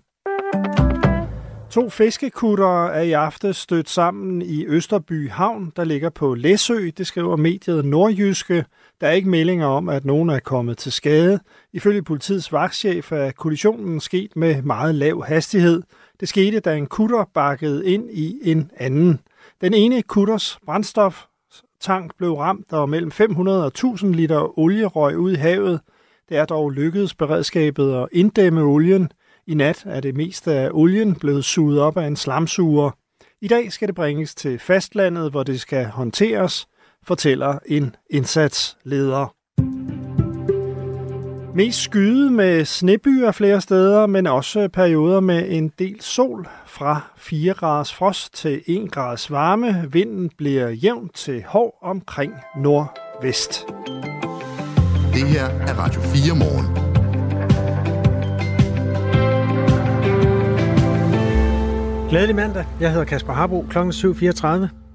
To 1.70 1.90
fiskekutter 1.90 2.86
er 2.86 3.02
i 3.02 3.12
aften 3.12 3.54
stødt 3.54 3.90
sammen 3.90 4.42
i 4.42 4.66
Østerby 4.66 5.30
Havn, 5.30 5.72
der 5.76 5.84
ligger 5.84 6.10
på 6.10 6.34
Læsø. 6.34 6.90
Det 6.96 7.06
skriver 7.06 7.36
mediet 7.36 7.84
Nordjyske. 7.84 8.64
Der 9.00 9.06
er 9.06 9.12
ikke 9.12 9.28
meldinger 9.28 9.66
om, 9.66 9.88
at 9.88 10.04
nogen 10.04 10.30
er 10.30 10.38
kommet 10.38 10.78
til 10.78 10.92
skade. 10.92 11.40
Ifølge 11.72 12.02
politiets 12.02 12.52
vagtchef 12.52 13.12
er 13.12 13.30
kollisionen 13.30 14.00
sket 14.00 14.36
med 14.36 14.62
meget 14.62 14.94
lav 14.94 15.24
hastighed. 15.24 15.82
Det 16.20 16.28
skete, 16.28 16.60
da 16.60 16.76
en 16.76 16.86
kutter 16.86 17.24
bakkede 17.34 17.86
ind 17.86 18.10
i 18.10 18.38
en 18.42 18.70
anden. 18.76 19.20
Den 19.60 19.74
ene 19.74 20.02
kutters 20.02 20.58
brændstof 20.66 21.24
tank 21.82 22.16
blev 22.18 22.32
ramt, 22.32 22.72
og 22.72 22.88
mellem 22.88 23.10
500 23.10 23.62
og 23.62 23.66
1000 23.66 24.14
liter 24.14 24.58
olie 24.58 24.86
røg 24.86 25.18
ud 25.18 25.32
i 25.32 25.36
havet. 25.36 25.80
Det 26.28 26.36
er 26.36 26.44
dog 26.44 26.70
lykkedes 26.70 27.14
beredskabet 27.14 27.94
at 27.94 28.08
inddæmme 28.12 28.62
olien. 28.62 29.12
I 29.46 29.54
nat 29.54 29.82
er 29.86 30.00
det 30.00 30.16
meste 30.16 30.52
af 30.52 30.70
olien 30.72 31.14
blevet 31.14 31.44
suget 31.44 31.80
op 31.80 31.96
af 31.96 32.06
en 32.06 32.16
slamsuger. 32.16 32.90
I 33.40 33.48
dag 33.48 33.72
skal 33.72 33.88
det 33.88 33.94
bringes 33.94 34.34
til 34.34 34.58
fastlandet, 34.58 35.30
hvor 35.30 35.42
det 35.42 35.60
skal 35.60 35.86
håndteres, 35.86 36.66
fortæller 37.06 37.58
en 37.66 37.96
indsatsleder. 38.10 39.34
Mest 41.54 41.78
skyde 41.78 42.30
med 42.30 42.64
snebyer 42.64 43.32
flere 43.32 43.60
steder, 43.60 44.06
men 44.06 44.26
også 44.26 44.68
perioder 44.68 45.20
med 45.20 45.44
en 45.48 45.72
del 45.78 46.00
sol. 46.00 46.48
Fra 46.66 47.00
4 47.16 47.54
graders 47.54 47.94
frost 47.94 48.34
til 48.34 48.62
1 48.66 48.92
graders 48.92 49.30
varme. 49.30 49.84
Vinden 49.92 50.30
bliver 50.38 50.68
jævn 50.68 51.08
til 51.08 51.44
hård 51.46 51.78
omkring 51.82 52.32
nordvest. 52.56 53.66
Det 55.14 55.28
her 55.28 55.44
er 55.44 55.74
Radio 55.78 56.00
4 56.00 56.36
morgen. 56.38 56.66
Glædelig 62.10 62.36
mandag. 62.36 62.64
Jeg 62.80 62.90
hedder 62.90 63.04
Kasper 63.04 63.32
Harbo. 63.32 63.66
Klokken 63.70 63.92
7.34. 63.92 64.46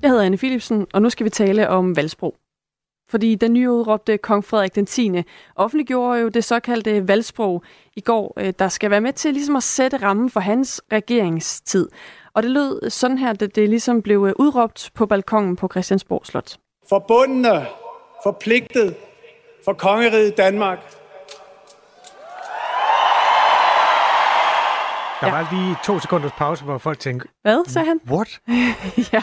Jeg 0.01 0.09
hedder 0.09 0.23
Anne 0.23 0.37
Philipsen, 0.37 0.85
og 0.93 1.01
nu 1.01 1.09
skal 1.09 1.23
vi 1.23 1.29
tale 1.29 1.69
om 1.69 1.95
valgsprog. 1.95 2.35
Fordi 3.09 3.35
den 3.35 3.53
nyudråbte 3.53 4.17
kong 4.17 4.45
Frederik 4.45 4.75
den 4.75 4.85
10. 4.85 5.11
offentliggjorde 5.55 6.19
jo 6.19 6.27
det 6.27 6.43
såkaldte 6.43 7.07
valgsprog 7.07 7.63
i 7.95 8.01
går, 8.01 8.33
øh, 8.39 8.53
der 8.59 8.67
skal 8.67 8.91
være 8.91 9.01
med 9.01 9.13
til 9.13 9.33
ligesom 9.33 9.55
at 9.55 9.63
sætte 9.63 9.97
rammen 9.97 10.29
for 10.29 10.39
hans 10.39 10.81
regeringstid. 10.91 11.89
Og 12.33 12.43
det 12.43 12.51
lød 12.51 12.89
sådan 12.89 13.17
her, 13.17 13.33
da 13.33 13.47
det 13.47 13.69
ligesom 13.69 14.01
blev 14.01 14.25
øh, 14.27 14.33
udråbt 14.39 14.91
på 14.95 15.05
balkongen 15.05 15.55
på 15.55 15.67
Christiansborg 15.67 16.25
Slot. 16.25 16.57
Forbundne, 16.89 17.65
forpligtet 18.23 18.95
for 19.65 19.73
kongeriget 19.73 20.37
Danmark 20.37 20.79
Der 25.21 25.27
ja. 25.27 25.33
var 25.33 25.47
lige 25.51 25.75
to 25.85 25.99
sekunders 25.99 26.31
pause, 26.31 26.63
hvor 26.63 26.77
folk 26.77 26.99
tænkte... 26.99 27.27
Hvad, 27.41 27.65
sagde 27.65 27.87
han? 27.87 27.99
What? 28.07 28.41
ja, 29.13 29.21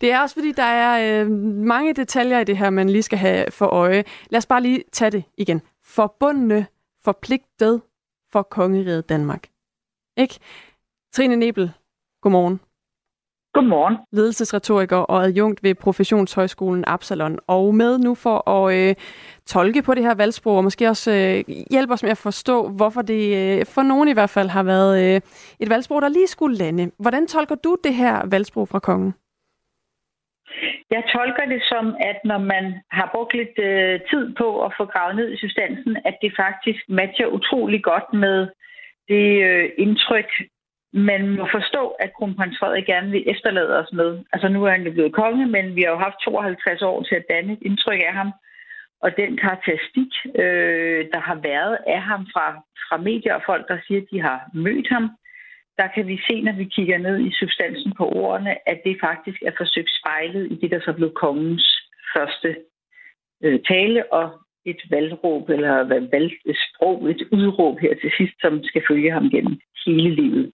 det 0.00 0.12
er 0.12 0.20
også 0.20 0.34
fordi, 0.34 0.52
der 0.52 0.62
er 0.62 1.22
øh, 1.22 1.30
mange 1.30 1.94
detaljer 1.94 2.40
i 2.40 2.44
det 2.44 2.58
her, 2.58 2.70
man 2.70 2.88
lige 2.90 3.02
skal 3.02 3.18
have 3.18 3.50
for 3.50 3.66
øje. 3.66 4.04
Lad 4.30 4.38
os 4.38 4.46
bare 4.46 4.62
lige 4.62 4.82
tage 4.92 5.10
det 5.10 5.24
igen. 5.36 5.62
Forbundne, 5.84 6.66
forpligtet 7.04 7.82
for 8.32 8.42
kongeriget 8.42 9.08
Danmark. 9.08 9.48
Ikke? 10.16 10.38
Trine 11.12 11.36
Nebel, 11.36 11.72
godmorgen. 12.22 12.60
Godmorgen. 13.52 13.96
Ledelsesretoriker 14.12 14.96
og 14.96 15.24
adjunkt 15.24 15.62
ved 15.62 15.74
Professionshøjskolen 15.74 16.84
Absalon. 16.86 17.38
Og 17.46 17.74
med 17.74 17.98
nu 17.98 18.14
for 18.14 18.50
at 18.56 18.64
øh, 18.76 18.94
tolke 19.46 19.82
på 19.82 19.94
det 19.94 20.02
her 20.02 20.14
valgsprog, 20.14 20.56
og 20.56 20.64
måske 20.64 20.88
også 20.88 21.10
øh, 21.12 21.54
hjælpe 21.70 21.92
os 21.92 22.02
med 22.02 22.10
at 22.10 22.22
forstå, 22.28 22.68
hvorfor 22.68 23.02
det 23.02 23.22
øh, 23.40 23.66
for 23.74 23.82
nogen 23.82 24.08
i 24.08 24.12
hvert 24.12 24.30
fald 24.30 24.48
har 24.48 24.62
været 24.62 24.92
øh, 25.04 25.20
et 25.60 25.70
valgsprog, 25.70 26.02
der 26.02 26.08
lige 26.08 26.26
skulle 26.26 26.56
lande. 26.56 26.90
Hvordan 26.98 27.26
tolker 27.26 27.54
du 27.54 27.76
det 27.84 27.94
her 27.94 28.28
valgsprog 28.30 28.68
fra 28.68 28.78
kongen? 28.78 29.14
Jeg 30.90 31.02
tolker 31.14 31.44
det 31.54 31.62
som, 31.72 31.96
at 32.10 32.18
når 32.24 32.38
man 32.38 32.64
har 32.90 33.10
brugt 33.14 33.34
lidt 33.34 33.58
øh, 33.58 34.00
tid 34.10 34.34
på 34.40 34.64
at 34.64 34.72
få 34.78 34.84
gravet 34.84 35.16
ned 35.16 35.32
i 35.32 35.36
substansen, 35.36 35.96
at 36.04 36.16
det 36.22 36.32
faktisk 36.44 36.80
matcher 36.88 37.26
utrolig 37.26 37.82
godt 37.82 38.08
med 38.12 38.48
det 39.08 39.28
øh, 39.48 39.70
indtryk, 39.78 40.30
man 40.92 41.28
må 41.28 41.48
forstå, 41.52 41.88
at 41.88 42.14
kronprins 42.16 42.58
Frederik 42.58 42.86
gerne 42.86 43.10
vil 43.10 43.24
efterlade 43.26 43.78
os 43.78 43.92
med. 43.92 44.18
Altså 44.32 44.48
nu 44.48 44.64
er 44.64 44.70
han 44.70 44.86
jo 44.86 44.92
blevet 44.92 45.12
konge, 45.12 45.46
men 45.46 45.76
vi 45.76 45.82
har 45.82 45.90
jo 45.90 45.98
haft 45.98 46.24
52 46.24 46.82
år 46.82 47.02
til 47.02 47.14
at 47.14 47.28
danne 47.30 47.52
et 47.52 47.62
indtryk 47.62 48.00
af 48.06 48.14
ham. 48.14 48.32
Og 49.02 49.16
den 49.16 49.36
karakteristik, 49.36 50.12
øh, 50.42 51.06
der 51.12 51.20
har 51.20 51.38
været 51.42 51.78
af 51.86 52.02
ham 52.02 52.26
fra, 52.32 52.46
fra 52.88 52.96
medier 52.96 53.34
og 53.34 53.42
folk, 53.46 53.68
der 53.68 53.78
siger, 53.86 54.00
at 54.00 54.06
de 54.12 54.20
har 54.20 54.50
mødt 54.54 54.88
ham, 54.88 55.10
der 55.78 55.88
kan 55.94 56.06
vi 56.06 56.20
se, 56.30 56.40
når 56.40 56.52
vi 56.52 56.64
kigger 56.64 56.98
ned 56.98 57.20
i 57.20 57.32
substansen 57.40 57.92
på 57.98 58.04
ordene, 58.08 58.68
at 58.68 58.80
det 58.84 58.96
faktisk 59.00 59.42
er 59.42 59.52
forsøgt 59.56 59.90
spejlet 60.00 60.52
i 60.52 60.54
det, 60.54 60.70
der 60.70 60.80
så 60.80 60.92
blev 60.92 61.12
kongens 61.12 61.66
første 62.16 62.56
øh, 63.44 63.60
tale, 63.68 64.12
og 64.12 64.40
et 64.64 64.82
valgråb, 64.90 65.50
eller 65.50 65.74
valgsprog, 66.12 67.10
et 67.10 67.22
udråb 67.32 67.78
her 67.78 67.94
til 67.94 68.10
sidst, 68.18 68.34
som 68.40 68.64
skal 68.64 68.82
følge 68.88 69.10
ham 69.12 69.30
gennem 69.30 69.60
hele 69.86 70.14
livet. 70.14 70.52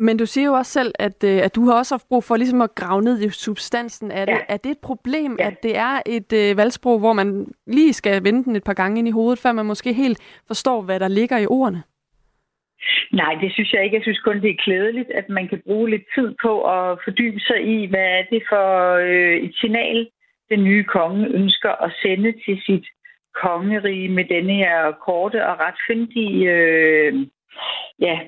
Men 0.00 0.16
du 0.16 0.26
siger 0.26 0.46
jo 0.46 0.52
også 0.52 0.72
selv, 0.72 0.92
at, 0.98 1.24
øh, 1.24 1.38
at 1.46 1.54
du 1.54 1.64
har 1.64 1.74
også 1.74 1.94
haft 1.94 2.08
brug 2.08 2.24
for 2.24 2.36
ligesom 2.36 2.60
at 2.60 2.74
grave 2.74 3.02
ned 3.02 3.20
i 3.20 3.30
substansen 3.30 4.10
af 4.10 4.26
det. 4.26 4.32
Ja. 4.32 4.38
Er 4.48 4.56
det 4.56 4.70
et 4.70 4.82
problem, 4.82 5.36
ja. 5.38 5.46
at 5.46 5.62
det 5.62 5.76
er 5.76 6.02
et 6.06 6.32
øh, 6.32 6.56
valgsprog, 6.56 6.98
hvor 6.98 7.12
man 7.12 7.46
lige 7.66 7.92
skal 7.92 8.24
vende 8.24 8.44
den 8.44 8.56
et 8.56 8.64
par 8.64 8.74
gange 8.74 8.98
ind 8.98 9.08
i 9.08 9.10
hovedet, 9.18 9.38
før 9.38 9.52
man 9.52 9.66
måske 9.66 9.92
helt 9.92 10.18
forstår, 10.46 10.82
hvad 10.82 11.00
der 11.00 11.08
ligger 11.08 11.38
i 11.38 11.46
ordene? 11.46 11.82
Nej, 13.12 13.34
det 13.40 13.52
synes 13.52 13.72
jeg 13.72 13.84
ikke. 13.84 13.96
Jeg 13.96 14.02
synes 14.02 14.20
kun, 14.20 14.40
det 14.40 14.50
er 14.50 14.64
klædeligt, 14.64 15.10
at 15.10 15.28
man 15.28 15.48
kan 15.48 15.62
bruge 15.66 15.90
lidt 15.90 16.06
tid 16.14 16.34
på 16.42 16.52
at 16.62 16.98
fordybe 17.04 17.40
sig 17.40 17.60
i, 17.66 17.86
hvad 17.86 18.08
er 18.18 18.22
det 18.30 18.42
for 18.48 18.94
øh, 18.94 19.36
et 19.36 19.54
signal, 19.54 20.08
den 20.50 20.64
nye 20.64 20.84
konge 20.84 21.28
ønsker 21.28 21.70
at 21.84 21.92
sende 22.02 22.32
til 22.44 22.62
sit 22.66 22.86
kongerige 23.34 24.08
med 24.08 24.24
denne 24.24 24.52
her 24.52 24.92
korte 24.92 25.46
og 25.46 25.60
ret 25.60 25.78
fyndige 25.86 26.50
øh, 26.52 27.26
ja, 28.00 28.20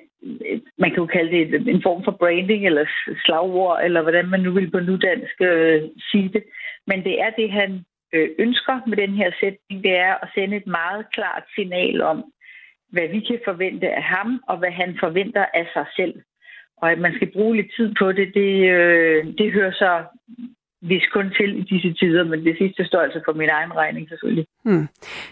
man 0.79 0.91
kan 0.91 0.99
jo 0.99 1.07
kalde 1.07 1.31
det 1.31 1.69
en 1.69 1.83
form 1.83 2.05
for 2.05 2.17
branding 2.21 2.67
eller 2.67 2.85
slagord, 3.25 3.81
eller 3.85 4.03
hvordan 4.03 4.29
man 4.29 4.41
nu 4.41 4.53
vil 4.53 4.71
på 4.71 4.81
nudansk 4.81 5.41
øh, 5.41 5.83
sige 6.11 6.29
det. 6.29 6.45
Men 6.87 7.05
det 7.05 7.21
er 7.21 7.31
det, 7.31 7.51
han 7.51 7.85
øh, 8.13 8.29
ønsker 8.39 8.81
med 8.87 8.97
den 8.97 9.15
her 9.15 9.31
sætning, 9.41 9.85
det 9.85 9.97
er 9.97 10.15
at 10.23 10.29
sende 10.35 10.57
et 10.57 10.67
meget 10.67 11.07
klart 11.13 11.45
signal 11.55 12.03
om, 12.03 12.33
hvad 12.89 13.09
vi 13.09 13.21
kan 13.21 13.41
forvente 13.45 13.89
af 13.91 14.03
ham, 14.03 14.43
og 14.49 14.57
hvad 14.59 14.71
han 14.71 14.97
forventer 15.01 15.45
af 15.55 15.67
sig 15.73 15.87
selv. 15.97 16.15
Og 16.77 16.93
at 16.93 16.99
man 16.99 17.15
skal 17.15 17.33
bruge 17.33 17.57
lidt 17.57 17.75
tid 17.77 17.95
på 17.99 18.13
det, 18.13 18.35
det, 18.35 18.71
øh, 18.71 19.25
det 19.39 19.53
hører 19.53 19.73
så 19.73 20.05
vis 20.83 21.07
kun 21.13 21.31
til 21.37 21.59
i 21.59 21.63
disse 21.63 21.93
tider, 21.93 22.25
men 22.25 22.45
det 22.45 22.55
sidste 22.59 22.85
står 22.85 23.01
altså 23.01 23.21
for 23.25 23.33
min 23.33 23.49
egen 23.49 23.77
regning 23.77 24.09
selvfølgelig. 24.09 24.47
Hmm. 24.65 24.89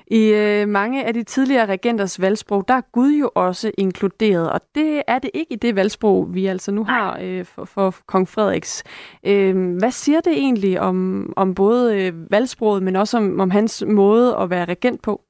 I 0.06 0.32
øh, 0.32 0.68
mange 0.68 1.04
af 1.04 1.14
de 1.14 1.22
tidligere 1.22 1.66
regenters 1.66 2.20
valgsprog, 2.20 2.64
der 2.68 2.74
er 2.74 2.90
Gud 2.92 3.12
jo 3.12 3.30
også 3.34 3.70
inkluderet, 3.78 4.52
og 4.52 4.60
det 4.74 5.02
er 5.06 5.18
det 5.18 5.30
ikke 5.34 5.52
i 5.52 5.56
det 5.56 5.76
valgsprog, 5.76 6.34
vi 6.34 6.46
altså 6.46 6.72
nu 6.72 6.84
har 6.84 7.18
øh, 7.22 7.44
for, 7.44 7.64
for 7.64 7.94
kong 8.06 8.28
Frederiks. 8.28 8.84
Øh, 9.26 9.76
hvad 9.78 9.90
siger 9.90 10.20
det 10.20 10.32
egentlig 10.32 10.80
om, 10.80 11.32
om 11.36 11.54
både 11.54 12.06
øh, 12.06 12.30
valgsproget, 12.30 12.82
men 12.82 12.96
også 12.96 13.16
om, 13.16 13.40
om 13.40 13.50
hans 13.50 13.84
måde 13.88 14.36
at 14.36 14.50
være 14.50 14.64
regent 14.64 15.02
på? 15.02 15.22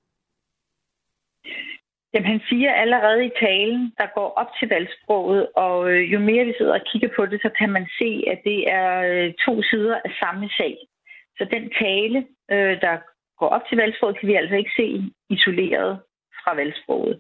Jamen, 2.15 2.31
han 2.31 2.41
siger 2.49 2.73
allerede 2.73 3.27
i 3.27 3.31
talen, 3.41 3.93
der 3.99 4.07
går 4.15 4.29
op 4.41 4.51
til 4.59 4.69
valgsproget, 4.69 5.49
og 5.57 5.91
øh, 5.91 6.13
jo 6.13 6.19
mere 6.19 6.45
vi 6.45 6.55
sidder 6.59 6.75
og 6.75 6.87
kigger 6.93 7.09
på 7.17 7.27
det, 7.27 7.43
så 7.43 7.51
kan 7.59 7.71
man 7.71 7.87
se, 7.99 8.25
at 8.33 8.41
det 8.45 8.73
er 8.73 8.91
øh, 9.11 9.35
to 9.47 9.63
sider 9.63 9.97
af 10.05 10.11
samme 10.21 10.49
sag. 10.49 10.77
Så 11.39 11.47
den 11.51 11.71
tale, 11.83 12.19
øh, 12.51 12.81
der 12.81 12.97
går 13.39 13.49
op 13.49 13.63
til 13.69 13.79
valgsproget, 13.79 14.19
kan 14.19 14.29
vi 14.29 14.35
altså 14.35 14.57
ikke 14.57 14.71
se 14.77 15.13
isoleret 15.31 16.01
fra 16.45 16.55
valgsproget. 16.55 17.19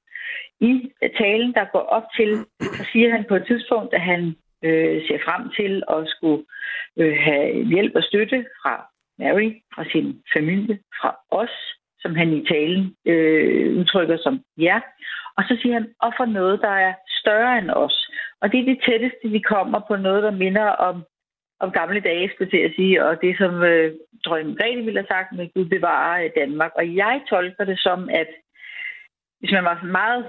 I 0.60 0.92
øh, 1.02 1.10
talen, 1.10 1.54
der 1.54 1.64
går 1.72 1.84
op 1.96 2.06
til, 2.16 2.30
så 2.60 2.84
siger 2.92 3.10
han 3.10 3.24
på 3.28 3.34
et 3.36 3.46
tidspunkt, 3.46 3.94
at 3.94 4.00
han 4.00 4.36
øh, 4.64 5.02
ser 5.06 5.18
frem 5.26 5.50
til 5.58 5.82
at 5.88 6.08
skulle 6.08 6.44
øh, 6.96 7.16
have 7.18 7.64
hjælp 7.64 7.92
og 7.96 8.02
støtte 8.02 8.46
fra 8.62 8.74
Mary, 9.18 9.50
fra 9.74 9.84
sin 9.92 10.22
familie, 10.36 10.78
fra 11.00 11.10
os, 11.30 11.54
som 12.02 12.14
han 12.16 12.32
i 12.32 12.46
talen 12.46 12.96
øh, 13.06 13.78
udtrykker 13.78 14.16
som 14.22 14.40
ja. 14.58 14.80
Og 15.36 15.44
så 15.48 15.58
siger 15.62 15.74
han, 15.74 15.88
og 16.00 16.12
for 16.16 16.24
noget, 16.24 16.60
der 16.60 16.74
er 16.86 16.92
større 17.20 17.58
end 17.58 17.70
os. 17.70 18.10
Og 18.40 18.52
det 18.52 18.60
er 18.60 18.64
det 18.64 18.82
tætteste, 18.86 19.28
vi 19.28 19.38
kommer 19.38 19.80
på 19.88 19.96
noget, 19.96 20.22
der 20.22 20.30
minder 20.30 20.68
om, 20.88 21.04
om 21.60 21.70
gamle 21.70 22.00
dage, 22.00 22.30
skulle 22.34 22.50
til 22.50 22.66
at 22.68 22.72
sige, 22.76 23.04
og 23.04 23.22
det, 23.22 23.38
som 23.38 23.62
øh, 23.62 23.94
dronning 24.24 24.58
Grete 24.58 24.82
ville 24.82 25.00
have 25.00 25.12
sagt 25.14 25.32
med 25.32 25.48
Gud 25.54 25.64
bevare 25.64 26.30
Danmark. 26.36 26.72
Og 26.76 26.96
jeg 26.96 27.20
tolker 27.30 27.64
det 27.64 27.78
som, 27.80 28.08
at 28.08 28.28
hvis 29.40 29.52
man 29.52 29.64
var 29.64 29.82
meget 29.82 30.24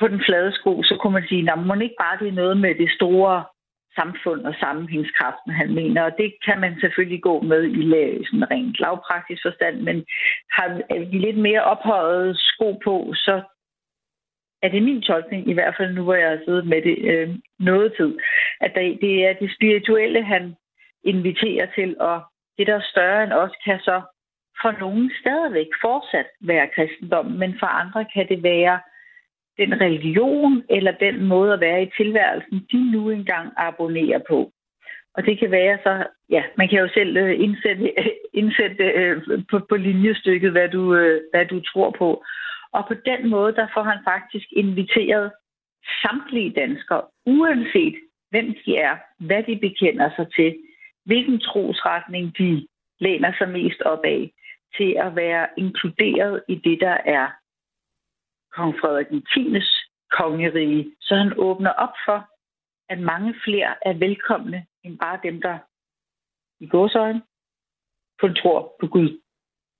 på 0.00 0.08
den 0.08 0.22
flade 0.26 0.52
sko, 0.52 0.82
så 0.82 0.96
kunne 1.00 1.12
man 1.12 1.28
sige, 1.28 1.52
at 1.52 1.58
man 1.58 1.82
ikke 1.82 2.00
bare 2.00 2.18
det 2.20 2.28
er 2.28 2.40
noget 2.42 2.56
med 2.56 2.74
det 2.74 2.90
store 2.90 3.44
samfund 3.94 4.40
og 4.46 4.54
sammenhængskraften, 4.60 5.52
han 5.52 5.74
mener. 5.74 6.02
Og 6.02 6.12
det 6.18 6.34
kan 6.46 6.60
man 6.60 6.80
selvfølgelig 6.80 7.22
gå 7.22 7.40
med 7.40 7.62
i 7.64 8.24
sådan 8.26 8.50
rent 8.50 8.80
lavpraktisk 8.80 9.42
forstand, 9.42 9.76
men 9.80 10.04
har 10.50 10.68
vi 11.10 11.18
lidt 11.18 11.38
mere 11.38 11.64
ophøjet 11.64 12.38
sko 12.38 12.80
på, 12.84 13.12
så 13.14 13.42
er 14.62 14.68
det 14.68 14.82
min 14.82 15.02
tolkning, 15.02 15.48
i 15.50 15.52
hvert 15.52 15.74
fald 15.78 15.94
nu, 15.94 16.02
hvor 16.02 16.14
jeg 16.14 16.30
har 16.30 16.40
siddet 16.44 16.66
med 16.66 16.82
det 16.82 16.98
øh, 17.12 17.28
noget 17.58 17.94
tid, 17.96 18.18
at 18.60 18.72
det 18.74 19.26
er 19.26 19.32
det 19.32 19.54
spirituelle, 19.56 20.24
han 20.24 20.54
inviterer 21.04 21.66
til, 21.74 21.96
og 22.00 22.22
det, 22.58 22.66
der 22.66 22.74
er 22.74 22.90
større 22.92 23.24
end 23.24 23.32
os, 23.32 23.54
kan 23.64 23.78
så 23.78 24.02
for 24.62 24.72
nogen 24.80 25.10
stadigvæk 25.20 25.70
fortsat 25.80 26.26
være 26.40 26.72
kristendom, 26.74 27.26
men 27.26 27.56
for 27.60 27.66
andre 27.66 28.06
kan 28.14 28.28
det 28.28 28.42
være 28.42 28.80
den 29.58 29.80
religion 29.80 30.62
eller 30.70 30.92
den 30.92 31.24
måde 31.24 31.52
at 31.52 31.60
være 31.60 31.82
i 31.82 31.90
tilværelsen, 31.96 32.66
de 32.72 32.92
nu 32.92 33.10
engang 33.10 33.52
abonnerer 33.56 34.20
på. 34.28 34.52
Og 35.14 35.26
det 35.26 35.38
kan 35.38 35.50
være 35.50 35.78
så, 35.82 36.06
ja, 36.30 36.42
man 36.58 36.68
kan 36.68 36.78
jo 36.78 36.88
selv 36.94 37.16
øh, 37.16 37.40
indsætte, 37.40 37.94
indsætte 38.40 38.84
øh, 38.84 39.22
på, 39.50 39.58
på 39.68 39.76
linjestykket, 39.76 40.52
hvad 40.52 40.68
du, 40.68 40.94
øh, 40.94 41.20
hvad 41.32 41.46
du 41.46 41.60
tror 41.60 41.94
på. 41.98 42.24
Og 42.72 42.84
på 42.88 42.94
den 42.94 43.30
måde, 43.30 43.54
der 43.54 43.66
får 43.74 43.82
han 43.82 43.98
faktisk 44.04 44.46
inviteret 44.52 45.32
samtlige 46.02 46.52
danskere, 46.56 47.02
uanset 47.26 47.94
hvem 48.30 48.54
de 48.66 48.76
er, 48.76 48.96
hvad 49.18 49.42
de 49.42 49.56
bekender 49.56 50.10
sig 50.16 50.26
til, 50.36 50.56
hvilken 51.04 51.40
trosretning 51.40 52.38
de 52.38 52.66
læner 53.00 53.32
sig 53.38 53.48
mest 53.48 53.80
op 53.82 54.04
af, 54.04 54.30
til 54.76 54.96
at 54.98 55.16
være 55.16 55.46
inkluderet 55.56 56.42
i 56.48 56.54
det, 56.54 56.80
der 56.80 56.96
er 57.04 57.26
kong 58.56 58.74
Frederik 58.80 59.06
X. 59.06 59.30
kongerige, 60.20 60.92
så 61.00 61.14
han 61.14 61.32
åbner 61.36 61.70
op 61.70 61.94
for, 62.06 62.18
at 62.88 62.98
mange 63.00 63.34
flere 63.44 63.74
er 63.88 63.92
velkomne 63.92 64.66
end 64.84 64.98
bare 64.98 65.18
dem, 65.22 65.40
der 65.42 65.58
i 66.60 66.66
gåsøjne 66.66 67.22
kun 68.20 68.34
tror 68.34 68.76
på 68.80 68.86
Gud. 68.86 69.20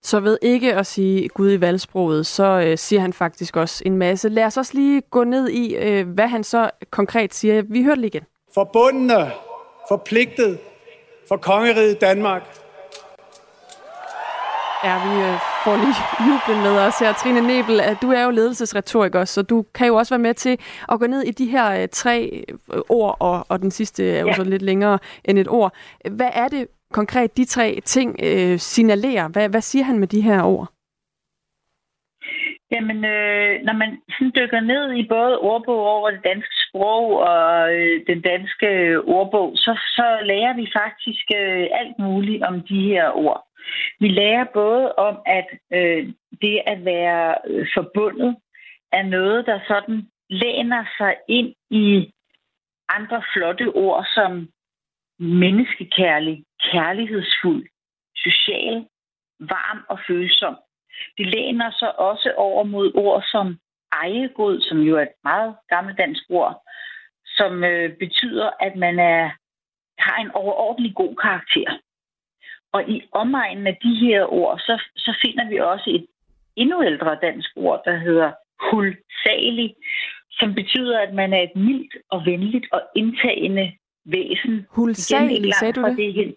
Så 0.02 0.20
ved 0.20 0.38
ikke 0.42 0.74
at 0.74 0.86
sige 0.86 1.28
Gud 1.28 1.52
i 1.52 1.60
valgsproget, 1.60 2.26
så 2.26 2.64
øh, 2.66 2.78
siger 2.78 3.00
han 3.00 3.12
faktisk 3.12 3.56
også 3.56 3.82
en 3.86 3.96
masse. 3.96 4.28
Lad 4.28 4.44
os 4.44 4.56
også 4.56 4.74
lige 4.74 5.00
gå 5.00 5.24
ned 5.24 5.48
i, 5.48 5.76
øh, 5.76 6.08
hvad 6.08 6.28
han 6.28 6.44
så 6.44 6.70
konkret 6.90 7.34
siger. 7.34 7.62
Vi 7.62 7.82
hører 7.82 7.94
det 7.94 8.00
lige 8.00 8.10
igen. 8.14 8.26
Forbundne, 8.54 9.14
forpligtet 9.88 10.58
for 11.28 11.36
kongeriget 11.36 12.00
Danmark 12.00 12.63
Ja, 14.88 14.94
vi 15.06 15.14
øh, 15.28 15.36
får 15.64 15.76
lige 15.84 16.00
jublen 16.26 16.60
med 16.66 16.74
os 16.86 16.98
her. 17.00 17.12
Trine 17.12 17.40
Nebel, 17.40 17.76
du 18.02 18.08
er 18.10 18.22
jo 18.24 18.30
ledelsesretoriker, 18.30 19.24
så 19.24 19.42
du 19.42 19.64
kan 19.74 19.86
jo 19.86 19.94
også 19.94 20.14
være 20.14 20.26
med 20.28 20.34
til 20.34 20.58
at 20.92 21.00
gå 21.00 21.06
ned 21.06 21.22
i 21.22 21.30
de 21.30 21.46
her 21.46 21.82
øh, 21.82 21.88
tre 21.88 22.44
øh, 22.48 22.80
ord, 22.88 23.16
og, 23.20 23.46
og 23.48 23.58
den 23.62 23.70
sidste 23.70 24.10
er 24.10 24.20
jo 24.20 24.26
ja. 24.26 24.32
så 24.32 24.44
lidt 24.44 24.62
længere 24.62 24.98
end 25.24 25.38
et 25.38 25.48
ord. 25.48 25.72
Hvad 26.10 26.30
er 26.32 26.48
det 26.48 26.66
konkret, 26.92 27.36
de 27.36 27.44
tre 27.44 27.80
ting 27.84 28.20
øh, 28.22 28.58
signalerer? 28.58 29.28
Hvad, 29.28 29.48
hvad 29.48 29.60
siger 29.60 29.84
han 29.84 29.98
med 29.98 30.08
de 30.08 30.20
her 30.20 30.42
ord? 30.42 30.68
Jamen, 32.70 33.04
øh, 33.04 33.52
når 33.66 33.72
man 33.72 33.90
sådan 34.14 34.32
dykker 34.36 34.60
ned 34.60 34.92
i 34.92 35.08
både 35.08 35.38
ordbog 35.38 35.82
over 35.96 36.10
det 36.10 36.24
danske 36.24 36.54
sprog 36.64 37.06
og 37.18 37.74
øh, 37.74 38.06
den 38.06 38.20
danske 38.20 38.68
ordbog, 39.06 39.52
så, 39.56 39.72
så 39.96 40.06
lærer 40.30 40.54
vi 40.60 40.66
faktisk 40.80 41.26
øh, 41.40 41.66
alt 41.80 41.98
muligt 41.98 42.42
om 42.42 42.62
de 42.70 42.80
her 42.90 43.06
ord. 43.26 43.40
Vi 44.00 44.08
lærer 44.08 44.44
både 44.54 44.94
om, 44.94 45.18
at 45.26 45.46
øh, 45.72 46.12
det 46.42 46.62
at 46.66 46.84
være 46.84 47.36
øh, 47.46 47.66
forbundet 47.74 48.36
er 48.92 49.02
noget, 49.02 49.46
der 49.46 49.60
sådan 49.68 50.08
læner 50.30 50.84
sig 50.98 51.16
ind 51.28 51.54
i 51.70 52.12
andre 52.88 53.22
flotte 53.32 53.68
ord 53.68 54.06
som 54.14 54.48
menneskekærlig, 55.18 56.44
kærlighedsfuld, 56.72 57.66
social, 58.16 58.86
varm 59.40 59.84
og 59.88 59.98
følsom. 60.06 60.56
Det 61.18 61.26
læner 61.26 61.70
sig 61.78 61.98
også 61.98 62.32
over 62.36 62.64
mod 62.64 62.92
ord 62.94 63.22
som 63.22 63.58
ejegod, 63.92 64.60
som 64.60 64.78
jo 64.78 64.96
er 64.96 65.02
et 65.02 65.18
meget 65.24 65.56
gammeldansk 65.68 66.22
ord, 66.28 66.62
som 67.26 67.64
øh, 67.64 67.96
betyder, 67.98 68.50
at 68.60 68.76
man 68.76 68.98
er, 68.98 69.30
har 69.98 70.20
en 70.20 70.30
overordentlig 70.30 70.94
god 70.94 71.16
karakter. 71.16 71.78
Og 72.74 72.80
i 72.88 72.96
omegnen 73.12 73.66
af 73.66 73.76
de 73.84 73.94
her 73.94 74.32
ord, 74.32 74.58
så, 74.58 74.74
så 74.96 75.18
finder 75.22 75.48
vi 75.48 75.58
også 75.58 75.90
et 75.90 76.06
endnu 76.56 76.84
ældre 76.84 77.18
dansk 77.22 77.50
ord, 77.56 77.82
der 77.84 77.96
hedder 77.96 78.32
hulsalig, 78.70 79.74
som 80.30 80.54
betyder, 80.54 81.00
at 81.00 81.14
man 81.14 81.32
er 81.32 81.42
et 81.42 81.56
mildt 81.56 81.96
og 82.10 82.26
venligt 82.26 82.66
og 82.72 82.82
indtagende 82.96 83.72
væsen. 84.04 84.66
Hulsalig, 84.70 85.54
sagde 85.54 85.72
du 85.72 85.82
det? 85.82 85.96
det 85.96 86.36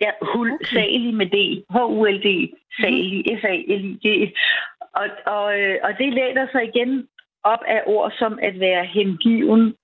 Ja, 0.00 0.10
hulsalig 0.22 1.08
okay. 1.08 1.18
med 1.20 1.26
D. 1.26 1.64
H-U-L-D, 1.74 2.28
salig, 2.80 3.24
mm. 3.26 3.38
F-A-L-I-G. 3.40 4.06
Og, 4.94 5.06
og, 5.26 5.60
øh, 5.60 5.78
og 5.82 5.90
det 5.98 6.12
læner 6.12 6.46
sig 6.52 6.64
igen 6.64 7.08
op 7.44 7.62
af 7.66 7.82
ord 7.86 8.12
som 8.18 8.38
at 8.42 8.60
være 8.60 8.84
hengiven, 8.84 9.74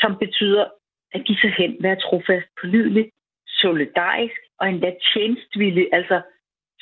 som 0.00 0.16
betyder 0.20 0.64
at 1.12 1.24
give 1.24 1.38
sig 1.38 1.54
hen, 1.58 1.76
være 1.80 1.96
trofast, 1.96 2.46
pålidelig, 2.60 3.10
solidarisk 3.46 4.40
og 4.62 4.68
endda 4.68 4.90
tjenestvillig, 5.12 5.86
altså 5.92 6.20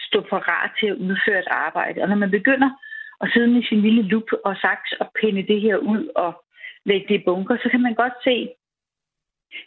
stå 0.08 0.20
parat 0.20 0.70
til 0.80 0.86
at 0.86 1.00
udføre 1.06 1.38
et 1.38 1.52
arbejde. 1.66 2.02
Og 2.02 2.08
når 2.08 2.16
man 2.16 2.30
begynder 2.30 2.70
at 3.20 3.30
sidde 3.32 3.50
med 3.54 3.62
sin 3.62 3.80
lille 3.80 4.02
lup 4.02 4.28
og 4.44 4.56
saks 4.56 4.92
og 4.92 5.06
pinde 5.20 5.42
det 5.42 5.60
her 5.60 5.76
ud 5.76 6.04
og 6.16 6.44
lægge 6.84 7.06
det 7.08 7.20
i 7.20 7.24
bunker, 7.24 7.56
så 7.62 7.68
kan 7.70 7.82
man 7.82 7.94
godt 7.94 8.16
se, 8.24 8.48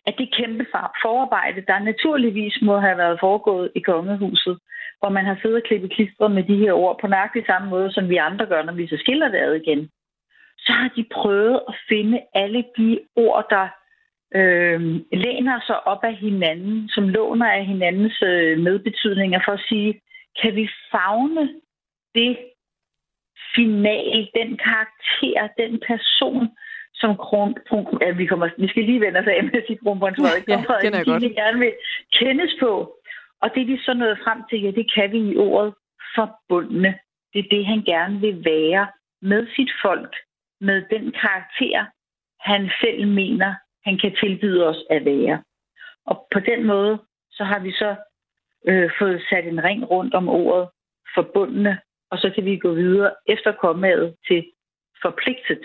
at 0.07 0.15
det 0.17 0.35
kæmpe 0.37 0.65
forarbejde, 1.03 1.61
der 1.61 1.79
naturligvis 1.79 2.55
må 2.61 2.79
have 2.79 2.97
været 2.97 3.19
foregået 3.19 3.71
i 3.75 3.79
kongehuset, 3.79 4.59
hvor 4.99 5.09
man 5.09 5.25
har 5.25 5.37
siddet 5.41 5.57
og 5.61 5.63
klippet 5.63 5.91
klistret 5.91 6.31
med 6.31 6.43
de 6.43 6.57
her 6.57 6.73
ord 6.73 6.99
på 7.01 7.07
nøjagtig 7.07 7.43
samme 7.45 7.69
måde, 7.69 7.91
som 7.91 8.09
vi 8.09 8.17
andre 8.17 8.45
gør, 8.45 8.63
når 8.63 8.73
vi 8.73 8.87
så 8.87 8.97
skiller 8.99 9.27
det 9.27 9.37
ad 9.37 9.53
igen, 9.53 9.89
så 10.57 10.71
har 10.71 10.89
de 10.95 11.05
prøvet 11.11 11.61
at 11.67 11.75
finde 11.89 12.21
alle 12.33 12.65
de 12.77 12.99
ord, 13.15 13.45
der 13.49 13.67
øh, 14.35 14.81
læner 15.11 15.59
sig 15.67 15.87
op 15.87 16.03
af 16.03 16.15
hinanden, 16.15 16.89
som 16.89 17.09
låner 17.09 17.51
af 17.51 17.65
hinandens 17.65 18.21
øh, 18.21 18.59
medbetydninger, 18.59 19.39
for 19.45 19.51
at 19.51 19.65
sige, 19.69 20.01
kan 20.41 20.55
vi 20.55 20.69
fagne 20.91 21.49
det 22.15 22.37
final, 23.55 24.29
den 24.35 24.57
karakter, 24.57 25.47
den 25.57 25.81
person, 25.87 26.47
som 26.93 27.17
kron, 27.17 27.55
kron, 27.67 27.97
ja, 28.01 28.11
vi, 28.11 28.25
kommer, 28.25 28.49
vi 28.57 28.67
skal 28.67 28.83
lige 28.83 29.01
vende 29.01 29.19
os 29.19 29.27
af 29.27 29.43
med 29.43 29.53
at 29.53 29.63
sige 29.67 29.79
kronprins 29.83 30.17
Frederik, 30.17 30.47
ja, 30.47 30.55
Frederik 30.55 31.05
godt. 31.05 31.35
gerne 31.35 31.59
vil 31.59 31.73
kendes 32.19 32.53
på. 32.59 32.71
Og 33.41 33.49
det 33.55 33.67
de 33.67 33.79
så 33.85 33.93
nåede 33.93 34.17
frem 34.23 34.39
til, 34.49 34.61
ja, 34.61 34.71
det 34.71 34.93
kan 34.93 35.11
vi 35.11 35.17
i 35.17 35.37
ordet 35.37 35.73
forbundne. 36.15 36.99
Det 37.33 37.39
er 37.39 37.49
det, 37.51 37.65
han 37.65 37.81
gerne 37.81 38.19
vil 38.19 38.45
være 38.45 38.87
med 39.21 39.47
sit 39.55 39.71
folk, 39.81 40.15
med 40.61 40.83
den 40.89 41.11
karakter, 41.21 41.85
han 42.39 42.71
selv 42.81 43.07
mener, 43.07 43.55
han 43.85 43.97
kan 43.97 44.15
tilbyde 44.21 44.67
os 44.67 44.83
at 44.89 45.05
være. 45.05 45.43
Og 46.05 46.27
på 46.33 46.39
den 46.39 46.65
måde, 46.65 46.99
så 47.31 47.43
har 47.43 47.59
vi 47.59 47.71
så 47.71 47.95
øh, 48.67 48.89
fået 48.99 49.21
sat 49.29 49.47
en 49.47 49.63
ring 49.63 49.89
rundt 49.91 50.13
om 50.13 50.29
ordet 50.29 50.69
forbundne, 51.15 51.79
og 52.11 52.17
så 52.17 52.31
kan 52.35 52.45
vi 52.45 52.57
gå 52.57 52.73
videre 52.73 53.11
efter 53.27 53.51
kommaet 53.51 54.15
til 54.27 54.45
forpligtet. 55.01 55.63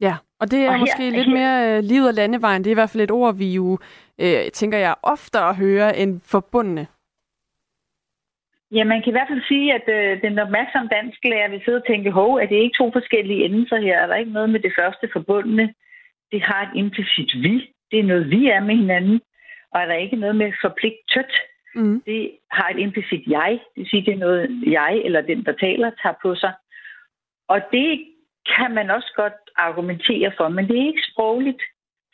Ja, 0.00 0.14
og 0.40 0.50
det 0.50 0.58
er 0.64 0.72
og 0.72 0.80
måske 0.80 1.02
her, 1.02 1.10
lidt 1.10 1.26
her, 1.26 1.34
mere 1.34 1.76
øh, 1.76 1.82
livet 1.82 2.08
og 2.08 2.14
landevejen. 2.14 2.64
Det 2.64 2.70
er 2.70 2.76
i 2.76 2.80
hvert 2.82 2.90
fald 2.90 3.02
et 3.02 3.10
ord, 3.10 3.36
vi 3.36 3.54
jo, 3.54 3.78
øh, 4.20 4.50
tænker 4.52 4.78
jeg, 4.78 4.94
oftere 5.02 5.54
hører 5.54 5.92
end 5.92 6.20
forbundne. 6.20 6.86
Ja, 8.70 8.84
man 8.84 9.02
kan 9.02 9.10
i 9.10 9.16
hvert 9.16 9.30
fald 9.30 9.44
sige, 9.48 9.74
at 9.78 9.86
øh, 9.96 10.22
den 10.22 10.38
opmærksomme 10.38 10.88
dansk 10.88 11.24
lærer 11.24 11.50
vil 11.50 11.62
sidde 11.64 11.80
og 11.82 11.86
tænke, 11.86 12.10
hov, 12.10 12.34
er 12.34 12.46
det 12.46 12.56
ikke 12.56 12.78
to 12.78 12.90
forskellige 12.92 13.44
endelser 13.44 13.76
her? 13.76 13.96
Er 13.98 14.06
der 14.06 14.16
ikke 14.16 14.32
noget 14.32 14.50
med 14.50 14.60
det 14.60 14.72
første 14.78 15.08
forbundne? 15.12 15.74
Det 16.32 16.42
har 16.42 16.62
et 16.62 16.78
implicit 16.78 17.42
vi. 17.42 17.70
Det 17.90 17.98
er 17.98 18.02
noget, 18.02 18.30
vi 18.30 18.48
er 18.48 18.60
med 18.60 18.76
hinanden. 18.76 19.20
Og 19.72 19.80
er 19.80 19.86
der 19.86 19.94
ikke 19.94 20.16
noget 20.16 20.36
med 20.36 20.52
forpligtet? 20.62 21.32
Mm. 21.74 22.02
Det 22.06 22.30
har 22.50 22.68
et 22.68 22.78
implicit 22.78 23.26
jeg. 23.26 23.60
Det 23.74 23.80
vil 23.80 23.88
sige, 23.88 24.04
det 24.06 24.14
er 24.14 24.24
noget, 24.26 24.62
jeg 24.66 24.96
eller 25.04 25.20
den, 25.20 25.44
der 25.44 25.52
taler, 25.52 25.90
tager 26.02 26.14
på 26.22 26.34
sig. 26.34 26.52
Og 27.48 27.60
det 27.72 28.06
kan 28.56 28.74
man 28.74 28.90
også 28.90 29.12
godt 29.16 29.40
argumentere 29.56 30.32
for, 30.36 30.48
men 30.48 30.68
det 30.68 30.76
er 30.78 30.86
ikke 30.86 31.08
sprogligt 31.12 31.62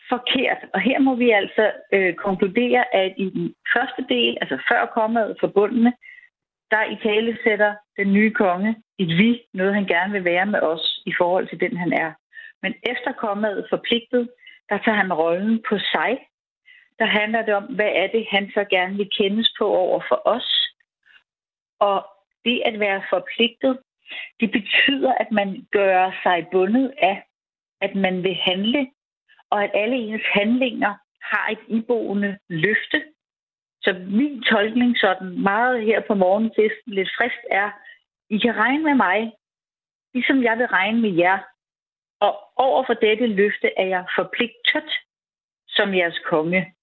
forkert. 0.09 0.61
Og 0.75 0.81
her 0.81 0.99
må 0.99 1.15
vi 1.15 1.31
altså 1.31 1.73
øh, 1.93 2.15
konkludere, 2.15 2.95
at 2.95 3.15
i 3.17 3.31
den 3.31 3.55
første 3.75 4.03
del, 4.09 4.39
altså 4.41 4.59
før 4.69 4.87
kommet 4.87 5.37
forbundne, 5.41 5.93
der 6.71 6.85
i 6.85 6.97
tale 7.03 7.39
sætter 7.45 7.75
den 7.97 8.13
nye 8.13 8.31
konge 8.31 8.77
et 8.99 9.09
vi, 9.19 9.43
noget 9.55 9.75
han 9.75 9.87
gerne 9.87 10.13
vil 10.13 10.25
være 10.25 10.47
med 10.47 10.61
os 10.61 11.03
i 11.07 11.13
forhold 11.19 11.49
til 11.49 11.61
den, 11.61 11.77
han 11.77 11.93
er. 11.93 12.13
Men 12.63 12.75
efterkommet 12.83 13.67
forpligtet, 13.71 14.31
der 14.69 14.79
tager 14.79 14.97
han 14.97 15.13
rollen 15.13 15.63
på 15.69 15.79
sig. 15.79 16.27
Der 16.99 17.07
handler 17.07 17.43
det 17.43 17.55
om, 17.55 17.65
hvad 17.65 17.93
er 17.95 18.07
det, 18.07 18.27
han 18.31 18.51
så 18.55 18.65
gerne 18.71 18.97
vil 18.97 19.11
kendes 19.19 19.55
på 19.59 19.67
over 19.67 20.01
for 20.09 20.23
os. 20.25 20.75
Og 21.79 22.07
det 22.45 22.63
at 22.65 22.81
være 22.81 23.03
forpligtet, 23.11 23.79
det 24.41 24.51
betyder, 24.53 25.13
at 25.13 25.31
man 25.31 25.67
gør 25.73 26.21
sig 26.23 26.47
bundet 26.53 26.93
af, 26.99 27.23
at 27.81 27.95
man 27.95 28.23
vil 28.23 28.35
handle, 28.35 28.91
og 29.51 29.65
at 29.65 29.71
alle 29.75 29.97
ens 29.97 30.27
handlinger 30.33 30.95
har 31.23 31.49
et 31.51 31.59
iboende 31.69 32.39
løfte. 32.49 33.05
Så 33.83 34.05
min 34.09 34.43
tolkning 34.43 34.99
sådan 34.99 35.43
meget 35.43 35.83
her 35.83 36.01
på 36.01 36.15
morgenfesten 36.15 36.93
lidt 36.93 37.11
frist 37.19 37.45
er, 37.51 37.71
I 38.31 38.39
kan 38.39 38.57
regne 38.57 38.85
med 38.85 38.95
mig, 38.95 39.33
ligesom 40.15 40.43
jeg 40.43 40.59
vil 40.59 40.67
regne 40.67 41.01
med 41.01 41.11
jer. 41.11 41.39
Og 42.21 42.33
over 42.57 42.85
for 42.87 42.95
dette 42.95 43.27
løfte 43.27 43.69
er 43.77 43.87
jeg 43.87 44.05
forpligtet 44.19 44.91
som 45.69 45.95
jeres 45.95 46.19
konge. 46.19 46.75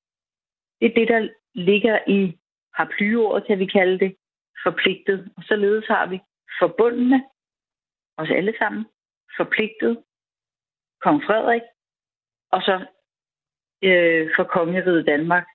Det 0.81 0.91
er 0.91 0.95
det, 0.95 1.07
der 1.07 1.29
ligger 1.53 1.99
i 2.07 2.37
paraplyordet, 2.75 3.47
kan 3.47 3.59
vi 3.59 3.65
kalde 3.65 3.99
det, 3.99 4.15
forpligtet. 4.63 5.31
Og 5.37 5.43
således 5.43 5.87
har 5.87 6.05
vi 6.05 6.19
forbundne, 6.59 7.23
os 8.17 8.29
alle 8.29 8.53
sammen, 8.57 8.85
forpligtet, 9.37 10.03
kong 11.01 11.23
Frederik, 11.23 11.61
og 12.51 12.61
så 12.61 12.85
øh, 13.83 14.29
for 14.35 14.43
kongeriget 14.43 15.07
Danmark. 15.07 15.45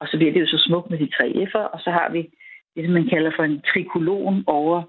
Og 0.00 0.08
så 0.08 0.16
bliver 0.16 0.32
det 0.32 0.40
jo 0.40 0.46
så 0.46 0.64
smukt 0.66 0.90
med 0.90 0.98
de 0.98 1.10
tre 1.16 1.26
F'er, 1.50 1.68
og 1.74 1.80
så 1.80 1.90
har 1.90 2.08
vi 2.10 2.30
det, 2.76 2.84
som 2.84 2.94
man 2.94 3.08
kalder 3.14 3.30
for 3.36 3.42
en 3.42 3.60
trikolon 3.70 4.44
over 4.46 4.82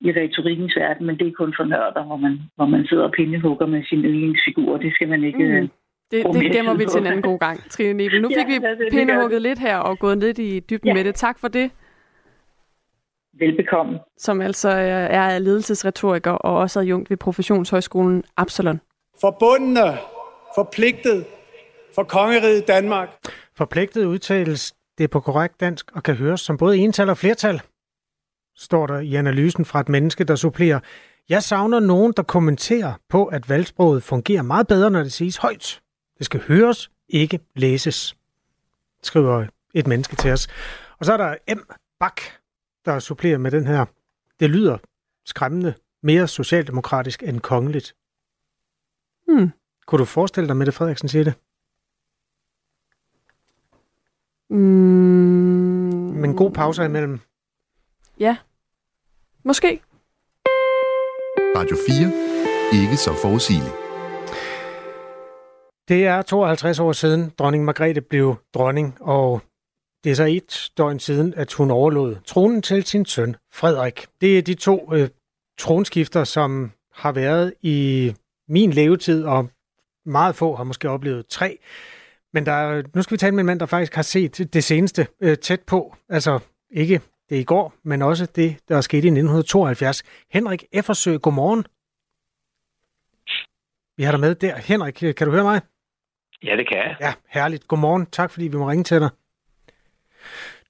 i 0.00 0.08
retorikkens 0.12 0.76
verden, 0.76 1.06
men 1.06 1.18
det 1.18 1.26
er 1.26 1.32
kun 1.32 1.54
for 1.58 1.64
nørder, 1.64 2.04
hvor 2.04 2.16
man, 2.16 2.40
hvor 2.56 2.66
man 2.66 2.86
sidder 2.86 3.04
og 3.04 3.12
pindehugger 3.12 3.66
med 3.66 3.84
sin 3.84 4.04
yndlingsfigur. 4.04 4.76
Det 4.76 4.94
skal 4.94 5.08
man 5.08 5.24
ikke... 5.24 5.44
Mm. 5.44 5.54
Øh, 5.54 5.68
det, 6.10 6.26
det 6.34 6.52
gemmer 6.52 6.74
vi 6.74 6.84
til 6.86 7.00
en 7.00 7.06
anden 7.06 7.22
god 7.22 7.38
gang, 7.38 7.70
Trine 7.70 7.92
Nebel. 7.92 8.22
Nu 8.22 8.28
fik 8.28 8.48
ja, 8.48 8.58
vi 8.58 8.90
pindehugget 8.90 9.42
lidt 9.42 9.58
her 9.58 9.76
og 9.76 9.98
gået 9.98 10.18
lidt 10.18 10.38
i 10.38 10.60
dybden 10.60 10.88
ja. 10.88 10.94
med 10.94 11.04
det. 11.04 11.14
Tak 11.14 11.38
for 11.38 11.48
det. 11.48 11.70
Velbekomme. 13.38 13.98
Som 14.18 14.40
altså 14.40 14.68
er 14.68 15.38
ledelsesretoriker 15.38 16.30
og 16.30 16.58
også 16.58 16.80
adjunkt 16.80 17.10
ved 17.10 17.16
Professionshøjskolen 17.16 18.24
Absalon. 18.36 18.80
Forbundne, 19.20 19.98
forpligtet 20.54 21.24
for 21.94 22.02
kongeriget 22.02 22.68
Danmark. 22.68 23.08
Forpligtet 23.56 24.04
udtales 24.04 24.74
det 24.98 25.10
på 25.10 25.20
korrekt 25.20 25.60
dansk 25.60 25.92
og 25.92 26.02
kan 26.02 26.14
høres 26.14 26.40
som 26.40 26.56
både 26.56 26.78
ental 26.78 27.10
og 27.10 27.18
flertal, 27.18 27.62
står 28.56 28.86
der 28.86 28.98
i 28.98 29.14
analysen 29.14 29.64
fra 29.64 29.80
et 29.80 29.88
menneske, 29.88 30.24
der 30.24 30.36
supplerer. 30.36 30.80
Jeg 31.28 31.42
savner 31.42 31.80
nogen, 31.80 32.12
der 32.16 32.22
kommenterer 32.22 32.94
på, 33.08 33.24
at 33.24 33.48
valgsproget 33.48 34.02
fungerer 34.02 34.42
meget 34.42 34.66
bedre, 34.66 34.90
når 34.90 35.02
det 35.02 35.12
siges 35.12 35.36
højt. 35.36 35.80
Det 36.18 36.26
skal 36.26 36.42
høres, 36.48 36.90
ikke 37.08 37.40
læses, 37.56 38.16
skriver 39.02 39.46
et 39.74 39.86
menneske 39.86 40.16
til 40.16 40.30
os. 40.30 40.48
Og 40.98 41.06
så 41.06 41.12
er 41.12 41.16
der 41.16 41.54
M. 41.54 41.58
Bak, 42.00 42.20
der 42.84 42.98
supplerer 42.98 43.38
med 43.38 43.50
den 43.50 43.66
her. 43.66 43.84
Det 44.40 44.50
lyder 44.50 44.78
skræmmende 45.24 45.74
mere 46.02 46.28
socialdemokratisk 46.28 47.22
end 47.22 47.40
kongeligt. 47.40 47.94
Hmm. 49.28 49.50
Kunne 49.86 49.98
du 49.98 50.04
forestille 50.04 50.48
dig, 50.48 50.56
Mette 50.56 50.72
Frederiksen 50.72 51.08
siger 51.08 51.24
det? 51.24 51.34
Mm. 54.50 54.58
Med 56.20 56.28
en 56.28 56.36
god 56.36 56.50
pause 56.50 56.84
imellem. 56.84 57.20
Ja. 58.20 58.36
Måske. 59.44 59.80
Radio 61.56 61.76
4. 61.88 62.82
Ikke 62.82 62.96
så 62.96 63.12
forudsigeligt. 63.22 63.74
Det 65.88 66.06
er 66.06 66.22
52 66.22 66.78
år 66.78 66.92
siden, 66.92 67.32
dronning 67.38 67.64
Margrethe 67.64 68.00
blev 68.00 68.36
dronning, 68.54 68.96
og 69.00 69.40
det 70.04 70.10
er 70.10 70.14
så 70.14 70.24
et 70.24 70.70
døgn 70.78 70.98
siden, 70.98 71.34
at 71.34 71.52
hun 71.52 71.70
overlod 71.70 72.16
tronen 72.26 72.62
til 72.62 72.84
sin 72.84 73.06
søn 73.06 73.36
Frederik. 73.52 74.06
Det 74.20 74.38
er 74.38 74.42
de 74.42 74.54
to 74.54 74.94
øh, 74.94 75.08
tronskifter, 75.58 76.24
som 76.24 76.72
har 76.92 77.12
været 77.12 77.54
i 77.62 78.14
min 78.48 78.70
levetid, 78.70 79.24
og 79.24 79.48
meget 80.06 80.34
få 80.34 80.54
har 80.56 80.64
måske 80.64 80.90
oplevet 80.90 81.26
tre. 81.26 81.58
Men 82.34 82.46
der, 82.46 82.82
nu 82.94 83.02
skal 83.02 83.14
vi 83.14 83.18
tale 83.18 83.34
med 83.34 83.40
en 83.40 83.46
mand, 83.46 83.60
der 83.60 83.66
faktisk 83.66 83.94
har 83.94 84.02
set 84.02 84.54
det 84.54 84.64
seneste 84.64 85.06
øh, 85.20 85.38
tæt 85.38 85.60
på. 85.60 85.96
Altså 86.08 86.38
ikke 86.70 87.00
det 87.28 87.36
i 87.36 87.44
går, 87.44 87.74
men 87.82 88.02
også 88.02 88.26
det, 88.26 88.56
der 88.68 88.76
er 88.76 88.80
sket 88.80 89.04
i 89.04 89.08
1972. 89.08 90.02
Henrik 90.30 90.64
Effersø, 90.72 91.16
godmorgen. 91.16 91.64
Vi 93.96 94.02
har 94.02 94.10
dig 94.10 94.20
med 94.20 94.34
der. 94.34 94.56
Henrik, 94.56 94.94
kan 94.94 95.26
du 95.26 95.30
høre 95.30 95.42
mig? 95.42 95.60
Ja, 96.44 96.56
det 96.56 96.68
kan 96.68 96.76
jeg. 96.76 96.96
Ja, 97.00 97.14
herligt. 97.28 97.68
Godmorgen. 97.68 98.06
Tak 98.06 98.30
fordi 98.30 98.48
vi 98.48 98.56
må 98.56 98.70
ringe 98.70 98.84
til 98.84 99.00
dig. 99.00 99.10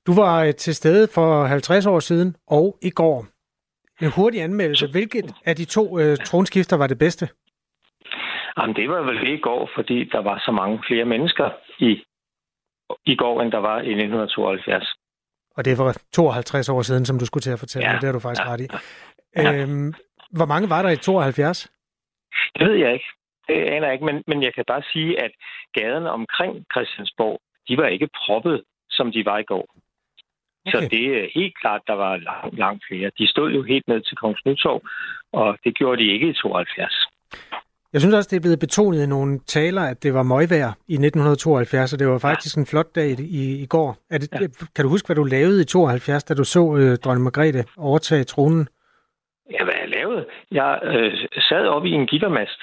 Du 0.06 0.14
var 0.14 0.42
øh, 0.42 0.54
til 0.54 0.74
stede 0.74 1.08
for 1.08 1.46
50 1.46 1.86
år 1.86 2.00
siden 2.00 2.36
og 2.46 2.78
i 2.82 2.90
går. 2.90 3.26
En 4.02 4.10
hurtig 4.10 4.42
anmeldelse. 4.42 4.86
Hvilket 4.86 5.34
af 5.44 5.56
de 5.56 5.64
to 5.64 5.98
øh, 5.98 6.16
tronskifter 6.16 6.76
var 6.76 6.86
det 6.86 6.98
bedste? 6.98 7.28
Jamen, 8.59 8.76
det 8.76 8.88
var 8.88 9.02
vel 9.02 9.34
i 9.34 9.36
går, 9.36 9.70
fordi 9.74 10.05
der 10.05 10.18
var 10.18 10.42
så 10.46 10.52
mange 10.52 10.82
flere 10.88 11.05
mennesker 11.05 11.50
i, 11.78 12.05
i 13.07 13.16
går, 13.16 13.42
end 13.42 13.52
der 13.52 13.59
var 13.59 13.76
i 13.76 13.92
1972. 13.92 14.94
Og 15.57 15.64
det 15.64 15.78
var 15.78 15.98
52 16.12 16.68
år 16.68 16.82
siden, 16.82 17.05
som 17.07 17.18
du 17.18 17.26
skulle 17.26 17.42
til 17.42 17.50
at 17.50 17.59
fortælle 17.59 17.88
ja, 17.88 17.94
Det 17.94 18.05
har 18.05 18.12
du 18.12 18.18
faktisk 18.20 18.46
ja, 18.46 18.52
ret 18.52 18.61
i. 18.61 18.68
Ja. 19.36 19.62
Øhm, 19.62 19.94
hvor 20.30 20.46
mange 20.46 20.70
var 20.70 20.82
der 20.82 20.90
i 20.90 20.96
72? 20.96 21.72
Det 22.59 22.68
ved 22.68 22.76
jeg 22.76 22.92
ikke. 22.92 23.11
Det 23.48 23.55
aner 23.55 23.86
jeg 23.86 23.92
ikke, 23.92 24.05
men, 24.05 24.22
men 24.26 24.42
jeg 24.42 24.55
kan 24.55 24.64
bare 24.66 24.82
sige, 24.92 25.22
at 25.24 25.30
gaderne 25.72 26.11
omkring 26.11 26.64
Christiansborg, 26.72 27.40
de 27.68 27.76
var 27.76 27.86
ikke 27.86 28.09
proppet, 28.26 28.62
som 28.90 29.12
de 29.12 29.24
var 29.24 29.38
i 29.38 29.42
går. 29.42 29.66
Okay. 30.66 30.72
Så 30.72 30.88
det 30.90 31.05
er 31.18 31.28
helt 31.34 31.61
klart, 31.61 31.82
der 31.86 31.92
var 31.92 32.16
langt, 32.16 32.59
langt 32.59 32.84
flere. 32.88 33.11
De 33.18 33.28
stod 33.28 33.52
jo 33.52 33.62
helt 33.62 33.88
ned 33.88 34.00
til 34.00 34.16
Kongens 34.16 34.44
Nytorv, 34.46 34.82
og 35.32 35.59
det 35.64 35.76
gjorde 35.78 36.02
de 36.02 36.12
ikke 36.12 36.28
i 36.28 36.32
72. 36.32 37.07
Jeg 37.95 38.01
synes 38.01 38.14
også, 38.14 38.28
det 38.30 38.36
er 38.36 38.47
blevet 38.47 38.64
betonet 38.66 39.03
i 39.03 39.07
nogle 39.07 39.38
taler, 39.57 39.82
at 39.82 40.03
det 40.03 40.14
var 40.14 40.22
møgvejr 40.22 40.70
i 40.95 40.95
1972, 40.95 41.92
og 41.92 41.99
det 41.99 42.09
var 42.09 42.18
faktisk 42.18 42.57
ja. 42.57 42.61
en 42.61 42.66
flot 42.66 42.95
dag 42.95 43.09
i, 43.40 43.62
i 43.64 43.66
går. 43.66 43.97
Er 44.11 44.18
det, 44.18 44.28
ja. 44.32 44.38
Kan 44.74 44.84
du 44.84 44.88
huske, 44.88 45.07
hvad 45.09 45.16
du 45.16 45.24
lavede 45.24 45.61
i 45.62 45.64
72, 45.64 46.24
da 46.24 46.34
du 46.34 46.45
så 46.45 46.62
øh, 46.78 46.99
dronning 47.05 47.24
Margrethe 47.24 47.64
overtage 47.78 48.24
tronen? 48.24 48.68
Ja, 49.55 49.64
hvad 49.64 49.74
jeg 49.82 49.88
lavede? 49.88 50.26
Jeg 50.51 50.80
øh, 50.82 51.12
sad 51.49 51.66
oppe 51.66 51.88
i 51.88 51.92
en 51.92 52.07
gittermast. 52.07 52.61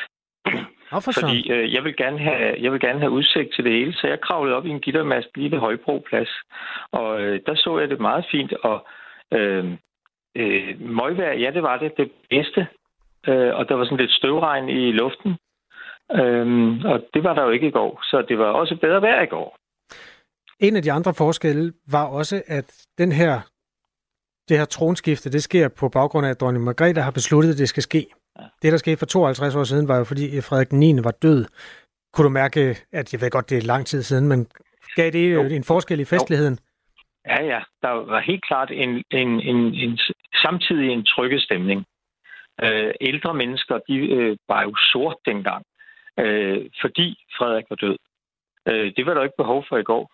Hvorfor 0.91 1.11
Fordi 1.19 1.51
øh, 1.51 1.73
jeg, 1.73 1.83
vil 1.83 1.95
gerne 1.95 2.19
have, 2.19 2.55
jeg 2.63 2.71
vil 2.71 2.79
gerne 2.79 2.99
have 2.99 3.11
udsigt 3.11 3.53
til 3.55 3.63
det 3.65 3.73
hele, 3.73 3.93
så 3.93 4.07
jeg 4.07 4.21
kravlede 4.21 4.55
op 4.55 4.65
i 4.65 4.69
en 4.69 4.79
gittermast 4.79 5.29
lige 5.35 5.51
ved 5.51 5.59
Højbroplads. 5.59 6.31
Og 6.91 7.21
øh, 7.21 7.39
der 7.45 7.55
så 7.55 7.79
jeg 7.79 7.89
det 7.89 7.99
meget 7.99 8.25
fint, 8.31 8.53
og 8.53 8.87
øh, 9.33 9.65
øh, 10.35 10.81
møgvejr, 10.81 11.33
ja, 11.33 11.51
det 11.51 11.63
var 11.63 11.77
det, 11.77 11.97
det 11.97 12.11
bedste 12.29 12.67
øh, 13.27 13.55
og 13.55 13.69
der 13.69 13.75
var 13.75 13.85
sådan 13.85 13.97
lidt 13.97 14.11
støvregn 14.11 14.69
i 14.69 14.91
luften. 14.91 15.37
Øhm, 16.11 16.85
og 16.85 16.97
det 17.13 17.23
var 17.23 17.33
der 17.33 17.43
jo 17.43 17.49
ikke 17.49 17.67
i 17.67 17.71
går, 17.71 17.99
så 18.03 18.25
det 18.29 18.37
var 18.37 18.45
også 18.45 18.75
bedre 18.81 19.01
vejr 19.01 19.21
i 19.21 19.25
går. 19.25 19.57
En 20.59 20.75
af 20.75 20.81
de 20.81 20.91
andre 20.91 21.13
forskelle 21.13 21.73
var 21.91 22.05
også, 22.05 22.43
at 22.47 22.87
den 22.97 23.11
her, 23.11 23.41
det 24.49 24.57
her 24.57 24.65
tronskifte, 24.65 25.31
det 25.31 25.43
sker 25.43 25.69
på 25.79 25.89
baggrund 25.89 26.25
af, 26.25 26.29
at 26.29 26.41
dronning 26.41 26.65
Margrethe 26.65 27.01
har 27.01 27.11
besluttet, 27.11 27.51
at 27.51 27.57
det 27.57 27.69
skal 27.69 27.83
ske. 27.83 28.05
Ja. 28.39 28.43
Det, 28.61 28.71
der 28.71 28.77
skete 28.77 28.97
for 28.97 29.05
52 29.05 29.55
år 29.55 29.63
siden, 29.63 29.87
var 29.87 29.97
jo 29.97 30.03
fordi 30.03 30.41
Frederik 30.41 30.71
9. 30.71 31.03
var 31.03 31.11
død. 31.11 31.45
Kunne 32.13 32.25
du 32.25 32.29
mærke, 32.29 32.77
at 32.91 33.13
jeg 33.13 33.21
ved 33.21 33.29
godt, 33.29 33.49
det 33.49 33.57
er 33.57 33.61
lang 33.61 33.85
tid 33.85 34.03
siden, 34.03 34.27
men 34.27 34.47
gav 34.95 35.11
det 35.11 35.33
jo. 35.33 35.41
en 35.41 35.63
forskel 35.63 35.99
i 35.99 36.05
festligheden? 36.05 36.53
Jo. 36.53 36.71
Ja, 37.31 37.43
ja. 37.43 37.59
Der 37.81 37.89
var 37.89 38.19
helt 38.19 38.45
klart 38.45 38.71
en, 38.71 39.03
en, 39.11 39.29
en, 39.41 39.57
en 39.73 39.99
samtidig 40.45 40.89
en 40.89 41.05
trygge 41.05 41.39
stemning. 41.39 41.85
Øh, 42.63 42.93
ældre 43.01 43.33
mennesker, 43.33 43.79
de 43.87 43.97
øh, 43.97 44.37
var 44.47 44.61
jo 44.63 44.75
sort 44.91 45.17
dengang, 45.25 45.65
øh, 46.19 46.69
fordi 46.81 47.17
Frederik 47.37 47.65
var 47.69 47.75
død. 47.75 47.97
Øh, 48.69 48.93
det 48.95 49.05
var 49.05 49.13
der 49.13 49.23
ikke 49.23 49.41
behov 49.43 49.65
for 49.69 49.77
i 49.77 49.83
går. 49.83 50.11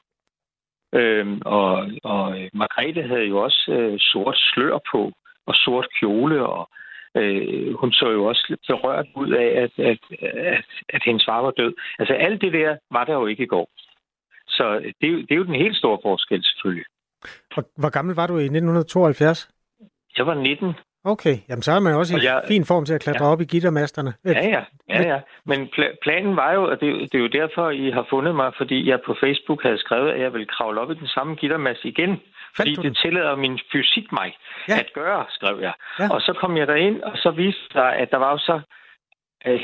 Øh, 0.93 1.37
og, 1.45 1.71
og 2.03 2.37
Margrethe 2.53 3.03
havde 3.03 3.25
jo 3.25 3.37
også 3.37 3.71
øh, 3.71 3.99
sort 3.99 4.37
slør 4.37 4.77
på, 4.91 5.11
og 5.45 5.55
sort 5.55 5.87
kjole, 5.99 6.45
og 6.45 6.69
øh, 7.15 7.73
hun 7.73 7.91
så 7.91 8.09
jo 8.09 8.25
også 8.25 8.45
lidt 8.49 8.61
berørt 8.67 9.07
ud 9.15 9.31
af, 9.31 9.49
at, 9.63 9.85
at, 9.85 9.99
at, 10.21 10.65
at 10.89 11.01
hendes 11.05 11.25
far 11.25 11.41
var 11.41 11.51
død. 11.51 11.73
Altså 11.99 12.13
alt 12.13 12.41
det 12.41 12.53
der 12.53 12.77
var 12.91 13.03
der 13.03 13.13
jo 13.13 13.25
ikke 13.25 13.43
i 13.43 13.53
går. 13.55 13.69
Så 14.47 14.79
det, 15.01 15.07
det 15.27 15.31
er 15.31 15.35
jo 15.35 15.43
den 15.51 15.61
helt 15.63 15.77
store 15.77 15.99
forskel 16.03 16.43
selvfølgelig. 16.43 16.85
Hvor, 17.53 17.63
hvor 17.81 17.89
gammel 17.89 18.15
var 18.15 18.27
du 18.27 18.37
i 18.37 18.43
1972? 18.43 19.49
Jeg 20.17 20.27
var 20.27 20.33
19. 20.33 20.73
Okay, 21.13 21.35
jamen 21.49 21.61
så 21.61 21.71
er 21.71 21.79
man 21.79 21.93
også 21.93 22.17
i 22.17 22.23
jeg, 22.23 22.41
fin 22.47 22.65
form 22.65 22.85
til 22.85 22.93
at 22.93 23.01
klatre 23.01 23.25
ja. 23.25 23.31
op 23.31 23.41
i 23.41 23.45
gittermasterne. 23.45 24.13
Ja, 24.25 24.31
ja, 24.55 24.63
ja, 24.89 25.01
ja. 25.11 25.19
Men 25.45 25.59
pl- 25.73 25.95
planen 26.03 26.35
var 26.35 26.53
jo, 26.53 26.63
og 26.71 26.81
det, 26.81 26.87
det 27.11 27.15
er 27.17 27.23
jo 27.27 27.27
derfor, 27.39 27.69
I 27.69 27.91
har 27.91 28.05
fundet 28.09 28.35
mig, 28.35 28.51
fordi 28.57 28.89
jeg 28.89 28.99
på 29.05 29.15
Facebook 29.23 29.63
havde 29.63 29.77
skrevet, 29.77 30.09
at 30.11 30.21
jeg 30.21 30.33
ville 30.33 30.47
kravle 30.55 30.81
op 30.81 30.91
i 30.91 30.93
den 30.93 31.07
samme 31.07 31.35
gittermast 31.35 31.85
igen. 31.85 32.21
Fordi 32.55 32.75
det 32.75 32.97
tillader 33.03 33.35
min 33.35 33.59
fysik 33.71 34.11
mig 34.11 34.37
ja. 34.69 34.79
at 34.79 34.89
gøre, 34.93 35.25
skrev 35.29 35.59
jeg. 35.61 35.73
Ja. 35.99 36.07
Og 36.13 36.21
så 36.21 36.33
kom 36.41 36.57
jeg 36.57 36.67
derind, 36.67 37.01
og 37.01 37.11
så 37.15 37.31
viste 37.31 37.61
sig, 37.71 37.95
at 37.95 38.11
der 38.11 38.17
var 38.17 38.31
jo 38.31 38.37
så 38.37 38.59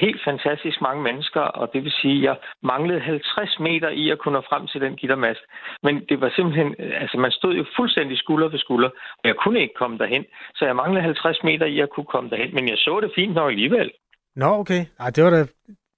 helt 0.03 0.21
fantastisk 0.23 0.81
mange 0.81 1.03
mennesker, 1.03 1.41
og 1.41 1.73
det 1.73 1.83
vil 1.83 1.91
sige, 2.01 2.17
at 2.17 2.23
jeg 2.23 2.35
manglede 2.63 2.99
50 2.99 3.59
meter 3.59 3.89
i 3.89 4.09
at 4.09 4.19
kunne 4.19 4.33
nå 4.33 4.41
frem 4.49 4.67
til 4.67 4.81
den 4.81 4.95
gittermast. 4.95 5.43
Men 5.83 6.05
det 6.09 6.21
var 6.21 6.29
simpelthen, 6.35 6.75
øh, 6.79 7.01
altså 7.01 7.17
man 7.17 7.31
stod 7.31 7.53
jo 7.55 7.65
fuldstændig 7.75 8.17
skulder 8.17 8.47
ved 8.49 8.59
skulder, 8.59 8.89
og 9.19 9.25
jeg 9.29 9.35
kunne 9.35 9.59
ikke 9.61 9.73
komme 9.81 9.97
derhen. 9.97 10.25
Så 10.55 10.65
jeg 10.65 10.75
manglede 10.75 11.03
50 11.03 11.43
meter 11.43 11.65
i 11.65 11.79
at 11.79 11.89
kunne 11.89 12.09
komme 12.13 12.29
derhen, 12.29 12.55
men 12.55 12.69
jeg 12.69 12.77
så 12.77 12.99
det 12.99 13.11
fint 13.15 13.33
nok 13.33 13.51
alligevel. 13.51 13.91
Nå, 14.35 14.45
okay. 14.45 14.81
Ej, 14.99 15.09
det 15.09 15.23
var 15.23 15.29
da 15.29 15.45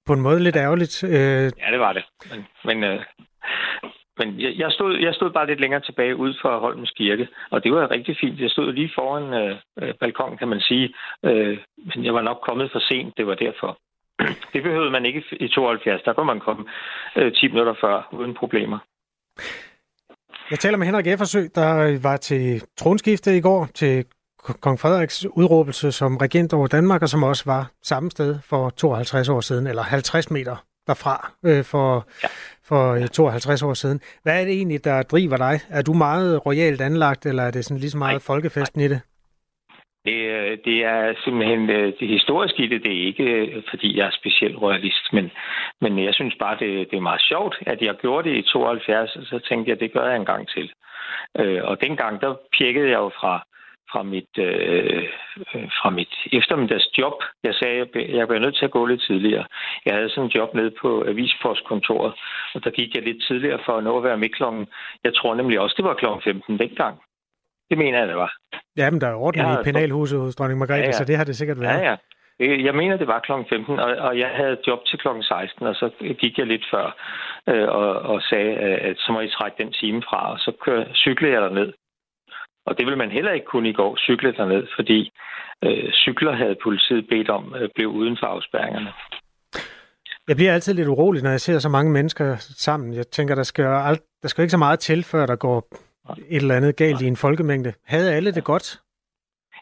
på 0.07 0.13
en 0.13 0.21
måde 0.21 0.39
lidt 0.39 0.55
ærgerligt. 0.55 1.03
Øh... 1.03 1.45
Ja, 1.61 1.67
det 1.71 1.79
var 1.79 1.93
det. 1.93 2.03
Men, 2.31 2.45
men 2.65 2.83
øh, 2.83 2.99
men 4.18 4.39
jeg, 4.41 4.53
jeg, 4.57 4.72
stod, 4.72 4.97
jeg 4.97 5.13
stod 5.13 5.32
bare 5.32 5.47
lidt 5.47 5.59
længere 5.59 5.82
tilbage 5.82 6.16
ud 6.16 6.34
for 6.41 6.59
Holmens 6.59 6.91
Kirke, 6.91 7.28
og 7.51 7.63
det 7.63 7.72
var 7.72 7.91
rigtig 7.91 8.18
fint. 8.22 8.39
Jeg 8.39 8.49
stod 8.49 8.74
lige 8.74 8.91
foran 8.95 9.34
øh, 9.41 9.55
øh 9.82 9.93
balkongen, 9.99 10.38
kan 10.38 10.47
man 10.47 10.59
sige, 10.59 10.93
øh, 11.24 11.57
men 11.78 12.05
jeg 12.05 12.13
var 12.13 12.22
nok 12.22 12.39
kommet 12.47 12.72
for 12.72 12.80
sent, 12.80 13.18
det 13.18 13.28
var 13.28 13.36
derfor. 13.36 13.78
Det 14.53 14.63
behøvede 14.63 14.91
man 14.91 15.05
ikke 15.05 15.24
i 15.32 15.47
72, 15.47 16.01
der 16.01 16.13
kunne 16.13 16.26
man 16.26 16.39
komme 16.39 16.66
øh, 17.16 17.34
10 17.34 17.47
minutter 17.47 17.76
før, 17.82 18.09
uden 18.11 18.34
problemer. 18.34 18.80
Jeg 20.51 20.59
taler 20.59 20.78
med 20.78 20.86
Henrik 20.86 21.07
Effersø, 21.07 21.39
der 21.55 22.01
var 22.03 22.18
til 22.18 22.61
tronskifte 22.78 23.38
i 23.38 23.41
går, 23.41 23.68
til 23.74 24.05
kong 24.61 24.80
Frederiks 24.80 25.26
udråbelse 25.26 25.91
som 25.91 26.18
regent 26.18 26.53
over 26.53 26.68
Danmark, 26.68 27.01
og 27.01 27.09
som 27.09 27.24
også 27.24 27.43
var 27.45 27.72
samme 27.84 28.11
sted 28.11 28.39
for 28.49 28.70
52 28.70 29.30
år 29.30 29.41
siden, 29.41 29.68
eller 29.68 29.84
50 29.84 30.32
meter 30.32 30.55
derfra 30.88 31.31
øh, 31.45 31.63
for, 31.63 32.05
ja. 32.23 32.27
for 32.69 33.07
52 33.07 33.63
år 33.63 33.73
siden. 33.73 33.99
Hvad 34.23 34.41
er 34.41 34.45
det 34.45 34.53
egentlig, 34.53 34.83
der 34.83 35.01
driver 35.03 35.38
dig? 35.38 35.59
Er 35.69 35.81
du 35.81 35.93
meget 35.93 36.45
royalt 36.45 36.81
anlagt, 36.81 37.25
eller 37.25 37.43
er 37.43 37.51
det 37.51 37.65
sådan 37.65 37.81
lige 37.81 37.89
så 37.89 37.97
meget 37.97 38.13
Nej. 38.13 38.27
folkefesten 38.31 38.79
Nej. 38.79 38.86
i 38.86 38.89
det? 38.89 39.01
Det, 40.05 40.19
øh, 40.38 40.57
det 40.65 40.77
er 40.93 41.13
simpelthen 41.23 41.69
øh, 41.69 41.93
det 41.99 42.07
historiske 42.07 42.63
i 42.63 42.67
det. 42.67 42.83
Det 42.83 42.91
er 42.97 43.05
ikke, 43.05 43.23
øh, 43.23 43.63
fordi 43.69 43.97
jeg 43.97 44.05
er 44.07 44.17
specielt 44.19 44.57
royalist, 44.61 45.13
men, 45.13 45.31
men 45.81 46.03
jeg 46.03 46.13
synes 46.13 46.36
bare, 46.39 46.57
det, 46.59 46.91
det 46.91 46.97
er 46.97 47.09
meget 47.11 47.21
sjovt, 47.21 47.55
at 47.61 47.81
jeg 47.81 47.95
gjorde 47.95 48.29
det 48.29 48.36
i 48.36 48.41
72, 48.41 49.15
og 49.15 49.25
så 49.25 49.39
tænkte 49.49 49.69
jeg, 49.71 49.79
det 49.79 49.93
gør 49.93 50.07
jeg 50.07 50.15
en 50.15 50.25
gang 50.25 50.47
til. 50.47 50.71
Og 51.63 51.81
dengang, 51.81 52.21
der 52.21 52.36
pjekkede 52.57 52.89
jeg 52.89 52.97
jo 52.97 53.11
fra 53.19 53.45
fra 53.96 54.04
mit, 54.04 54.34
øh, 54.48 55.04
fra 55.80 55.89
mit 55.89 56.14
eftermiddagsjob. 56.39 57.18
Jeg 57.43 57.54
sagde, 57.60 57.80
at 57.82 57.89
jeg 58.20 58.28
bliver 58.28 58.43
nødt 58.46 58.58
til 58.58 58.66
at 58.66 58.76
gå 58.78 58.86
lidt 58.86 59.04
tidligere. 59.10 59.46
Jeg 59.86 59.93
havde 59.96 60.10
sådan 60.10 60.24
en 60.24 60.36
job 60.38 60.50
nede 60.54 60.72
på 60.82 60.89
avispostkontoret, 61.14 62.14
og 62.56 62.64
der 62.64 62.72
gik 62.80 62.96
jeg 62.96 63.04
lidt 63.04 63.22
tidligere 63.28 63.60
for 63.66 63.74
at 63.78 63.84
nå 63.84 63.98
at 63.98 64.04
være 64.04 64.18
med 64.24 64.30
klokken. 64.30 64.68
Jeg 65.04 65.14
tror 65.16 65.36
nemlig 65.36 65.60
også, 65.60 65.76
det 65.78 65.86
var 65.86 65.93
klokken 66.02 66.22
15 66.24 66.60
dengang. 66.60 66.96
Det 67.70 67.78
mener 67.78 67.98
jeg, 68.00 68.08
det 68.08 68.16
var. 68.16 68.32
Ja, 68.78 68.91
men 68.91 69.02
der 69.02 69.08
er 69.08 69.16
orden 69.16 69.41
i 69.41 69.64
penalhuset 69.64 70.20
hos 70.20 70.36
dronning 70.36 70.60
Margrethe, 70.60 70.82
ja, 70.82 70.93
ja. 70.96 71.00
så 71.00 71.06
det 71.06 71.18
har 71.18 71.24
det 71.24 71.36
sikkert 71.36 71.60
været. 71.62 71.82
Ja, 71.82 71.89
ja. 71.89 71.96
Jeg 72.39 72.76
mener, 72.76 72.98
det 72.98 73.08
var 73.08 73.20
klokken 73.20 73.48
15, 73.50 73.80
og, 73.80 73.91
og 74.08 74.20
jeg 74.20 74.30
havde 74.39 74.58
job 74.68 74.80
til 74.86 75.00
klokken 75.00 75.24
16, 75.24 75.68
og 75.68 75.76
så 75.76 75.89
gik 76.22 76.38
jeg 76.38 76.48
lidt 76.48 76.66
før 76.74 76.86
øh, 77.50 77.68
og, 77.68 77.89
og 78.12 78.22
sagde, 78.22 78.52
at 78.89 78.98
så 78.98 79.12
må 79.12 79.20
I 79.20 79.30
trække 79.30 79.64
den 79.64 79.72
time 79.72 80.02
fra, 80.10 80.32
og 80.32 80.39
så 80.39 80.52
kør, 80.66 80.84
cyklede 80.93 81.34
jeg 81.34 81.41
derned. 81.41 81.74
Og 82.66 82.78
det 82.78 82.86
vil 82.86 82.97
man 82.97 83.11
heller 83.11 83.32
ikke 83.32 83.45
kunne 83.45 83.70
i 83.70 83.74
går 83.74 83.97
cykle 83.97 84.32
derned, 84.32 84.68
fordi 84.76 85.11
øh, 85.63 85.91
cykler 85.93 86.36
havde 86.36 86.55
politiet 86.63 87.07
bedt 87.09 87.30
om 87.30 87.55
øh, 87.59 87.70
blev 87.76 87.88
uden 87.88 88.18
for 88.20 88.28
afspærringerne. 88.28 88.91
Jeg 90.28 90.36
bliver 90.36 90.53
altid 90.53 90.74
lidt 90.74 90.88
urolig, 90.88 91.24
når 91.24 91.30
jeg 91.30 91.41
ser 91.41 91.59
så 91.59 91.70
mange 91.70 91.91
mennesker 91.91 92.36
sammen. 92.39 92.93
Jeg 92.93 93.07
tænker, 93.07 93.36
der 93.36 93.43
skal, 93.43 93.66
alt, 93.66 94.01
der 94.22 94.28
skal 94.28 94.41
ikke 94.41 94.51
så 94.51 94.57
meget 94.57 94.80
til, 94.80 95.03
før 95.03 95.26
der 95.26 95.36
går 95.36 95.68
et 96.30 96.41
eller 96.41 96.55
andet 96.55 96.76
galt 96.76 97.01
i 97.01 97.07
en 97.07 97.16
folkemængde. 97.16 97.74
Havde 97.86 98.13
alle 98.13 98.32
det 98.32 98.43
godt? 98.43 98.80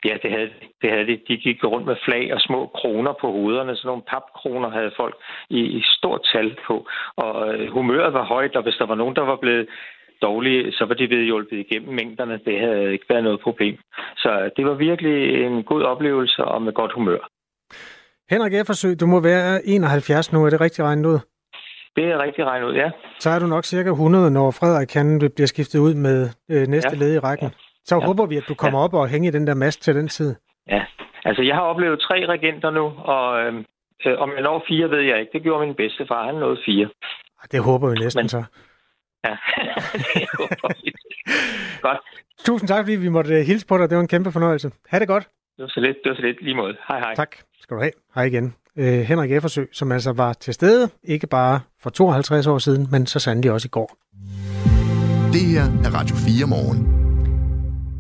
Ja, 0.06 0.18
det 0.24 0.32
havde, 0.32 0.50
det 0.82 0.90
havde 0.92 1.08
de. 1.08 1.20
De 1.28 1.38
gik 1.38 1.64
rundt 1.64 1.88
med 1.88 1.96
flag 2.06 2.34
og 2.34 2.40
små 2.42 2.72
kroner 2.76 3.14
på 3.22 3.32
hovederne. 3.32 3.76
Sådan 3.76 3.88
nogle 3.88 4.10
papkroner 4.14 4.70
havde 4.70 4.92
folk 4.98 5.16
i, 5.50 5.60
i 5.60 5.82
stort 5.98 6.22
tal 6.34 6.58
på. 6.68 6.88
Og 7.18 7.54
øh, 7.54 7.72
humøret 7.72 8.14
var 8.14 8.26
højt, 8.26 8.56
og 8.56 8.64
hvis 8.64 8.76
der 8.80 8.86
var 8.86 8.96
nogen, 8.96 9.16
der 9.16 9.22
var 9.22 9.36
blevet 9.36 9.68
dårlige, 10.28 10.72
så 10.72 10.86
var 10.86 10.96
de 11.00 11.08
blevet 11.08 11.26
hjulpet 11.26 11.58
igennem 11.66 11.94
mængderne. 12.00 12.40
Det 12.48 12.56
havde 12.60 12.92
ikke 12.94 13.06
været 13.10 13.24
noget 13.24 13.40
problem. 13.48 13.76
Så 14.24 14.32
det 14.58 14.64
var 14.66 14.74
virkelig 14.74 15.18
en 15.46 15.64
god 15.64 15.82
oplevelse 15.84 16.44
og 16.54 16.62
med 16.62 16.74
godt 16.74 16.94
humør. 16.94 17.22
Henrik 18.30 18.54
Effersø, 18.54 18.90
du 19.02 19.06
må 19.14 19.20
være 19.32 19.66
71 19.66 20.34
nu. 20.34 20.46
Er 20.46 20.50
det 20.50 20.62
rigtig 20.62 20.84
regnet 20.86 21.06
ud? 21.06 21.20
Det 21.96 22.06
er 22.12 22.18
rigtig 22.26 22.46
regnet 22.46 22.68
ud, 22.68 22.74
ja. 22.74 22.90
Så 23.20 23.30
er 23.30 23.40
du 23.40 23.48
nok 23.48 23.66
cirka 23.66 23.90
100, 23.90 24.32
når 24.32 24.52
Frederik 24.52 24.88
kan 24.88 25.20
bliver 25.36 25.48
skiftet 25.48 25.80
ud 25.80 25.94
med 25.94 26.30
øh, 26.52 26.68
næste 26.68 26.96
ja. 26.96 27.00
led 27.02 27.16
i 27.16 27.20
rækken. 27.20 27.50
Så 27.86 27.96
ja. 27.96 28.06
håber 28.06 28.26
vi, 28.26 28.38
at 28.38 28.46
du 28.50 28.54
kommer 28.54 28.80
ja. 28.80 28.84
op 28.86 28.94
og 28.94 29.08
hænger 29.08 29.30
i 29.30 29.34
den 29.38 29.48
der 29.48 29.56
mast 29.56 29.84
til 29.84 29.96
den 29.96 30.08
tid. 30.08 30.36
Ja, 30.70 30.86
altså 31.26 31.42
jeg 31.42 31.56
har 31.56 31.62
oplevet 31.62 32.00
tre 32.00 32.26
regenter 32.26 32.72
nu, 32.72 32.86
og 33.16 33.26
øh, 33.42 33.54
øh, 34.06 34.20
om 34.20 34.30
jeg 34.36 34.42
når 34.42 34.64
fire, 34.68 34.90
ved 34.90 35.00
jeg 35.00 35.20
ikke. 35.20 35.32
Det 35.34 35.44
gjorde 35.44 35.66
min 35.66 35.76
bedstefar, 35.76 36.26
han 36.26 36.36
nåede 36.36 36.60
fire. 36.66 36.90
Det 37.52 37.64
håber 37.64 37.90
vi 37.90 37.96
næsten 37.96 38.24
Men, 38.24 38.30
så. 38.30 38.44
Ja. 39.24 39.32
Godt. 41.82 41.98
Tusind 42.46 42.68
tak, 42.68 42.84
fordi 42.86 42.96
vi 42.96 43.10
måtte 43.10 43.34
øh, 43.34 43.46
hilse 43.46 43.68
på 43.68 43.78
dig. 43.78 43.90
Det 43.90 43.96
var 43.96 44.02
en 44.02 44.08
kæmpe 44.08 44.32
fornøjelse. 44.32 44.72
Ha' 44.90 45.00
det 45.00 45.08
godt. 45.08 45.24
Det 45.58 45.64
var 45.64 45.68
så 45.68 45.80
lidt. 45.80 45.98
Det 46.04 46.10
var 46.10 46.16
så 46.16 46.22
lidt. 46.22 46.44
Lige 46.44 46.56
måde. 46.56 46.76
Hej, 46.88 47.00
hej. 47.00 47.16
Tak 47.16 47.36
skal 47.62 47.78
du 47.78 47.82
have. 47.82 47.92
Hej 48.16 48.24
igen. 48.24 48.56
Øh, 48.78 48.86
Henrik 49.00 49.32
Effersø, 49.32 49.66
som 49.72 49.92
altså 49.92 50.14
var 50.14 50.34
til 50.34 50.54
stede, 50.54 50.90
ikke 51.04 51.28
bare 51.28 51.60
for 51.82 51.90
52 51.90 52.48
år 52.48 52.58
siden, 52.58 52.88
men 52.92 53.06
så 53.06 53.20
sandelig 53.20 53.52
også 53.52 53.68
i 53.68 53.70
går. 53.70 53.98
Det 55.34 55.42
her 55.42 55.62
er 55.62 56.00
Radio 56.00 56.16
4 56.16 56.48
morgen. 56.48 57.03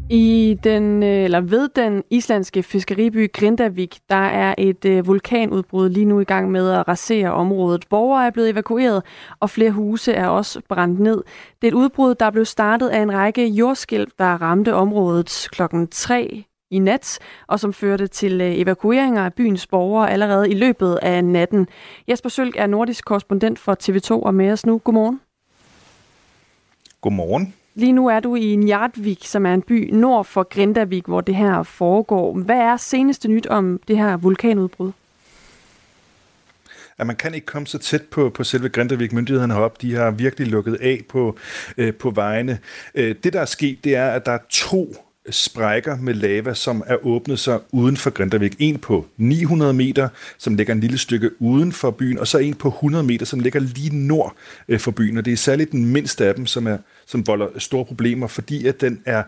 I 0.10 0.58
den, 0.64 1.04
øh, 1.04 1.24
eller 1.24 1.42
ved 1.42 1.70
den 1.76 2.04
islandske 2.10 2.64
fiskeriby 2.64 3.32
Grindavik, 3.34 4.00
der 4.10 4.16
er 4.16 4.56
et 4.58 4.86
øh, 4.86 5.08
vulkanudbrud 5.08 5.90
lige 5.90 6.06
nu 6.06 6.20
i 6.20 6.24
gang 6.24 6.52
med 6.52 6.72
at 6.72 6.88
rasere 6.88 7.34
området. 7.34 7.86
Borgere 7.90 8.28
er 8.28 8.32
blevet 8.32 8.50
evakueret, 8.50 9.04
og 9.40 9.50
flere 9.50 9.72
huse 9.72 10.14
er 10.14 10.28
også 10.28 10.62
brændt 10.70 11.00
ned. 11.00 11.24
Det 11.62 11.68
er 11.68 11.72
et 11.72 11.74
udbrud, 11.74 12.16
der 12.16 12.32
blev 12.32 12.46
startet 12.46 12.90
af 12.90 13.02
en 13.02 13.14
række 13.14 13.48
jordskælv, 13.48 14.08
der 14.20 14.26
ramte 14.26 14.74
området 14.74 15.48
klokken 15.52 15.88
3 15.88 16.44
i 16.72 16.80
nat, 16.80 17.20
og 17.48 17.60
som 17.60 17.74
førte 17.74 18.08
til 18.08 18.42
øh, 18.42 18.60
evakueringer 18.60 19.26
af 19.26 19.34
byens 19.34 19.68
borgere 19.68 20.12
allerede 20.12 20.50
i 20.50 20.54
løbet 20.54 21.00
af 21.02 21.24
natten. 21.24 21.68
Jesper 22.10 22.30
Sølk 22.30 22.56
er 22.58 22.68
nordisk 22.68 23.06
korrespondent 23.06 23.60
for 23.60 23.78
TV2 23.84 24.12
og 24.12 24.36
med 24.36 24.52
os 24.52 24.66
nu. 24.66 24.78
Godmorgen. 24.78 25.22
Godmorgen. 27.02 27.54
Lige 27.76 27.92
nu 27.92 28.08
er 28.08 28.20
du 28.20 28.36
i 28.36 28.56
Njartvik, 28.56 29.26
som 29.26 29.46
er 29.46 29.54
en 29.54 29.62
by 29.62 29.90
nord 29.94 30.26
for 30.26 30.44
Grindavik, 30.44 31.06
hvor 31.06 31.22
det 31.22 31.36
her 31.36 31.64
foregår. 31.64 32.34
Hvad 32.34 32.58
er 32.58 32.78
seneste 32.78 33.28
nyt 33.28 33.48
om 33.48 33.80
det 33.88 33.98
her 33.98 34.18
vulkanudbrud? 34.18 34.92
at 36.98 37.08
man 37.08 37.16
kan 37.16 37.34
ikke 37.34 37.46
komme 37.46 37.68
så 37.68 37.78
tæt 37.78 38.02
på, 38.02 38.30
på 38.30 38.44
selve 38.44 38.70
Grindavik. 38.70 39.14
Myndighederne 39.14 39.54
heroppe, 39.54 39.78
de 39.82 39.96
har 39.96 40.12
virkelig 40.12 40.48
lukket 40.48 40.76
af 40.82 41.02
på, 41.10 41.38
øh, 41.78 41.94
på 41.94 42.10
vejene. 42.10 42.60
Øh, 42.96 43.16
det, 43.24 43.34
der 43.34 43.42
er 43.42 43.46
sket, 43.46 43.84
det 43.84 43.96
er, 43.96 44.12
at 44.12 44.26
der 44.26 44.32
er 44.32 44.40
to 44.50 44.96
sprækker 45.30 45.98
med 45.98 46.14
lava, 46.14 46.54
som 46.54 46.84
er 46.88 47.06
åbnet 47.06 47.40
sig 47.40 47.60
uden 47.72 47.98
for 47.98 48.10
Grindavik. 48.10 48.56
En 48.60 48.80
på 48.80 49.08
900 49.18 49.74
meter, 49.74 50.10
som 50.38 50.56
ligger 50.56 50.74
en 50.74 50.80
lille 50.80 50.98
stykke 50.98 51.42
uden 51.42 51.72
for 51.72 51.92
byen, 51.92 52.20
og 52.20 52.28
så 52.28 52.38
en 52.38 52.56
på 52.56 52.68
100 52.68 53.04
meter, 53.04 53.26
som 53.26 53.40
ligger 53.40 53.60
lige 53.60 54.08
nord 54.08 54.36
øh, 54.68 54.80
for 54.80 54.92
byen. 54.92 55.18
Og 55.18 55.26
det 55.26 55.34
er 55.34 55.38
særligt 55.38 55.72
den 55.72 55.86
mindste 55.86 56.26
af 56.26 56.36
dem, 56.36 56.46
som, 56.46 56.68
er, 56.68 56.78
som 57.06 57.28
volder 57.28 57.48
store 57.58 57.86
problemer, 57.86 58.28
fordi 58.28 58.68
at 58.68 58.82
den 58.82 59.02
er 59.06 59.24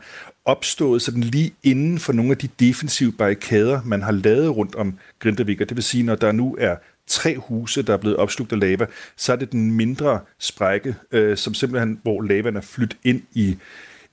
opstået 0.45 1.01
sådan 1.01 1.21
lige 1.21 1.53
inden 1.63 1.99
for 1.99 2.13
nogle 2.13 2.31
af 2.31 2.37
de 2.37 2.49
defensive 2.59 3.11
barrikader, 3.11 3.81
man 3.85 4.01
har 4.01 4.11
lavet 4.11 4.55
rundt 4.55 4.75
om 4.75 4.97
Grindavik. 5.19 5.61
Og 5.61 5.69
det 5.69 5.77
vil 5.77 5.83
sige, 5.83 6.03
når 6.03 6.15
der 6.15 6.31
nu 6.31 6.55
er 6.59 6.75
tre 7.07 7.37
huse, 7.37 7.81
der 7.81 7.93
er 7.93 7.97
blevet 7.97 8.17
opslugt 8.17 8.51
af 8.51 8.59
lava, 8.59 8.85
så 9.15 9.31
er 9.31 9.35
det 9.35 9.51
den 9.51 9.71
mindre 9.71 10.19
sprække, 10.39 10.95
øh, 11.11 11.37
som 11.37 11.53
simpelthen, 11.53 11.99
hvor 12.03 12.21
lavaen 12.21 12.55
er 12.55 12.61
flyttet 12.61 12.97
ind 13.03 13.21
i, 13.33 13.57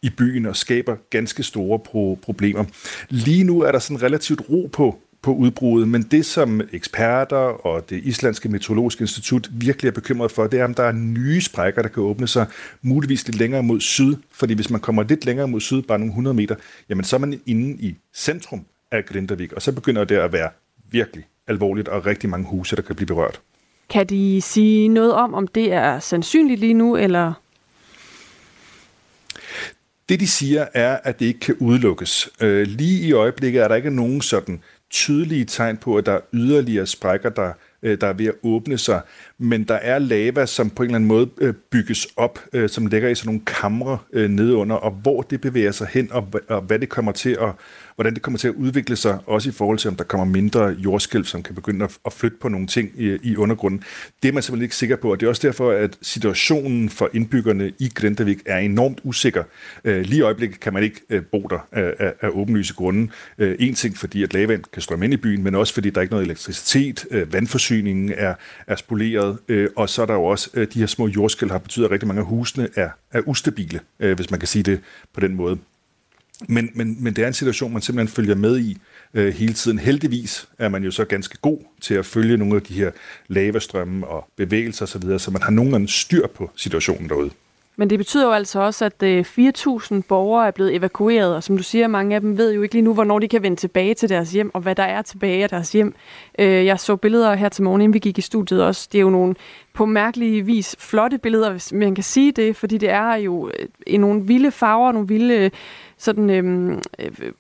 i 0.03 0.11
byen 0.11 0.47
og 0.47 0.57
skaber 0.57 0.97
ganske 1.11 1.43
store 1.43 1.79
pro- 1.79 2.21
problemer. 2.23 2.65
Lige 3.09 3.45
nu 3.45 3.61
er 3.61 3.73
der 3.73 3.79
sådan 3.79 4.03
relativt 4.03 4.43
ro 4.51 4.71
på 4.73 4.99
på 5.23 5.35
udbruddet, 5.35 5.89
men 5.89 6.03
det 6.03 6.27
som 6.27 6.61
eksperter 6.73 7.37
og 7.37 7.91
det 7.91 8.01
islandske 8.05 8.49
meteorologiske 8.49 9.03
institut 9.03 9.51
virkelig 9.53 9.89
er 9.89 9.93
bekymret 9.93 10.31
for, 10.31 10.47
det 10.47 10.61
er, 10.61 10.65
om 10.65 10.75
der 10.75 10.83
er 10.83 10.93
nye 10.93 11.41
sprækker, 11.41 11.83
der 11.83 11.89
kan 11.89 12.03
åbne 12.03 12.29
sig 12.29 12.47
muligvis 12.83 13.27
lidt 13.27 13.39
længere 13.39 13.63
mod 13.63 13.81
syd, 13.81 14.17
fordi 14.33 14.55
hvis 14.55 14.71
man 14.71 14.81
kommer 14.81 15.03
lidt 15.03 15.25
længere 15.25 15.49
mod 15.49 15.61
syd, 15.61 15.83
bare 15.83 15.99
nogle 15.99 16.11
100 16.11 16.35
meter, 16.35 16.55
jamen 16.89 17.05
så 17.05 17.17
er 17.17 17.21
man 17.21 17.41
inde 17.47 17.83
i 17.83 17.97
centrum 18.15 18.65
af 18.91 19.05
Grindavik, 19.07 19.53
og 19.53 19.63
så 19.63 19.73
begynder 19.73 20.05
det 20.05 20.17
at 20.17 20.33
være 20.33 20.51
virkelig 20.91 21.25
alvorligt, 21.49 21.89
og 21.89 22.07
rigtig 22.07 22.31
mange 22.31 22.47
huse, 22.47 22.77
der 22.77 22.83
kan 22.83 22.97
blive 22.97 23.07
berørt. 23.07 23.41
Kan 23.91 24.07
de 24.07 24.41
sige 24.41 24.89
noget 24.89 25.13
om, 25.13 25.35
om 25.35 25.47
det 25.47 25.73
er 25.73 25.99
sandsynligt 25.99 26.61
lige 26.61 26.75
nu, 26.75 26.97
eller 26.97 27.33
det, 30.13 30.21
de 30.21 30.29
siger, 30.29 30.67
er, 30.75 30.99
at 31.05 31.21
det 31.21 31.27
ikke 31.27 31.41
kan 31.41 31.55
udelukkes. 31.59 32.29
Øh, 32.41 32.67
lige 32.67 33.07
i 33.07 33.13
øjeblikket 33.13 33.63
er 33.63 33.69
der 33.69 33.75
ikke 33.75 33.91
nogen 33.91 34.21
sådan 34.21 34.61
tydelige 34.91 35.45
tegn 35.45 35.77
på, 35.77 35.97
at 35.97 36.07
der 36.07 36.13
er 36.13 36.21
yderligere 36.33 36.87
sprækker, 36.87 37.31
der, 37.31 37.53
øh, 37.83 38.01
der 38.01 38.07
er 38.07 38.13
ved 38.13 38.27
at 38.27 38.35
åbne 38.43 38.79
sig. 38.79 39.01
Men 39.39 39.65
der 39.65 39.75
er 39.75 39.99
lava, 39.99 40.47
som 40.47 40.71
på 40.71 40.83
en 40.83 40.87
eller 40.87 40.97
anden 40.97 41.09
måde 41.09 41.29
øh, 41.41 41.55
bygges 41.71 42.09
op, 42.17 42.39
øh, 42.53 42.69
som 42.69 42.87
ligger 42.87 43.09
i 43.09 43.15
sådan 43.15 43.29
nogle 43.29 43.41
kamre 43.47 43.99
øh, 44.13 44.31
nedunder, 44.31 44.77
og 44.77 44.91
hvor 44.91 45.23
det 45.23 45.41
bevæger 45.41 45.73
sig 45.73 45.89
hen, 45.91 46.13
og, 46.13 46.29
og 46.49 46.61
hvad 46.61 46.79
det 46.79 46.89
kommer 46.89 47.13
til 47.13 47.31
at, 47.31 47.51
hvordan 48.03 48.15
det 48.15 48.23
kommer 48.23 48.39
til 48.39 48.49
at 48.49 48.55
udvikle 48.55 48.97
sig, 48.97 49.19
også 49.27 49.49
i 49.49 49.53
forhold 49.53 49.79
til, 49.79 49.91
om 49.91 49.97
der 49.97 50.05
kommer 50.05 50.25
mindre 50.25 50.67
jordskælv, 50.67 51.25
som 51.25 51.43
kan 51.43 51.55
begynde 51.55 51.89
at, 52.07 52.13
flytte 52.13 52.37
på 52.41 52.49
nogle 52.49 52.67
ting 52.67 52.91
i, 52.97 53.19
i 53.23 53.37
undergrunden. 53.37 53.83
Det 54.23 54.29
er 54.29 54.33
man 54.33 54.43
simpelthen 54.43 54.63
ikke 54.63 54.77
sikker 54.77 54.97
på, 54.97 55.13
og 55.13 55.21
det 55.21 55.27
er 55.27 55.31
også 55.31 55.47
derfor, 55.47 55.71
at 55.71 55.99
situationen 56.03 56.89
for 56.89 57.11
indbyggerne 57.13 57.73
i 57.79 57.91
Grindavik 57.95 58.39
er 58.47 58.59
enormt 58.59 59.01
usikker. 59.05 59.45
Øh, 59.85 60.01
lige 60.01 60.19
i 60.19 60.21
øjeblikket 60.21 60.61
kan 60.61 60.73
man 60.73 60.83
ikke 60.83 61.01
øh, 61.11 61.23
bo 61.23 61.47
der 61.51 61.69
af, 61.73 61.95
af, 61.99 62.13
af 62.21 62.29
åbenlyse 62.29 62.75
grunde. 62.75 63.09
Øh, 63.39 63.57
en 63.59 63.75
ting, 63.75 63.97
fordi 63.97 64.23
at 64.23 64.35
lavvand 64.35 64.65
kan 64.73 64.83
strømme 64.83 65.05
ind 65.05 65.15
i 65.15 65.17
byen, 65.17 65.43
men 65.43 65.55
også 65.55 65.75
fordi 65.75 65.91
der 65.91 65.99
er 65.99 66.03
ikke 66.03 66.15
noget 66.15 66.25
elektricitet, 66.25 67.07
vandforsyningen 67.31 68.13
er, 68.17 68.35
er 68.67 68.77
spoleret, 68.77 69.39
og 69.77 69.89
så 69.89 70.03
er 70.03 70.07
der 70.07 70.15
jo 70.15 70.25
også 70.25 70.67
de 70.75 70.79
her 70.79 70.87
små 70.87 71.09
jordskælv, 71.09 71.51
har 71.51 71.59
betydet, 71.59 71.85
at 71.85 71.91
rigtig 71.91 72.07
mange 72.07 72.21
af 72.21 72.27
husene 72.27 72.69
er, 72.77 72.89
er 73.13 73.21
ustabile, 73.27 73.81
hvis 73.99 74.31
man 74.31 74.41
kan 74.41 74.49
sige 74.49 74.63
det 74.63 74.81
på 75.15 75.21
den 75.21 75.35
måde. 75.35 75.59
Men, 76.49 76.71
men, 76.75 76.97
men 77.01 77.17
det 77.17 77.25
er 77.25 77.29
en 77.29 77.35
situation, 77.35 77.73
man 77.73 77.83
simpelthen 77.83 78.15
følger 78.15 78.35
med 78.35 78.59
i 78.59 78.79
øh, 79.15 79.35
hele 79.35 79.53
tiden. 79.53 79.79
Heldigvis 79.79 80.49
er 80.59 80.69
man 80.69 80.85
jo 80.85 80.91
så 80.91 81.05
ganske 81.05 81.39
god 81.43 81.59
til 81.81 81.95
at 81.95 82.07
følge 82.07 82.37
nogle 82.37 82.57
af 82.57 82.63
de 82.63 82.75
her 82.75 82.91
lavastrømme 83.29 84.07
og 84.07 84.29
bevægelser 84.37 84.85
osv., 84.85 85.19
så 85.19 85.31
man 85.31 85.43
har 85.43 85.51
nogenlunde 85.51 85.89
styr 85.89 86.27
på 86.27 86.51
situationen 86.57 87.09
derude. 87.09 87.31
Men 87.77 87.91
det 87.91 87.99
betyder 87.99 88.27
jo 88.27 88.33
altså 88.33 88.61
også, 88.61 88.85
at 88.85 89.03
øh, 89.03 89.25
4.000 89.39 90.01
borgere 90.09 90.47
er 90.47 90.51
blevet 90.51 90.75
evakueret, 90.75 91.35
og 91.35 91.43
som 91.43 91.57
du 91.57 91.63
siger, 91.63 91.87
mange 91.87 92.15
af 92.15 92.21
dem 92.21 92.39
ved 92.39 92.53
jo 92.53 92.63
ikke 92.63 92.75
lige 92.75 92.83
nu, 92.83 92.95
hvornår 92.95 93.19
de 93.19 93.29
kan 93.29 93.43
vende 93.43 93.57
tilbage 93.57 93.95
til 93.95 94.09
deres 94.09 94.33
hjem, 94.33 94.51
og 94.55 94.61
hvad 94.61 94.75
der 94.75 94.83
er 94.83 95.03
tilbage 95.03 95.43
af 95.43 95.49
deres 95.49 95.73
hjem. 95.73 95.95
Øh, 96.39 96.67
jeg 96.67 96.81
så 96.81 96.97
billeder 96.97 97.35
her 97.35 97.49
til 97.49 97.65
morgen, 97.65 97.81
inden 97.81 97.95
vi 97.95 97.99
gik 97.99 98.19
i 98.19 98.21
studiet 98.21 98.63
også. 98.65 98.89
Det 98.93 98.99
er 98.99 99.03
jo 99.03 99.11
nogle 99.11 99.35
på 99.73 99.87
mærkelig 99.87 100.47
vis 100.47 100.77
flotte 100.79 101.19
billeder, 101.19 101.51
hvis 101.51 101.73
man 101.73 101.95
kan 101.95 102.05
sige 102.05 102.33
det, 102.33 102.57
fordi 102.57 102.79
det 102.79 102.91
er 102.91 103.15
jo 103.15 103.49
øh, 103.49 103.69
i 103.87 103.97
nogle 103.97 104.23
vilde 104.23 104.51
farver, 104.51 104.93
nogle 104.93 105.09
vilde 105.09 105.35
øh, 105.35 105.51
sådan, 105.97 106.31
øhm, 106.31 106.83
øh, 106.99 107.33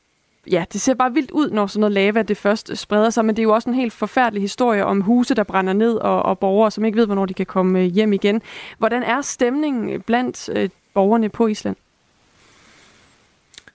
ja, 0.50 0.64
det 0.72 0.80
ser 0.80 0.94
bare 0.94 1.14
vildt 1.14 1.30
ud, 1.30 1.50
når 1.50 1.66
sådan 1.66 1.80
noget 1.80 1.92
lava 1.92 2.22
det 2.22 2.36
først 2.36 2.76
spreder 2.78 3.10
sig, 3.10 3.24
men 3.24 3.36
det 3.36 3.42
er 3.42 3.44
jo 3.44 3.54
også 3.54 3.70
en 3.70 3.76
helt 3.76 3.92
forfærdelig 3.92 4.42
historie 4.42 4.84
om 4.84 5.00
huse, 5.00 5.34
der 5.34 5.44
brænder 5.44 5.72
ned, 5.72 5.94
og, 5.94 6.22
og 6.22 6.38
borgere, 6.38 6.70
som 6.70 6.84
ikke 6.84 6.98
ved, 6.98 7.06
hvornår 7.06 7.26
de 7.26 7.34
kan 7.34 7.46
komme 7.46 7.80
øh, 7.80 7.84
hjem 7.84 8.12
igen. 8.12 8.42
Hvordan 8.78 9.02
er 9.02 9.20
stemningen 9.20 10.00
blandt 10.00 10.48
øh, 10.56 10.68
borgerne 10.94 11.28
på 11.28 11.46
Island? 11.46 11.76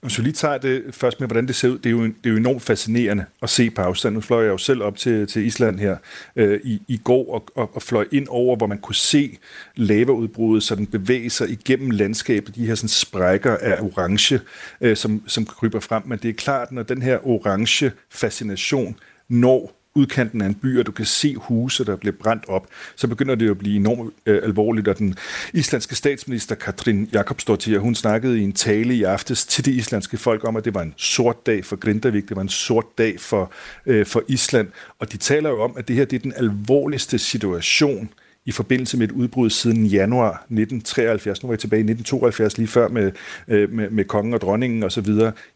Hvis 0.00 0.18
vi 0.18 0.22
lige 0.22 0.32
tager 0.32 0.58
det 0.58 0.82
først 0.90 1.20
med, 1.20 1.28
hvordan 1.28 1.46
det 1.46 1.54
ser 1.54 1.68
ud, 1.68 1.78
det 1.78 1.86
er 1.86 1.90
jo, 1.90 2.02
det 2.04 2.26
er 2.26 2.30
jo 2.30 2.36
enormt 2.36 2.62
fascinerende 2.62 3.24
at 3.42 3.50
se 3.50 3.70
på 3.70 3.82
afstand. 3.82 4.14
Nu 4.14 4.20
fløj 4.20 4.42
jeg 4.42 4.50
jo 4.50 4.58
selv 4.58 4.82
op 4.82 4.96
til, 4.96 5.26
til 5.26 5.46
Island 5.46 5.78
her 5.78 5.96
øh, 6.36 6.60
i, 6.64 6.82
i 6.88 6.96
går 6.96 7.34
og, 7.34 7.44
og, 7.54 7.70
og 7.74 7.82
fløj 7.82 8.06
ind 8.12 8.26
over, 8.30 8.56
hvor 8.56 8.66
man 8.66 8.78
kunne 8.78 8.94
se 8.94 9.38
lavaudbruddet 9.76 10.62
sådan 10.62 10.86
bevæger 10.86 11.30
sig 11.30 11.50
igennem 11.50 11.90
landskabet. 11.90 12.54
De 12.54 12.66
her 12.66 12.74
sådan 12.74 12.88
sprækker 12.88 13.56
af 13.56 13.80
orange, 13.80 14.40
øh, 14.80 14.96
som, 14.96 15.22
som 15.26 15.46
kryber 15.46 15.80
frem. 15.80 16.02
Men 16.06 16.18
det 16.18 16.28
er 16.28 16.34
klart, 16.34 16.72
når 16.72 16.82
den 16.82 17.02
her 17.02 17.26
orange 17.26 17.92
fascination 18.10 18.96
når 19.28 19.77
udkanten 19.98 20.40
af 20.40 20.46
en 20.46 20.54
by, 20.54 20.78
og 20.78 20.86
du 20.86 20.92
kan 20.92 21.04
se 21.04 21.34
huse, 21.34 21.84
der 21.84 21.96
bliver 21.96 22.16
brændt 22.20 22.44
op, 22.48 22.66
så 22.96 23.08
begynder 23.08 23.34
det 23.34 23.50
at 23.50 23.58
blive 23.58 23.76
enormt 23.76 24.12
øh, 24.26 24.40
alvorligt. 24.42 24.88
Og 24.88 24.98
den 24.98 25.14
islandske 25.54 25.94
statsminister 25.94 26.54
Katrin 26.54 27.08
Jakobsdottir, 27.12 27.78
hun 27.78 27.94
snakkede 27.94 28.40
i 28.40 28.42
en 28.42 28.52
tale 28.52 28.94
i 28.94 29.02
aftes 29.02 29.46
til 29.46 29.64
det 29.64 29.72
islandske 29.72 30.16
folk 30.16 30.44
om, 30.44 30.56
at 30.56 30.64
det 30.64 30.74
var 30.74 30.82
en 30.82 30.94
sort 30.96 31.46
dag 31.46 31.64
for 31.64 31.76
Grindavik, 31.76 32.28
det 32.28 32.36
var 32.36 32.42
en 32.42 32.48
sort 32.48 32.98
dag 32.98 33.20
for, 33.20 33.52
øh, 33.86 34.06
for 34.06 34.22
Island. 34.28 34.68
Og 34.98 35.12
de 35.12 35.16
taler 35.16 35.50
jo 35.50 35.62
om, 35.62 35.74
at 35.76 35.88
det 35.88 35.96
her 35.96 36.04
det 36.04 36.16
er 36.16 36.20
den 36.20 36.34
alvorligste 36.36 37.18
situation 37.18 38.10
i 38.48 38.52
forbindelse 38.52 38.96
med 38.96 39.08
et 39.08 39.12
udbrud 39.12 39.50
siden 39.50 39.86
januar 39.86 40.30
1973. 40.30 41.42
Nu 41.42 41.46
var 41.46 41.52
jeg 41.52 41.58
tilbage 41.58 41.80
i 41.80 41.90
1972, 41.90 42.58
lige 42.58 42.68
før 42.68 42.88
med, 42.88 43.12
øh, 43.48 43.72
med, 43.72 43.90
med 43.90 44.04
kongen 44.04 44.34
og 44.34 44.40
dronningen 44.40 44.82
osv. 44.82 45.06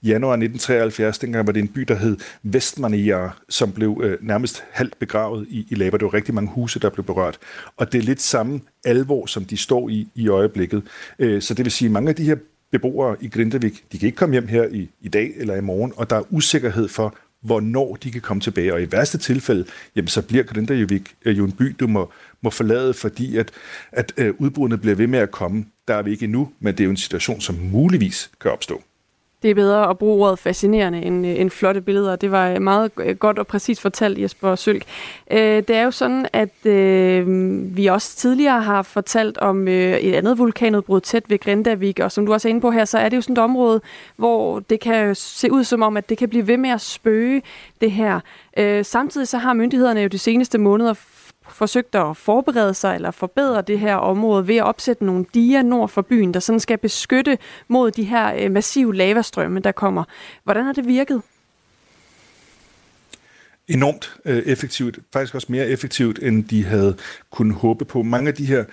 Januar 0.03 0.33
1973, 0.33 1.19
dengang 1.19 1.47
var 1.47 1.53
det 1.53 1.61
en 1.61 1.69
by, 1.69 1.81
der 1.81 1.95
hed 1.95 2.17
Vestmanier, 2.43 3.39
som 3.49 3.73
blev 3.73 4.01
øh, 4.05 4.19
nærmest 4.21 4.65
halvt 4.71 4.99
begravet 4.99 5.47
i, 5.51 5.67
i 5.71 5.75
lava. 5.75 5.97
Det 5.97 6.05
var 6.05 6.15
rigtig 6.15 6.35
mange 6.35 6.51
huse, 6.51 6.81
der 6.81 6.91
blev 6.91 7.05
berørt. 7.05 7.39
Og 7.77 7.93
det 7.93 7.99
er 7.99 8.03
lidt 8.03 8.23
samme 8.23 8.61
alvor, 8.85 9.27
som 9.27 9.45
de 9.45 9.57
står 9.57 9.89
i 9.89 10.09
i 10.15 10.29
øjeblikket. 10.29 10.83
Øh, 11.19 11.43
så 11.43 11.55
det 11.55 11.65
vil 11.65 11.73
sige, 11.73 11.87
at 11.87 11.93
mange 11.93 12.09
af 12.09 12.15
de 12.15 12.25
her 12.25 12.37
beboere 12.73 13.17
i 13.21 13.29
Grindavik, 13.29 13.85
de 13.93 13.99
kan 13.99 14.07
ikke 14.07 14.17
komme 14.17 14.33
hjem 14.33 14.47
her 14.47 14.65
i, 14.65 14.89
i 15.01 15.09
dag 15.09 15.33
eller 15.37 15.55
i 15.55 15.61
morgen, 15.61 15.93
og 15.97 16.11
der 16.11 16.17
er 16.17 16.23
usikkerhed 16.31 16.89
for, 16.89 17.17
hvornår 17.43 17.97
de 17.97 18.11
kan 18.11 18.21
komme 18.21 18.41
tilbage. 18.41 18.75
Og 18.75 18.83
i 18.83 18.93
værste 18.93 19.19
tilfælde, 19.19 19.65
jamen, 19.97 20.09
så 20.09 20.23
bliver 20.23 20.45
Grindavik 20.45 21.15
øh, 21.25 21.39
jo 21.39 21.45
en 21.45 21.53
by, 21.53 21.77
du 21.81 21.87
må, 21.87 22.13
må 22.43 22.51
forlade, 22.51 22.95
fordi 22.95 23.37
at, 23.37 23.51
at 23.93 24.13
øh, 24.17 24.35
udbruddene 24.39 24.79
bliver 24.79 24.95
ved 24.95 25.07
med 25.07 25.19
at 25.19 25.31
komme. 25.31 25.65
Der 25.89 25.95
er 25.95 26.03
vi 26.03 26.11
ikke 26.11 26.25
endnu, 26.25 26.53
men 26.61 26.75
det 26.75 26.81
er 26.81 26.85
jo 26.85 26.91
en 26.91 26.97
situation, 26.97 27.41
som 27.41 27.55
muligvis 27.55 28.31
kan 28.41 28.51
opstå. 28.51 28.83
Det 29.43 29.51
er 29.51 29.55
bedre 29.55 29.91
at 29.91 29.99
bruge 29.99 30.27
ordet 30.27 30.39
fascinerende 30.39 31.03
end, 31.03 31.27
øh, 31.27 31.41
end 31.41 31.51
flotte 31.51 31.81
billeder. 31.81 32.17
Det 32.17 32.31
var 32.31 32.51
øh, 32.51 32.63
meget 32.63 32.91
øh, 33.01 33.17
godt 33.17 33.39
og 33.39 33.47
præcis 33.47 33.81
fortalt, 33.81 34.19
Jesper 34.19 34.55
Sølk. 34.55 34.85
Øh, 35.31 35.39
det 35.39 35.71
er 35.71 35.83
jo 35.83 35.91
sådan, 35.91 36.27
at 36.33 36.67
øh, 36.67 37.27
vi 37.77 37.87
også 37.87 38.17
tidligere 38.17 38.63
har 38.63 38.83
fortalt 38.83 39.39
om 39.39 39.69
øh, 39.69 39.99
et 39.99 40.15
andet 40.15 40.39
vulkanudbrud 40.39 41.01
tæt 41.01 41.31
ved 41.31 41.39
Grindavik, 41.39 41.99
og 41.99 42.13
som 42.13 42.27
du 42.27 42.33
også 42.33 42.49
er 42.49 42.51
inde 42.51 42.61
på 42.61 42.71
her, 42.71 42.85
så 42.85 42.99
er 42.99 43.09
det 43.09 43.17
jo 43.17 43.21
sådan 43.21 43.33
et 43.33 43.39
område, 43.39 43.81
hvor 44.17 44.61
det 44.61 44.81
kan 44.81 45.15
se 45.15 45.53
ud 45.53 45.65
som 45.65 45.83
om, 45.83 45.97
at 45.97 46.09
det 46.09 46.19
kan 46.19 46.29
blive 46.29 46.47
ved 46.47 46.57
med 46.57 46.71
at 46.71 46.81
spøge 46.81 47.43
det 47.81 47.91
her. 47.91 48.21
Øh, 48.57 48.85
samtidig 48.85 49.29
så 49.29 49.39
har 49.39 49.53
myndighederne 49.53 50.01
jo 50.01 50.09
de 50.09 50.19
seneste 50.19 50.59
måneder 50.59 50.95
forsøgt 51.49 51.95
at 51.95 52.17
forberede 52.17 52.75
sig 52.75 52.95
eller 52.95 53.11
forbedre 53.11 53.63
det 53.63 53.79
her 53.79 53.97
område 53.97 54.49
ved 54.49 54.57
at 54.57 54.65
opsætte 54.65 55.05
nogle 55.05 55.25
diger 55.35 55.63
nord 55.63 55.89
for 55.89 56.03
byen, 56.03 56.35
der 56.35 56.41
sådan 56.41 56.61
skal 56.61 56.79
beskytte 56.79 57.39
mod 57.69 57.91
de 57.91 58.05
her 58.05 58.35
øh, 58.39 58.51
massive 58.51 58.95
lavastrømme, 58.95 59.61
der 59.61 59.73
kommer. 59.73 60.05
Hvordan 60.45 60.65
har 60.65 60.73
det 60.73 60.87
virket? 60.87 61.23
Enormt 63.69 64.17
øh, 64.25 64.39
effektivt. 64.39 64.99
Faktisk 65.13 65.35
også 65.35 65.47
mere 65.51 65.69
effektivt, 65.69 66.19
end 66.23 66.45
de 66.45 66.65
havde 66.65 66.97
kunnet 67.31 67.57
håbe 67.57 67.85
på. 67.85 68.03
Mange 68.03 68.29
af 68.29 68.35
de 68.35 68.45
her 68.45 68.65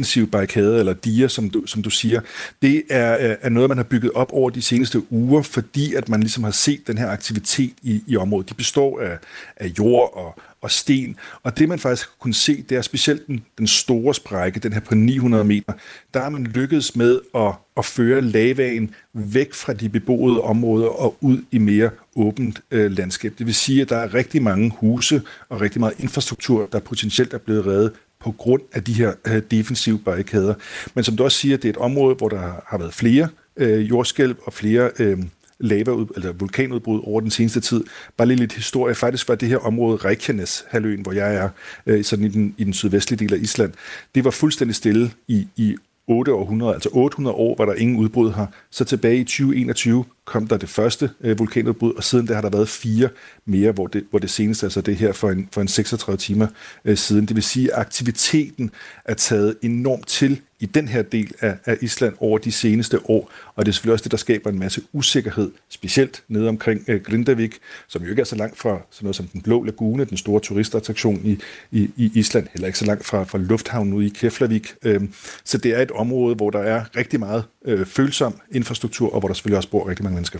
defensive 0.00 0.26
barrikader 0.26 0.78
eller 0.78 0.92
diger, 0.92 1.28
som 1.28 1.50
du, 1.50 1.66
som 1.66 1.82
du 1.82 1.90
siger, 1.90 2.20
det 2.62 2.82
er, 2.90 3.30
øh, 3.30 3.36
er 3.40 3.48
noget, 3.48 3.68
man 3.68 3.76
har 3.76 3.84
bygget 3.84 4.12
op 4.14 4.32
over 4.32 4.50
de 4.50 4.62
seneste 4.62 5.12
uger, 5.12 5.42
fordi 5.42 5.94
at 5.94 6.08
man 6.08 6.20
ligesom 6.20 6.44
har 6.44 6.50
set 6.50 6.86
den 6.86 6.98
her 6.98 7.08
aktivitet 7.08 7.72
i, 7.82 8.02
i 8.06 8.16
området. 8.16 8.48
De 8.48 8.54
består 8.54 9.00
af, 9.00 9.18
af 9.56 9.66
jord 9.78 10.10
og, 10.16 10.42
og 10.62 10.70
sten. 10.70 11.16
Og 11.42 11.58
det 11.58 11.68
man 11.68 11.78
faktisk 11.78 12.08
kunne 12.18 12.34
se, 12.34 12.64
det 12.68 12.76
er 12.76 12.82
specielt 12.82 13.26
den, 13.26 13.44
den 13.58 13.66
store 13.66 14.14
sprække, 14.14 14.60
den 14.60 14.72
her 14.72 14.80
på 14.80 14.94
900 14.94 15.44
meter, 15.44 15.72
der 16.14 16.20
har 16.20 16.30
man 16.30 16.44
lykkedes 16.44 16.96
med 16.96 17.20
at, 17.34 17.52
at 17.76 17.84
føre 17.84 18.20
lavaen 18.20 18.94
væk 19.12 19.54
fra 19.54 19.72
de 19.72 19.88
beboede 19.88 20.40
områder 20.40 20.88
og 20.88 21.16
ud 21.20 21.42
i 21.50 21.58
mere 21.58 21.90
åbent 22.16 22.60
øh, 22.70 22.90
landskab. 22.90 23.32
Det 23.38 23.46
vil 23.46 23.54
sige, 23.54 23.82
at 23.82 23.88
der 23.88 23.96
er 23.96 24.14
rigtig 24.14 24.42
mange 24.42 24.72
huse 24.80 25.22
og 25.48 25.60
rigtig 25.60 25.80
meget 25.80 25.94
infrastruktur, 25.98 26.68
der 26.72 26.80
potentielt 26.80 27.34
er 27.34 27.38
blevet 27.38 27.66
reddet 27.66 27.92
på 28.20 28.32
grund 28.32 28.62
af 28.72 28.84
de 28.84 28.92
her 28.92 29.12
øh, 29.26 29.42
defensive 29.50 29.98
barrikader. 29.98 30.54
Men 30.94 31.04
som 31.04 31.16
du 31.16 31.24
også 31.24 31.38
siger, 31.38 31.56
det 31.56 31.64
er 31.64 31.70
et 31.70 31.76
område, 31.76 32.14
hvor 32.14 32.28
der 32.28 32.62
har 32.66 32.78
været 32.78 32.94
flere 32.94 33.28
øh, 33.56 33.90
jordskælv 33.90 34.36
og 34.46 34.52
flere 34.52 34.90
øh, 34.98 35.18
lava 35.60 35.90
eller 36.16 36.32
vulkanudbrud 36.32 37.00
over 37.04 37.20
den 37.20 37.30
seneste 37.30 37.60
tid. 37.60 37.84
Bare 38.16 38.28
lige 38.28 38.38
lidt 38.38 38.52
historie. 38.52 38.94
Faktisk 38.94 39.28
var 39.28 39.34
det 39.34 39.48
her 39.48 39.56
område 39.56 39.96
Reykjanes, 39.96 40.64
halvøen, 40.68 41.00
hvor 41.00 41.12
jeg 41.12 41.34
er, 41.34 41.48
øh, 41.86 42.04
sådan 42.04 42.24
i 42.24 42.28
den, 42.28 42.54
i 42.58 42.64
den 42.64 42.72
sydvestlige 42.72 43.18
del 43.18 43.34
af 43.34 43.38
Island, 43.38 43.72
det 44.14 44.24
var 44.24 44.30
fuldstændig 44.30 44.74
stille 44.74 45.10
i, 45.28 45.48
i 45.56 45.76
8 46.10 46.32
århundreder, 46.32 46.74
altså 46.74 46.88
800 46.92 47.36
år 47.36 47.54
var 47.58 47.64
der 47.64 47.74
ingen 47.74 47.96
udbrud 47.96 48.32
her. 48.32 48.46
Så 48.70 48.84
tilbage 48.84 49.16
i 49.16 49.24
2021 49.24 50.04
kom 50.24 50.46
der 50.46 50.56
det 50.56 50.68
første 50.68 51.10
øh, 51.20 51.38
vulkanudbrud, 51.38 51.92
og 51.94 52.04
siden 52.04 52.28
der 52.28 52.34
har 52.34 52.40
der 52.42 52.50
været 52.50 52.68
fire 52.68 53.08
mere, 53.44 53.72
hvor 53.72 53.86
det, 53.86 54.04
hvor 54.10 54.18
det 54.18 54.30
seneste, 54.30 54.66
altså 54.66 54.80
det 54.80 54.96
her 54.96 55.12
for 55.12 55.30
en, 55.30 55.48
for 55.52 55.60
en 55.60 55.68
36 55.68 56.16
timer 56.16 56.46
øh, 56.84 56.96
siden. 56.96 57.26
Det 57.26 57.36
vil 57.36 57.42
sige, 57.42 57.72
at 57.72 57.80
aktiviteten 57.80 58.70
er 59.04 59.14
taget 59.14 59.56
enormt 59.62 60.06
til 60.06 60.40
i 60.60 60.66
den 60.66 60.88
her 60.88 61.02
del 61.02 61.32
af, 61.40 61.56
af 61.64 61.76
Island 61.80 62.14
over 62.20 62.38
de 62.38 62.52
seneste 62.52 63.10
år, 63.10 63.30
og 63.56 63.66
det 63.66 63.72
er 63.72 63.74
selvfølgelig 63.74 63.92
også 63.92 64.02
det, 64.02 64.10
der 64.10 64.16
skaber 64.16 64.50
en 64.50 64.58
masse 64.58 64.82
usikkerhed, 64.92 65.50
specielt 65.68 66.22
nede 66.28 66.48
omkring 66.48 66.84
øh, 66.88 67.02
Grindavik, 67.02 67.58
som 67.88 68.02
jo 68.02 68.10
ikke 68.10 68.20
er 68.20 68.24
så 68.24 68.36
langt 68.36 68.58
fra 68.58 68.80
sådan 68.90 69.04
noget 69.04 69.16
som 69.16 69.26
den 69.26 69.42
blå 69.42 69.62
lagune, 69.62 70.04
den 70.04 70.16
store 70.16 70.40
turistattraktion 70.40 71.20
i, 71.24 71.38
i, 71.70 71.90
i 71.96 72.12
Island, 72.14 72.46
heller 72.52 72.66
ikke 72.66 72.78
så 72.78 72.86
langt 72.86 73.06
fra, 73.06 73.24
fra 73.24 73.38
lufthavnen 73.38 73.92
ude 73.92 74.06
i 74.06 74.08
Keflavik. 74.08 74.74
Øh, 74.82 75.00
så 75.44 75.58
det 75.58 75.78
er 75.78 75.82
et 75.82 75.90
område, 75.90 76.34
hvor 76.34 76.50
der 76.50 76.60
er 76.60 76.96
rigtig 76.96 77.20
meget 77.20 77.44
øh, 77.64 77.86
følsom 77.86 78.34
infrastruktur, 78.50 79.12
og 79.12 79.20
hvor 79.20 79.28
der 79.28 79.34
selvfølgelig 79.34 79.56
også 79.56 79.70
bor 79.70 79.88
rigtig 79.88 80.04
mange 80.04 80.14
mennesker 80.14 80.38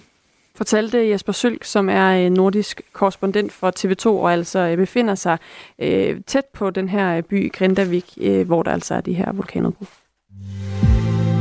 fortalte 0.61 1.09
Jesper 1.09 1.33
Sølk, 1.33 1.65
som 1.65 1.89
er 1.89 2.25
øh, 2.25 2.31
nordisk 2.31 2.83
korrespondent 2.93 3.53
for 3.53 3.73
TV2, 3.79 4.07
og 4.07 4.33
altså 4.33 4.59
øh, 4.59 4.77
befinder 4.77 5.15
sig 5.15 5.39
øh, 5.79 6.21
tæt 6.27 6.45
på 6.53 6.71
den 6.71 6.89
her 6.89 7.17
øh, 7.17 7.23
by 7.23 7.53
Grindavik, 7.53 8.19
øh, 8.21 8.47
hvor 8.47 8.63
der 8.63 8.71
altså 8.71 8.95
er 8.95 9.01
de 9.01 9.15
her 9.15 9.33
vulkanudbrud. 9.33 9.87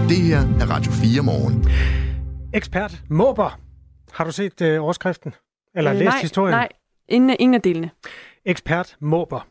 Det 0.10 0.18
her 0.18 0.40
er 0.40 0.70
Radio 0.70 0.92
4 0.92 1.24
morgen. 1.24 1.66
Ekspert 2.54 3.02
Måber. 3.10 3.60
Har 4.12 4.24
du 4.24 4.32
set 4.32 4.62
øh, 4.62 4.84
overskriften? 4.84 5.34
Eller 5.76 5.92
øh, 5.92 6.00
læst 6.00 6.10
nej, 6.10 6.22
historien? 6.22 6.52
Nej, 6.52 6.70
ingen, 7.08 7.36
ingen 7.40 7.56
af 7.56 7.62
delene. 7.62 7.90
Ekspert 8.46 8.96
Måber. 9.00 9.48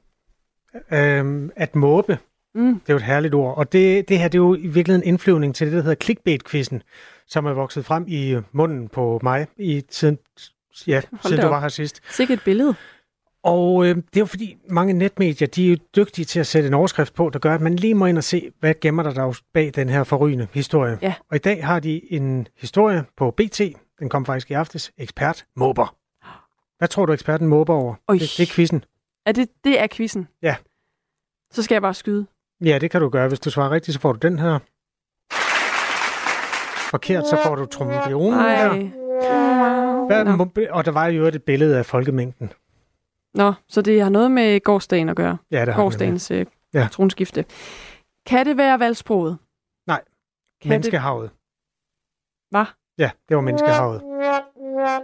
Øhm, 0.92 1.50
at 1.56 1.76
måbe, 1.76 2.18
mm. 2.54 2.80
det 2.80 2.88
er 2.88 2.94
jo 2.94 2.96
et 2.96 3.02
herligt 3.02 3.34
ord. 3.34 3.56
Og 3.56 3.72
det, 3.72 4.08
det 4.08 4.18
her 4.18 4.28
det 4.28 4.38
er 4.38 4.42
jo 4.42 4.54
i 4.54 4.66
virkeligheden 4.66 5.02
en 5.02 5.08
indflyvning 5.08 5.54
til 5.54 5.66
det, 5.66 5.76
der 5.76 5.82
hedder 5.82 6.04
clickbait-quizzen, 6.04 6.82
som 7.26 7.46
er 7.46 7.52
vokset 7.52 7.84
frem 7.84 8.04
i 8.08 8.36
munden 8.52 8.88
på 8.88 9.20
mig 9.22 9.46
i 9.56 9.80
tiden, 9.80 10.18
ja, 10.86 11.00
siden 11.22 11.40
du 11.40 11.46
var 11.46 11.60
her 11.60 11.68
sidst. 11.68 12.00
Sikkert 12.10 12.38
et 12.38 12.44
billede. 12.44 12.74
Og 13.44 13.86
øh, 13.86 13.96
det 13.96 14.16
er 14.16 14.20
jo 14.20 14.26
fordi, 14.26 14.56
mange 14.68 14.92
netmedier, 14.92 15.48
de 15.48 15.66
er 15.66 15.70
jo 15.70 15.76
dygtige 15.96 16.24
til 16.24 16.40
at 16.40 16.46
sætte 16.46 16.66
en 16.66 16.74
overskrift 16.74 17.14
på, 17.14 17.30
der 17.30 17.38
gør, 17.38 17.54
at 17.54 17.60
man 17.60 17.76
lige 17.76 17.94
må 17.94 18.06
ind 18.06 18.18
og 18.18 18.24
se, 18.24 18.50
hvad 18.60 18.74
gemmer 18.80 19.02
der 19.02 19.12
der 19.14 19.40
bag 19.54 19.72
den 19.74 19.88
her 19.88 20.04
forrygende 20.04 20.48
historie. 20.52 20.98
Ja. 21.02 21.14
Og 21.30 21.36
i 21.36 21.38
dag 21.38 21.66
har 21.66 21.80
de 21.80 22.12
en 22.12 22.48
historie 22.56 23.04
på 23.16 23.30
BT, 23.30 23.60
den 23.98 24.08
kom 24.08 24.26
faktisk 24.26 24.50
i 24.50 24.54
aftes, 24.54 24.92
ekspert 24.98 25.46
måber. 25.56 25.96
Hvad 26.78 26.88
tror 26.88 27.06
du, 27.06 27.12
eksperten 27.12 27.46
måber 27.46 27.74
over? 27.74 27.94
Oj. 28.08 28.14
Det, 28.14 28.34
det 28.36 28.42
er 28.42 28.54
quizzen. 28.54 28.84
Er 29.26 29.32
det, 29.32 29.48
det 29.64 29.80
er 29.80 29.86
quizzen? 29.92 30.28
Ja. 30.42 30.56
Så 31.52 31.62
skal 31.62 31.74
jeg 31.74 31.82
bare 31.82 31.94
skyde. 31.94 32.26
Ja, 32.64 32.78
det 32.78 32.90
kan 32.90 33.00
du 33.00 33.08
gøre. 33.08 33.28
Hvis 33.28 33.40
du 33.40 33.50
svarer 33.50 33.70
rigtigt, 33.70 33.94
så 33.94 34.00
får 34.00 34.12
du 34.12 34.18
den 34.18 34.38
her. 34.38 34.58
Forkert, 36.90 37.26
så 37.26 37.38
får 37.44 37.54
du 37.54 37.66
trombionen 37.66 38.40
her. 38.40 38.68
Hvad, 40.06 40.66
og 40.70 40.84
der 40.84 40.90
var 40.90 41.06
jo 41.06 41.24
et 41.24 41.42
billede 41.42 41.78
af 41.78 41.86
folkemængden. 41.86 42.52
Nå, 43.34 43.52
så 43.68 43.82
det 43.82 44.02
har 44.02 44.08
noget 44.10 44.30
med 44.30 44.60
gårdsdagen 44.60 45.08
at 45.08 45.16
gøre. 45.16 45.38
Ja, 45.50 45.64
det 45.64 45.74
har 45.74 45.82
Gårdsdagens 45.82 46.30
øh, 46.30 46.46
Ja. 46.74 46.88
tronskifte. 46.92 47.44
Kan 48.26 48.46
det 48.46 48.56
være 48.56 48.78
valgsproget? 48.78 49.38
Nej. 49.86 50.02
Kan 50.62 50.68
Menneskehavet. 50.68 51.30
Hvad? 52.50 52.64
Ja, 52.98 53.10
det 53.28 53.36
var 53.36 53.42
menneskehavet. 53.42 54.02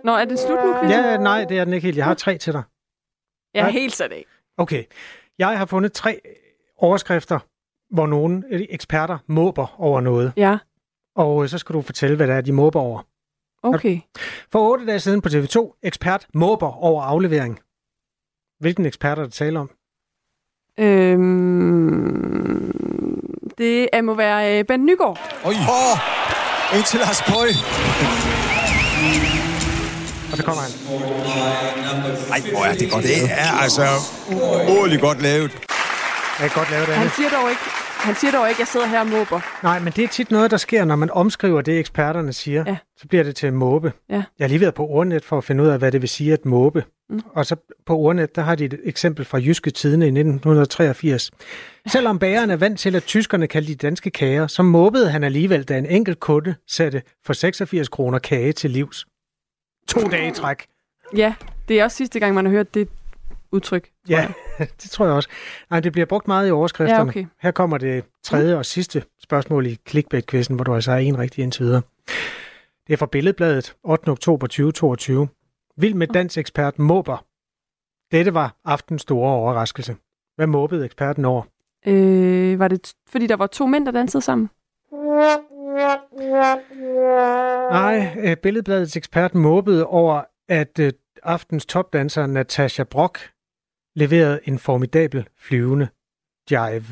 Nå, 0.04 0.12
er 0.12 0.24
det 0.24 0.38
slut 0.38 0.58
nu, 0.64 0.72
quizzen? 0.80 0.90
Ja, 1.04 1.16
nej, 1.16 1.44
det 1.44 1.58
er 1.58 1.64
den 1.64 1.74
ikke 1.74 1.84
helt. 1.84 1.96
Jeg 1.96 2.04
har 2.04 2.14
tre 2.14 2.38
til 2.38 2.52
dig. 2.52 2.62
Jeg 3.54 3.66
er 3.66 3.70
helt 3.70 3.94
sat 3.94 4.12
af. 4.12 4.24
Okay. 4.56 4.84
Jeg 5.38 5.58
har 5.58 5.66
fundet 5.66 5.92
tre 5.92 6.20
overskrifter, 6.76 7.38
hvor 7.94 8.06
nogle 8.06 8.44
eksperter 8.72 9.18
måber 9.26 9.80
over 9.80 10.00
noget. 10.00 10.32
Ja. 10.36 10.58
Og 11.16 11.42
øh, 11.42 11.48
så 11.48 11.58
skal 11.58 11.74
du 11.74 11.82
fortælle, 11.82 12.16
hvad 12.16 12.26
det 12.26 12.36
er, 12.36 12.40
de 12.40 12.52
måber 12.52 12.80
over. 12.80 13.02
Okay. 13.62 14.00
For 14.52 14.70
otte 14.70 14.86
dage 14.86 15.00
siden 15.00 15.20
på 15.20 15.28
TV2, 15.28 15.78
ekspert 15.82 16.26
måber 16.34 16.84
over 16.84 17.02
aflevering. 17.02 17.60
Hvilken 18.64 18.86
ekspert 18.86 19.18
er 19.18 19.22
der 19.22 19.30
tale 19.30 19.58
om? 19.58 19.70
Øhm, 20.80 22.72
det 23.58 23.88
er, 23.92 24.02
må 24.02 24.14
være 24.14 24.58
øh, 24.58 24.64
Ben 24.64 24.86
Nygaard. 24.86 25.18
Oj! 25.44 25.52
Åh! 25.52 25.92
Oh, 25.92 25.98
ind 26.76 26.84
til 26.84 26.98
Lars 27.00 27.22
Bøj. 27.22 27.48
Og 30.30 30.36
så 30.36 30.42
kommer 30.44 30.62
han. 30.62 30.72
Ej, 32.32 32.40
hvor 32.52 32.64
er 32.64 32.74
det 32.74 32.92
godt 32.92 33.02
Det 33.04 33.22
er 33.30 33.52
altså 33.62 33.86
umådeligt 34.66 35.02
godt 35.02 35.22
lavet. 35.22 35.50
Jeg 36.40 36.50
kan 36.50 36.58
godt 36.60 36.70
lave 36.70 36.86
det. 36.86 36.94
Han 36.94 37.02
Anne. 37.02 37.10
siger 37.10 37.30
dog 37.30 37.50
ikke, 37.50 37.62
han 38.08 38.14
siger 38.14 38.32
dog 38.32 38.48
ikke, 38.48 38.56
at 38.56 38.60
jeg 38.60 38.68
sidder 38.68 38.86
her 38.86 39.00
og 39.00 39.06
måber. 39.06 39.40
Nej, 39.62 39.78
men 39.80 39.92
det 39.96 40.04
er 40.04 40.08
tit 40.08 40.30
noget, 40.30 40.50
der 40.50 40.56
sker, 40.56 40.84
når 40.84 40.96
man 40.96 41.10
omskriver 41.10 41.60
det, 41.60 41.78
eksperterne 41.78 42.32
siger. 42.32 42.64
Ja. 42.66 42.76
Så 42.96 43.08
bliver 43.08 43.24
det 43.24 43.36
til 43.36 43.52
måbe. 43.52 43.92
Ja. 44.10 44.14
Jeg 44.14 44.44
har 44.44 44.48
lige 44.48 44.60
været 44.60 44.74
på 44.74 44.86
ordnet 44.86 45.24
for 45.24 45.38
at 45.38 45.44
finde 45.44 45.64
ud 45.64 45.68
af, 45.68 45.78
hvad 45.78 45.92
det 45.92 46.00
vil 46.00 46.08
sige 46.08 46.32
at 46.32 46.44
måbe. 46.44 46.84
Mm. 47.10 47.20
Og 47.32 47.46
så 47.46 47.56
på 47.86 47.96
ordnet, 47.96 48.36
der 48.36 48.42
har 48.42 48.54
de 48.54 48.64
et 48.64 48.80
eksempel 48.84 49.24
fra 49.24 49.38
Jyske 49.38 49.70
Tidene 49.70 50.04
i 50.04 50.08
1983. 50.08 51.30
Selvom 51.86 52.18
bageren 52.18 52.50
er 52.50 52.56
vant 52.56 52.80
til, 52.80 52.96
at 52.96 53.02
tyskerne 53.04 53.46
kaldte 53.46 53.72
de 53.72 53.76
danske 53.76 54.10
kager, 54.10 54.46
så 54.46 54.62
måbede 54.62 55.10
han 55.10 55.24
alligevel, 55.24 55.64
da 55.64 55.78
en 55.78 55.86
enkelt 55.86 56.20
kunde 56.20 56.54
satte 56.68 57.02
for 57.26 57.32
86 57.32 57.88
kroner 57.88 58.18
kage 58.18 58.52
til 58.52 58.70
livs. 58.70 59.06
To 59.88 60.00
dage 60.00 60.28
i 60.28 60.32
træk. 60.32 60.66
Ja, 61.16 61.34
det 61.68 61.80
er 61.80 61.84
også 61.84 61.96
sidste 61.96 62.20
gang, 62.20 62.34
man 62.34 62.44
har 62.44 62.52
hørt 62.52 62.74
det 62.74 62.88
udtryk. 63.52 63.88
Ja, 64.08 64.28
det 64.82 64.90
tror 64.90 65.06
jeg 65.06 65.14
også. 65.14 65.28
Nej, 65.70 65.80
det 65.80 65.92
bliver 65.92 66.06
brugt 66.06 66.28
meget 66.28 66.48
i 66.48 66.50
overskrifterne. 66.50 67.00
Ja, 67.00 67.08
okay. 67.08 67.26
Her 67.40 67.50
kommer 67.50 67.78
det 67.78 68.04
tredje 68.22 68.56
og 68.56 68.66
sidste 68.66 69.04
spørgsmål 69.22 69.66
i 69.66 69.78
clickbait-quizzen, 69.88 70.54
hvor 70.54 70.64
du 70.64 70.74
altså 70.74 70.90
har 70.90 70.98
en 70.98 71.18
rigtig 71.18 71.42
indtil 71.42 71.64
videre. 71.64 71.82
Det 72.86 72.92
er 72.92 72.96
fra 72.96 73.06
Billedbladet, 73.06 73.74
8. 73.82 74.08
oktober 74.08 74.46
2022. 74.46 75.28
Vild 75.76 75.94
med 75.94 76.06
dansekspert 76.06 76.78
måber. 76.78 77.24
Dette 78.12 78.34
var 78.34 78.56
aftens 78.64 79.02
store 79.02 79.32
overraskelse. 79.32 79.96
Hvad 80.36 80.46
måbede 80.46 80.84
eksperten 80.84 81.24
over? 81.24 81.42
Øh, 81.86 82.58
var 82.58 82.68
det, 82.68 82.94
fordi 83.08 83.26
der 83.26 83.36
var 83.36 83.46
to 83.46 83.66
mænd, 83.66 83.86
der 83.86 83.92
dansede 83.92 84.22
sammen? 84.22 84.50
Nej, 87.70 88.16
øh, 88.18 88.36
Billedbladets 88.36 88.96
ekspert 88.96 89.34
måbede 89.34 89.86
over, 89.86 90.22
at 90.48 90.78
øh, 90.78 90.92
aftens 91.22 91.66
topdanser 91.66 92.26
Natasha 92.26 92.84
Brock 92.84 93.30
leverede 93.96 94.40
en 94.44 94.58
formidabel 94.58 95.28
flyvende 95.36 95.88
jive. 96.50 96.84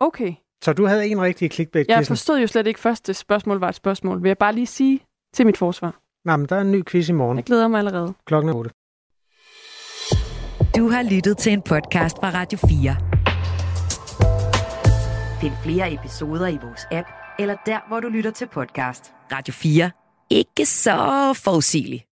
Okay. 0.00 0.34
Så 0.62 0.72
du 0.72 0.86
havde 0.86 1.06
en 1.06 1.22
rigtig 1.22 1.52
clickbait 1.52 1.88
Jeg 1.88 2.06
forstod 2.06 2.40
jo 2.40 2.46
slet 2.46 2.66
ikke 2.66 2.80
første 2.80 3.14
spørgsmål 3.14 3.58
var 3.58 3.68
et 3.68 3.74
spørgsmål. 3.74 4.22
Vil 4.22 4.28
jeg 4.28 4.38
bare 4.38 4.52
lige 4.54 4.66
sige 4.66 5.00
til 5.34 5.46
mit 5.46 5.56
forsvar. 5.56 6.01
Nej, 6.24 6.36
men 6.36 6.46
der 6.48 6.56
er 6.56 6.60
en 6.60 6.70
ny 6.72 6.82
quiz 6.90 7.08
i 7.08 7.12
morgen. 7.12 7.36
Jeg 7.38 7.44
glæder 7.44 7.68
mig 7.68 7.78
allerede. 7.78 8.14
Klokken 8.26 8.48
er 8.50 8.54
8. 8.54 8.70
Du 10.76 10.88
har 10.88 11.02
lyttet 11.02 11.38
til 11.38 11.52
en 11.52 11.62
podcast 11.62 12.16
fra 12.16 12.30
Radio 12.30 12.58
4. 12.58 12.96
Find 15.40 15.52
flere 15.64 15.92
episoder 15.94 16.48
i 16.48 16.58
vores 16.62 16.86
app, 16.90 17.08
eller 17.38 17.56
der, 17.66 17.88
hvor 17.88 18.00
du 18.00 18.08
lytter 18.08 18.30
til 18.30 18.46
podcast. 18.46 19.12
Radio 19.32 19.52
4. 19.54 19.90
Ikke 20.30 20.66
så 20.66 20.96
forudsigeligt. 21.44 22.04